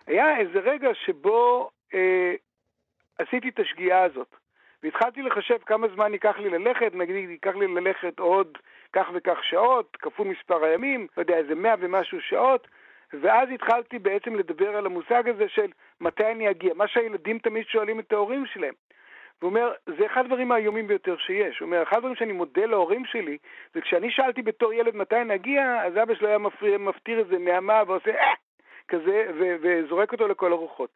היה 0.06 0.38
איזה 0.38 0.58
רגע 0.58 0.88
שבו 0.94 1.70
אה, 1.94 2.34
עשיתי 3.18 3.48
את 3.48 3.58
השגיאה 3.58 4.02
הזאת. 4.02 4.36
והתחלתי 4.82 5.22
לחשב 5.22 5.58
כמה 5.66 5.88
זמן 5.94 6.12
ייקח 6.12 6.38
לי 6.38 6.50
ללכת, 6.50 6.94
נגיד 6.94 7.30
ייקח 7.30 7.54
לי 7.56 7.66
ללכת 7.66 8.18
עוד 8.18 8.58
כך 8.92 9.10
וכך 9.14 9.44
שעות, 9.44 9.96
כפול 9.96 10.26
מספר 10.26 10.64
הימים, 10.64 11.06
לא 11.16 11.22
יודע, 11.22 11.36
איזה 11.36 11.54
מאה 11.54 11.74
ומשהו 11.78 12.20
שעות, 12.20 12.68
ואז 13.12 13.48
התחלתי 13.54 13.98
בעצם 13.98 14.34
לדבר 14.34 14.76
על 14.76 14.86
המושג 14.86 15.28
הזה 15.28 15.48
של 15.48 15.70
מתי 16.00 16.26
אני 16.26 16.50
אגיע, 16.50 16.74
מה 16.74 16.88
שהילדים 16.88 17.38
תמיד 17.38 17.66
שואלים 17.66 18.00
את 18.00 18.12
ההורים 18.12 18.46
שלהם. 18.46 18.74
והוא 19.40 19.50
אומר, 19.50 19.72
זה 19.86 20.06
אחד 20.06 20.24
הדברים 20.24 20.52
האיומים 20.52 20.86
ביותר 20.86 21.16
שיש. 21.16 21.58
הוא 21.58 21.66
אומר, 21.66 21.82
אחד 21.82 21.96
הדברים 21.96 22.16
שאני 22.16 22.32
מודה 22.32 22.66
להורים 22.66 23.04
שלי, 23.04 23.38
זה 23.74 23.80
כשאני 23.80 24.10
שאלתי 24.10 24.42
בתור 24.42 24.72
ילד 24.72 24.96
מתי 24.96 25.24
נגיע, 25.24 25.82
אז 25.86 25.92
אבא 26.02 26.14
שלו 26.14 26.28
היה 26.28 26.38
מפתיר 26.78 27.18
איזה 27.18 27.38
נעמה 27.38 27.82
ועושה 27.86 28.10
אה! 28.10 28.49
כזה, 28.90 29.26
ו- 29.38 29.56
וזורק 29.60 30.12
אותו 30.12 30.28
לכל 30.28 30.52
הרוחות. 30.52 30.90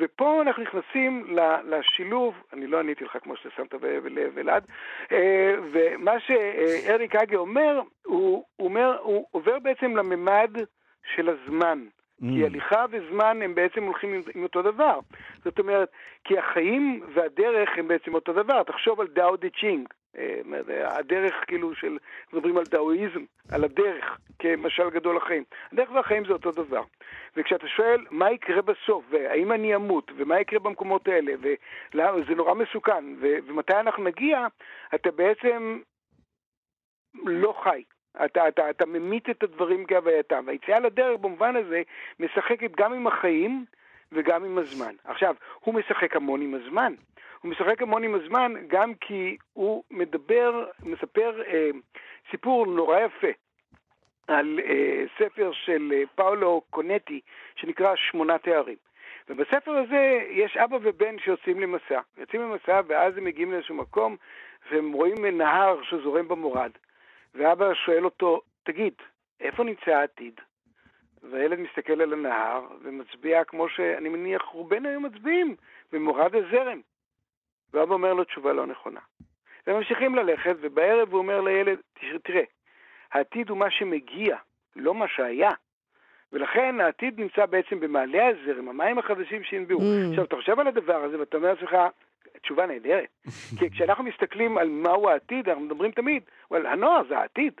ופה 0.00 0.42
אנחנו 0.42 0.62
נכנסים 0.62 1.36
לשילוב, 1.64 2.34
אני 2.52 2.66
לא 2.66 2.78
עניתי 2.78 3.04
לך 3.04 3.16
כמו 3.22 3.36
ששמת 3.36 3.74
לב 4.10 4.38
אלעד, 4.38 4.64
אה, 5.12 5.54
ומה 5.72 6.20
שאריק 6.20 7.16
אגה 7.16 7.36
אומר, 7.36 7.80
הוא, 8.04 8.44
הוא 8.56 8.68
אומר, 8.68 8.98
הוא 9.00 9.26
עובר 9.30 9.58
בעצם 9.58 9.96
לממד 9.96 10.50
של 11.14 11.28
הזמן. 11.28 11.84
Mm. 12.22 12.26
כי 12.34 12.44
הליכה 12.44 12.84
וזמן 12.90 13.42
הם 13.42 13.54
בעצם 13.54 13.82
הולכים 13.82 14.12
עם, 14.12 14.22
עם 14.34 14.42
אותו 14.42 14.62
דבר. 14.62 14.98
זאת 15.44 15.58
אומרת, 15.58 15.88
כי 16.24 16.38
החיים 16.38 17.02
והדרך 17.14 17.70
הם 17.76 17.88
בעצם 17.88 18.14
אותו 18.14 18.32
דבר. 18.32 18.62
תחשוב 18.62 19.00
על 19.00 19.06
דאו 19.06 19.36
דה 19.36 19.48
צ'ינג. 19.60 19.88
אה, 20.18 20.98
הדרך 20.98 21.34
כאילו 21.46 21.74
של, 21.74 21.98
מדברים 22.32 22.56
על 22.56 22.64
דאואיזם, 22.64 23.24
על 23.52 23.64
הדרך 23.64 24.18
כמשל 24.38 24.90
גדול 24.90 25.16
לחיים. 25.16 25.44
הדרך 25.72 25.90
והחיים 25.90 26.24
זה 26.24 26.32
אותו 26.32 26.50
דבר. 26.50 26.82
וכשאתה 27.36 27.68
שואל 27.68 28.04
מה 28.10 28.30
יקרה 28.30 28.62
בסוף, 28.62 29.04
והאם 29.10 29.52
אני 29.52 29.74
אמות, 29.74 30.12
ומה 30.16 30.40
יקרה 30.40 30.58
במקומות 30.58 31.08
האלה, 31.08 31.32
וזה 31.42 32.34
נורא 32.34 32.54
מסוכן, 32.54 33.04
ו- 33.20 33.36
ומתי 33.46 33.72
אנחנו 33.72 34.04
נגיע, 34.04 34.46
אתה 34.94 35.10
בעצם 35.10 35.80
לא 37.14 37.54
חי. 37.62 37.82
אתה, 38.24 38.48
אתה, 38.48 38.70
אתה 38.70 38.86
ממית 38.86 39.30
את 39.30 39.42
הדברים 39.42 39.86
כהווייתם. 39.86 40.44
והיציאה 40.46 40.80
לדרך 40.80 41.20
במובן 41.20 41.56
הזה 41.56 41.82
משחקת 42.20 42.70
גם 42.76 42.92
עם 42.92 43.06
החיים 43.06 43.64
וגם 44.12 44.44
עם 44.44 44.58
הזמן. 44.58 44.94
עכשיו, 45.04 45.34
הוא 45.60 45.74
משחק 45.74 46.16
המון 46.16 46.42
עם 46.42 46.54
הזמן. 46.54 46.94
הוא 47.44 47.50
משחק 47.50 47.82
המון 47.82 48.04
עם 48.04 48.14
הזמן, 48.14 48.52
גם 48.66 48.94
כי 48.94 49.36
הוא 49.52 49.84
מדבר, 49.90 50.66
מספר 50.82 51.42
אה, 51.46 51.70
סיפור 52.30 52.66
נורא 52.66 53.00
יפה 53.00 53.26
על 54.28 54.60
אה, 54.64 55.04
ספר 55.18 55.52
של 55.52 55.92
אה, 55.94 56.02
פאולו 56.14 56.62
קונטי, 56.70 57.20
שנקרא 57.56 57.96
שמונה 57.96 58.38
תארים. 58.38 58.76
ובספר 59.28 59.70
הזה 59.70 60.20
יש 60.30 60.56
אבא 60.56 60.78
ובן 60.82 61.18
שיוצאים 61.18 61.60
למסע. 61.60 62.00
יוצאים 62.18 62.42
למסע 62.42 62.80
ואז 62.86 63.16
הם 63.16 63.24
מגיעים 63.24 63.52
לאיזשהו 63.52 63.74
מקום 63.74 64.16
והם 64.70 64.92
רואים 64.92 65.26
נהר 65.26 65.82
שזורם 65.82 66.28
במורד. 66.28 66.70
ואבא 67.34 67.74
שואל 67.74 68.04
אותו, 68.04 68.40
תגיד, 68.62 68.94
איפה 69.40 69.64
נמצא 69.64 69.90
העתיד? 69.90 70.40
והילד 71.22 71.58
מסתכל 71.58 72.00
על 72.00 72.12
הנהר 72.12 72.66
ומצביע 72.82 73.44
כמו 73.44 73.68
שאני 73.68 74.08
מניח 74.08 74.42
רובנו 74.42 74.88
היו 74.88 75.00
מצביעים, 75.00 75.56
במורד 75.92 76.34
הזרם. 76.34 76.80
ואבא 77.74 77.94
אומר 77.94 78.14
לו 78.14 78.24
תשובה 78.24 78.52
לא 78.52 78.66
נכונה. 78.66 79.00
והם 79.66 79.76
ממשיכים 79.76 80.14
ללכת, 80.14 80.56
ובערב 80.60 81.12
הוא 81.12 81.18
אומר 81.18 81.40
לילד, 81.40 81.78
תראה, 82.24 82.42
העתיד 83.12 83.48
הוא 83.48 83.58
מה 83.58 83.70
שמגיע, 83.70 84.36
לא 84.76 84.94
מה 84.94 85.08
שהיה. 85.08 85.50
ולכן 86.32 86.80
העתיד 86.80 87.20
נמצא 87.20 87.46
בעצם 87.46 87.80
במעלה 87.80 88.28
הזרם, 88.28 88.68
המים 88.68 88.98
החדשים 88.98 89.44
שינבעו. 89.44 89.78
Mm. 89.78 90.10
עכשיו, 90.10 90.24
אתה 90.24 90.36
חושב 90.36 90.60
על 90.60 90.66
הדבר 90.66 91.04
הזה 91.04 91.18
ואתה 91.18 91.36
אומר 91.36 91.48
לעצמך, 91.48 91.76
תשובה 92.42 92.66
נהדרת. 92.66 93.08
כי 93.58 93.70
כשאנחנו 93.70 94.04
מסתכלים 94.04 94.58
על 94.58 94.68
מהו 94.68 95.08
העתיד, 95.08 95.48
אנחנו 95.48 95.64
מדברים 95.64 95.90
תמיד, 95.90 96.22
על 96.50 96.66
הנוער 96.66 97.02
זה 97.08 97.18
העתיד. 97.18 97.60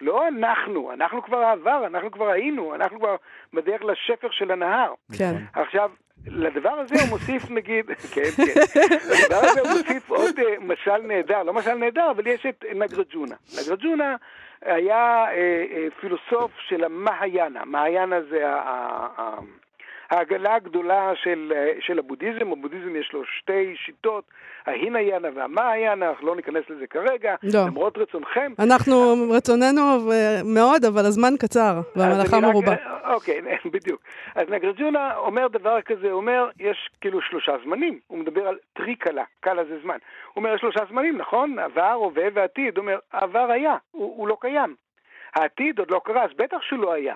לא 0.00 0.28
אנחנו, 0.28 0.92
אנחנו 0.92 1.22
כבר 1.22 1.38
העבר, 1.38 1.86
אנחנו 1.86 2.10
כבר 2.10 2.30
היינו, 2.30 2.74
אנחנו 2.74 2.98
כבר 2.98 3.16
בדרך 3.52 3.82
לשפר 3.82 4.30
של 4.30 4.50
הנהר. 4.50 4.94
כן. 5.18 5.34
עכשיו, 5.52 5.90
לדבר 6.26 6.70
הזה 6.70 6.94
הוא 7.00 7.08
מוסיף 7.08 7.50
נגיד, 7.50 7.86
כן, 8.14 8.30
כן, 8.36 8.60
לדבר 9.10 9.36
הזה 9.36 9.60
הוא 9.60 9.68
מוסיף 9.68 10.10
עוד 10.10 10.38
uh, 10.38 10.42
משל 10.60 10.98
נהדר, 11.02 11.42
לא 11.42 11.52
משל 11.52 11.74
נהדר, 11.74 12.10
אבל 12.10 12.26
יש 12.26 12.46
את 12.46 12.64
נגרג'ונה. 12.74 13.36
נגרג'ונה 13.62 14.16
היה 14.62 15.24
uh, 15.24 15.94
uh, 15.94 16.00
פילוסוף 16.00 16.50
של 16.68 16.84
המהיאנה, 16.84 17.64
מהיאנה 17.64 18.22
זה 18.30 18.48
ה... 18.48 19.38
העגלה 20.12 20.54
הגדולה 20.54 21.12
של, 21.14 21.52
של 21.80 21.98
הבודהיזם, 21.98 22.52
הבודהיזם 22.52 22.96
יש 22.96 23.12
לו 23.12 23.22
שתי 23.38 23.76
שיטות, 23.76 24.24
ההינאיינה 24.66 25.28
והמהיאנה, 25.34 26.08
אנחנו 26.10 26.26
לא 26.26 26.36
ניכנס 26.36 26.64
לזה 26.70 26.86
כרגע, 26.86 27.34
לא. 27.42 27.60
למרות 27.66 27.98
רצונכם. 27.98 28.52
אנחנו, 28.58 29.14
רצוננו 29.30 29.82
מאוד, 30.44 30.84
אבל 30.84 31.06
הזמן 31.06 31.34
קצר, 31.38 31.80
והמלאכה 31.96 32.40
מרובה. 32.40 32.74
אוקיי, 33.14 33.40
בדיוק. 33.74 34.00
אז 34.34 34.48
נגרג'ונה 34.48 35.16
אומר 35.16 35.48
דבר 35.48 35.80
כזה, 35.80 36.06
הוא 36.06 36.20
אומר, 36.20 36.50
יש 36.60 36.90
כאילו 37.00 37.20
שלושה 37.20 37.52
זמנים, 37.64 37.98
הוא 38.06 38.18
מדבר 38.18 38.48
על 38.48 38.58
טרי 38.72 38.96
קלה, 38.96 39.24
קלה 39.40 39.64
זה 39.64 39.78
זמן. 39.82 39.96
הוא 40.34 40.42
אומר, 40.42 40.54
יש 40.54 40.60
שלושה 40.60 40.80
זמנים, 40.90 41.18
נכון? 41.18 41.58
עבר, 41.58 41.92
הווה 41.92 42.24
ועתיד. 42.34 42.76
הוא 42.76 42.82
אומר, 42.82 42.98
העבר 43.12 43.46
היה, 43.50 43.76
הוא, 43.90 44.14
הוא 44.16 44.28
לא 44.28 44.36
קיים. 44.40 44.74
העתיד 45.34 45.78
עוד 45.78 45.90
לא 45.90 46.00
קרה, 46.04 46.24
אז 46.24 46.30
בטח 46.36 46.58
שהוא 46.62 46.78
לא 46.78 46.92
היה. 46.92 47.14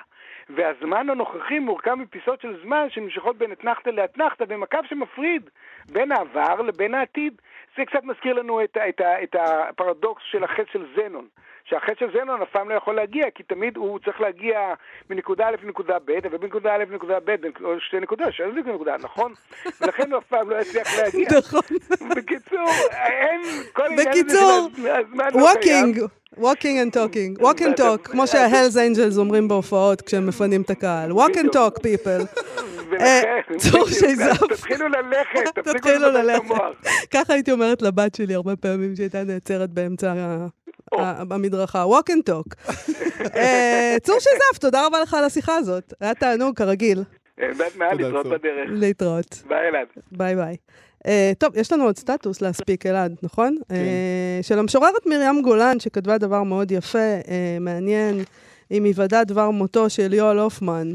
והזמן 0.51 1.11
הנוכחי 1.11 1.59
מורכב 1.59 1.95
מפיסות 1.95 2.41
של 2.41 2.63
זמן 2.63 2.87
שנמשכות 2.91 3.39
בין 3.39 3.53
אתנחתא 3.53 3.91
לאתנחתא, 3.91 4.45
הקו 4.63 4.79
שמפריד 4.89 5.51
בין 5.93 6.13
העבר 6.13 6.63
לבין 6.63 6.95
העתיד. 6.95 7.41
זה 7.77 7.85
קצת 7.85 8.05
מזכיר 8.05 8.35
לנו 8.35 8.65
את, 8.65 8.77
את, 8.89 9.01
את 9.23 9.37
הפרדוקס 9.39 10.23
של 10.31 10.45
החטא 10.45 10.73
של 10.73 10.87
זנון. 10.97 11.27
שהחטא 11.69 11.93
של 12.01 12.07
זנון 12.13 12.43
אף 12.43 12.49
פעם 12.53 12.69
לא 12.69 12.75
יכול 12.75 12.95
להגיע, 12.95 13.25
כי 13.35 13.43
תמיד 13.43 13.77
הוא 13.77 13.99
צריך 14.05 14.21
להגיע 14.21 14.75
מנקודה 15.11 15.49
א' 15.49 15.55
לנקודה 15.65 15.99
ב', 16.05 16.19
ובנקודה 16.33 16.75
א' 16.75 16.85
לנקודה 16.91 17.21
ב', 17.21 17.35
בין 17.41 17.53
שתי 17.81 18.01
נקודות, 18.01 18.33
שלוש 18.33 18.67
נקודה, 18.75 18.97
נכון? 19.01 19.33
ולכן 19.81 20.13
הוא 20.13 20.19
אף 20.19 20.25
פעם 20.29 20.51
לא 20.51 20.57
יצליח 20.57 20.99
להגיע. 20.99 21.29
נכון. 21.39 21.61
בקיצור, 22.17 22.69
אין, 22.93 23.41
כל 23.73 23.85
הזמן 24.85 25.29
לא 25.35 25.49
קיים. 25.63 25.95
walking 26.37 26.77
and 26.83 26.93
talking, 26.93 27.43
walk 27.43 27.61
and 27.61 27.81
talk, 27.81 28.09
כמו 28.11 28.27
שה-Hells 28.27 28.77
Angels 28.77 29.19
אומרים 29.19 29.49
בהופעות 29.49 30.03
כשהם 30.03 30.27
מפנים 30.27 30.63
את 30.63 30.71
הקהל. 30.71 31.11
walk 31.11 31.35
and 31.35 31.51
talk, 31.53 31.81
people. 31.83 32.41
צור 33.57 33.89
שייזף. 33.89 34.47
תתחילו 34.49 34.89
ללכת, 34.89 35.59
תתחילו 35.59 36.11
ללכת. 36.11 36.55
ככה 37.11 37.33
הייתי 37.33 37.53
אומרת 37.53 37.83
לבת 37.83 38.15
שלי 38.15 38.35
הרבה 38.35 38.57
פעמים 38.57 38.97
שהייתה 38.97 39.25
נעצרת 39.25 39.71
באמצע 39.71 40.15
המדרכה. 41.31 41.85
walk 41.85 42.11
and 42.11 42.31
talk. 42.31 42.73
צור 44.05 44.21
שיזף, 44.21 44.59
תודה 44.61 44.87
רבה 44.87 45.01
לך 45.01 45.15
על 45.15 45.25
השיחה 45.25 45.55
הזאת. 45.55 45.93
היה 46.01 46.15
תענוג, 46.15 46.57
כרגיל. 46.57 47.03
להתראות 47.39 48.27
בדרך. 48.27 48.69
להתראות. 48.69 49.43
ביי 49.49 49.69
אלעד. 49.69 49.87
ביי 50.13 50.37
ביי. 50.37 50.57
אה, 51.07 51.09
טוב, 51.39 51.57
יש 51.57 51.73
לנו 51.73 51.85
עוד 51.85 51.97
סטטוס 51.97 52.43
להספיק, 52.43 52.87
אלעד, 52.87 53.17
נכון? 53.23 53.57
כן. 53.69 53.75
אה, 53.75 54.47
של 54.47 54.59
המשוררת 54.59 55.07
מרים 55.07 55.43
גולן, 55.43 55.81
שכתבה 55.81 56.19
דבר 56.19 56.43
מאוד 56.43 56.71
יפה, 56.71 56.99
אה, 57.23 57.29
מעניין, 57.61 58.25
עם 58.71 58.85
היוודע 58.85 59.25
דבר 59.25 59.51
מותו 59.51 59.91
של 59.91 60.13
יואל 60.13 60.39
הופמן. 60.39 60.95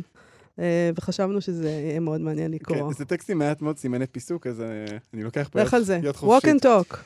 אה, 0.62 0.64
וחשבנו 0.96 1.42
שזה 1.42 1.70
יהיה 1.70 2.00
מאוד 2.00 2.22
מעניין 2.22 2.52
לקרוא. 2.52 2.92
כן, 2.92 2.98
זה 2.98 3.06
טקסט 3.06 3.30
עם 3.30 3.38
מעט 3.38 3.62
מאוד 3.62 3.78
סימני 3.78 4.08
פיסוק, 4.08 4.48
אז 4.48 4.60
uh, 4.60 4.92
אני 5.14 5.24
לוקח 5.24 5.50
פה 5.52 5.62
לך 5.62 5.74
על 5.74 5.84
זה. 5.84 6.00
walk 6.22 6.46
and 6.46 6.64
talk. 6.64 6.98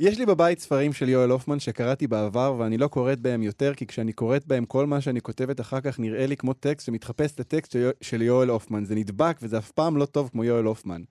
יש 0.00 0.18
לי 0.18 0.26
בבית 0.26 0.58
ספרים 0.58 0.92
של 0.92 1.08
יואל 1.08 1.30
הופמן 1.30 1.60
שקראתי 1.60 2.06
בעבר, 2.06 2.54
ואני 2.58 2.78
לא 2.78 2.88
קוראת 2.88 3.20
בהם 3.20 3.42
יותר, 3.42 3.74
כי 3.74 3.86
כשאני 3.86 4.12
קוראת 4.12 4.46
בהם, 4.46 4.64
כל 4.64 4.86
מה 4.86 5.00
שאני 5.00 5.20
כותבת 5.20 5.60
אחר 5.60 5.80
כך 5.80 5.98
נראה 5.98 6.26
לי 6.26 6.36
כמו 6.36 6.52
טקסט 6.52 6.86
שמתחפש 6.86 7.40
לטקסט 7.40 7.76
של 8.00 8.22
יואל 8.22 8.48
הופמן. 8.48 8.84
זה 8.84 8.94
נדבק, 8.94 9.36
וזה 9.42 9.58
אף 9.58 9.70
פעם 9.70 9.96
לא 9.96 10.04
טוב 10.04 10.28
כמו 10.32 10.44
יואל 10.44 10.64
הופמן. 10.64 11.02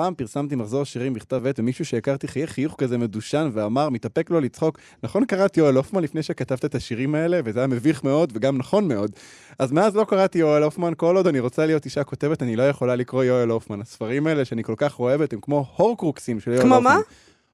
פעם 0.00 0.14
פרסמתי 0.14 0.56
מחזור 0.56 0.84
שירים 0.84 1.14
בכתב 1.14 1.46
עת, 1.46 1.58
ומישהו 1.58 1.84
שהכרתי 1.84 2.28
חייך 2.28 2.50
חיוך 2.50 2.74
כזה 2.78 2.98
מדושן 2.98 3.50
ואמר, 3.52 3.88
מתאפק 3.88 4.30
לו 4.30 4.40
לצחוק. 4.40 4.78
נכון 5.02 5.24
קראתי 5.24 5.60
יואל 5.60 5.76
הופמן 5.76 6.02
לפני 6.02 6.22
שכתבת 6.22 6.64
את 6.64 6.74
השירים 6.74 7.14
האלה, 7.14 7.40
וזה 7.44 7.60
היה 7.60 7.66
מביך 7.66 8.04
מאוד 8.04 8.32
וגם 8.34 8.58
נכון 8.58 8.88
מאוד. 8.88 9.10
אז 9.58 9.72
מאז 9.72 9.96
לא 9.96 10.04
קראתי 10.08 10.38
יואל 10.38 10.62
הופמן, 10.62 10.92
כל 10.96 11.16
עוד 11.16 11.26
אני 11.26 11.40
רוצה 11.40 11.66
להיות 11.66 11.84
אישה 11.84 12.04
כותבת, 12.04 12.42
אני 12.42 12.56
לא 12.56 12.62
יכולה 12.62 12.96
לקרוא 12.96 13.24
יואל 13.24 13.48
הופמן. 13.48 13.80
הספרים 13.80 14.26
האלה 14.26 14.44
שאני 14.44 14.64
כל 14.64 14.74
כך 14.76 15.00
אוהבת 15.00 15.32
הם 15.32 15.38
כמו 15.42 15.66
הורקרוקסים 15.76 16.40
של 16.40 16.50
יואל 16.50 16.60
הופמן. 16.62 16.76
כמו 16.76 16.84
מה? 16.84 16.98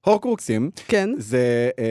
הורקרוקסים, 0.06 0.70
כן. 0.88 1.10
זה 1.18 1.70
אה, 1.78 1.84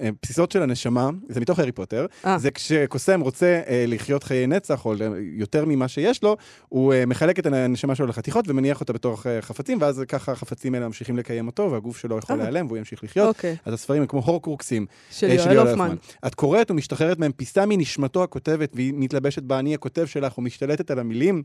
אה, 0.00 0.10
בסיסות 0.22 0.52
של 0.52 0.62
הנשמה, 0.62 1.10
זה 1.28 1.40
מתוך 1.40 1.58
הארי 1.58 1.72
פוטר, 1.72 2.06
아. 2.24 2.26
אה. 2.26 2.38
זה 2.38 2.50
כשקוסם 2.50 3.20
רוצה 3.20 3.60
אה, 3.66 3.84
לחיות 3.88 4.24
חיי 4.24 4.46
נצח, 4.46 4.84
או 4.86 4.94
יותר 5.36 5.64
ממה 5.64 5.88
שיש 5.88 6.22
לו, 6.22 6.36
הוא 6.68 6.92
אה, 6.92 7.06
מחלק 7.06 7.38
את 7.38 7.46
הנשמה 7.46 7.94
שלו 7.94 8.06
לחתיכות 8.06 8.44
ומניח 8.48 8.80
אותה 8.80 8.92
בתוך 8.92 9.26
אה, 9.26 9.42
חפצים, 9.42 9.78
ואז 9.80 10.02
ככה 10.08 10.32
החפצים 10.32 10.74
האלה 10.74 10.86
ממשיכים 10.86 11.16
לקיים 11.18 11.46
אותו, 11.46 11.72
והגוף 11.72 11.98
שלו 11.98 12.18
יכול 12.18 12.36
아. 12.36 12.38
להיעלם 12.38 12.66
והוא 12.66 12.78
ימשיך 12.78 13.04
לחיות. 13.04 13.28
אוקיי. 13.28 13.56
אז 13.64 13.74
הספרים 13.74 14.00
הם 14.02 14.06
כמו 14.06 14.20
הורקרוקסים 14.20 14.86
של 15.10 15.26
אה, 15.26 15.34
יואל 15.34 15.58
הופמן. 15.58 15.96
את 16.26 16.34
קוראת 16.34 16.70
ומשתחררת 16.70 17.18
מהם 17.18 17.32
פיסה 17.32 17.66
מנשמתו 17.66 18.22
הכותבת, 18.22 18.70
והיא 18.74 18.92
מתלבשת 18.96 19.42
באני 19.42 19.74
הכותב 19.74 20.06
שלך, 20.06 20.38
ומשתלטת 20.38 20.90
על 20.90 20.98
המילים. 20.98 21.42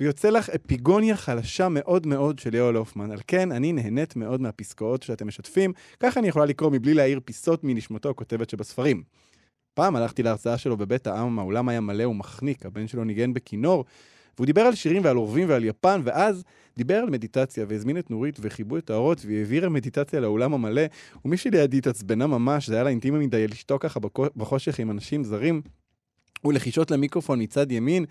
ויוצא 0.00 0.30
לך 0.30 0.50
אפיגוניה 0.50 1.16
חלשה 1.16 1.68
מאוד 1.68 2.06
מאוד 2.06 2.38
של 2.38 2.54
יואל 2.54 2.74
הופמן. 2.74 3.10
על 3.10 3.18
כן, 3.26 3.52
אני 3.52 3.72
נהנית 3.72 4.16
מאוד 4.16 4.40
מהפסקאות 4.40 5.02
שאתם 5.02 5.26
משתפים, 5.26 5.72
ככה 6.00 6.20
אני 6.20 6.28
יכולה 6.28 6.44
לקרוא 6.44 6.70
מבלי 6.70 6.94
להעיר 6.94 7.20
פיסות 7.24 7.64
מנשמתו 7.64 8.10
הכותבת 8.10 8.50
שבספרים. 8.50 9.02
פעם 9.74 9.96
הלכתי 9.96 10.22
להרצאה 10.22 10.58
שלו 10.58 10.76
בבית 10.76 11.06
העם, 11.06 11.38
האולם 11.38 11.68
היה 11.68 11.80
מלא 11.80 12.04
ומחניק, 12.04 12.66
הבן 12.66 12.88
שלו 12.88 13.04
ניגן 13.04 13.34
בכינור, 13.34 13.84
והוא 14.36 14.46
דיבר 14.46 14.60
על 14.60 14.74
שירים 14.74 15.04
ועל 15.04 15.16
עורבים 15.16 15.48
ועל 15.48 15.64
יפן, 15.64 16.00
ואז 16.04 16.44
דיבר 16.76 16.94
על 16.94 17.10
מדיטציה, 17.10 17.64
והזמין 17.68 17.98
את 17.98 18.10
נורית 18.10 18.38
וכיבו 18.40 18.78
את 18.78 18.90
האורות, 18.90 19.24
והיא 19.24 19.38
העבירה 19.38 19.68
מדיטציה 19.68 20.20
לאולם 20.20 20.54
המלא, 20.54 20.82
ומי 21.24 21.36
שלידי 21.36 21.78
התעצבנה 21.78 22.26
ממש, 22.26 22.68
זה 22.68 22.74
היה 22.74 22.84
לה 22.84 22.90
אינטימי 22.90 23.26
מדי 23.26 23.48
לשתוק 23.48 23.82
ככה 23.82 24.00
בחושך 24.36 24.78
עם 24.78 24.90
אנשים 24.90 25.24
זרים, 25.24 25.62
ולחישות 26.44 26.90
למיקרופון 26.90 27.42
מצד 27.42 27.72
ימין. 27.72 28.04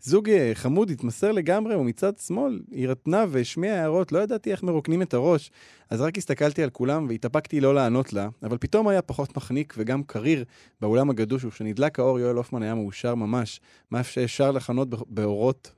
זוג 0.00 0.30
אה, 0.30 0.50
חמוד 0.54 0.90
התמסר 0.90 1.32
לגמרי, 1.32 1.74
ומצד 1.74 2.18
שמאל 2.18 2.60
היא 2.70 2.88
רטנה 2.88 3.24
והשמיעה 3.28 3.80
הערות, 3.80 4.12
לא 4.12 4.18
ידעתי 4.18 4.50
איך 4.50 4.62
מרוקנים 4.62 5.02
את 5.02 5.14
הראש. 5.14 5.50
אז 5.90 6.00
רק 6.00 6.18
הסתכלתי 6.18 6.62
על 6.62 6.70
כולם 6.70 7.06
והתאפקתי 7.08 7.60
לא 7.60 7.74
לענות 7.74 8.12
לה, 8.12 8.28
אבל 8.42 8.58
פתאום 8.58 8.88
היה 8.88 9.02
פחות 9.02 9.36
מחניק 9.36 9.74
וגם 9.78 10.02
קריר 10.02 10.44
באולם 10.80 11.10
הגדוש, 11.10 11.44
וכשנדלק 11.44 11.98
האור 11.98 12.20
יואל 12.20 12.36
הופמן 12.36 12.62
היה 12.62 12.74
מאושר 12.74 13.14
ממש. 13.14 13.60
מה 13.90 14.02
שאפשר 14.02 14.50
לכנות 14.50 14.88
באורות, 15.10 15.72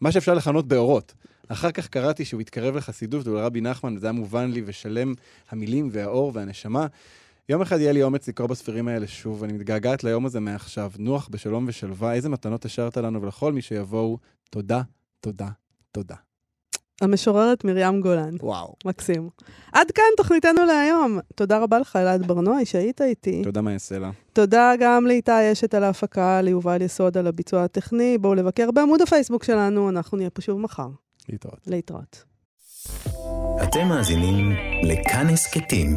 מה 0.00 0.12
שאפשר 0.12 0.34
לכנות 0.34 0.68
באורות. 0.68 1.14
אחר 1.48 1.70
כך 1.70 1.88
קראתי 1.88 2.24
שהוא 2.24 2.40
התקרב 2.40 2.76
לחסידות 2.76 3.26
ולרבי 3.26 3.60
נחמן, 3.60 3.96
וזה 3.96 4.06
היה 4.06 4.12
מובן 4.12 4.50
לי 4.50 4.62
ושלם 4.66 5.14
המילים 5.50 5.88
והאור 5.92 6.30
והנשמה. 6.34 6.86
יום 7.52 7.62
אחד 7.62 7.80
יהיה 7.80 7.92
לי 7.92 8.02
אומץ 8.02 8.28
לקרוא 8.28 8.48
בספרים 8.48 8.88
האלה 8.88 9.06
שוב, 9.06 9.44
אני 9.44 9.52
מתגעגעת 9.52 10.04
ליום 10.04 10.26
הזה 10.26 10.40
מעכשיו. 10.40 10.90
נוח 10.98 11.28
בשלום 11.28 11.64
ושלווה, 11.68 12.14
איזה 12.14 12.28
מתנות 12.28 12.64
השארת 12.64 12.96
לנו 12.96 13.22
ולכל 13.22 13.52
מי 13.52 13.62
שיבואו. 13.62 14.18
תודה, 14.50 14.82
תודה, 15.20 15.48
תודה. 15.92 16.14
המשוררת 17.00 17.64
מרים 17.64 18.00
גולן. 18.00 18.34
וואו. 18.40 18.74
מקסים. 18.84 19.28
עד 19.72 19.90
כאן 19.90 20.04
תוכניתנו 20.16 20.64
להיום. 20.64 21.18
תודה 21.34 21.58
רבה 21.58 21.78
לך, 21.78 21.96
אלעד 21.96 22.26
ברנועי, 22.26 22.64
שהיית 22.64 23.00
איתי. 23.00 23.42
תודה, 23.44 23.60
מה 23.60 23.72
יעשה 23.72 23.98
לה. 23.98 24.10
תודה 24.32 24.72
גם 24.80 25.06
לאיתי 25.06 25.52
אשת 25.52 25.74
על 25.74 25.84
ההפקה, 25.84 26.42
ליובל 26.42 26.82
יסוד 26.82 27.18
על 27.18 27.26
הביצוע 27.26 27.64
הטכני. 27.64 28.18
בואו 28.18 28.34
לבקר 28.34 28.70
בעמוד 28.70 29.02
הפייסבוק 29.02 29.44
שלנו, 29.44 29.88
אנחנו 29.88 30.18
נהיה 30.18 30.30
פה 30.30 30.42
שוב 30.42 30.60
מחר. 30.60 30.88
להתראות. 31.28 31.60
להתראות. 31.66 32.24
אתם 33.62 33.88
מאזינים 33.88 34.52
לכאן 34.82 35.26
הסכתים, 35.26 35.96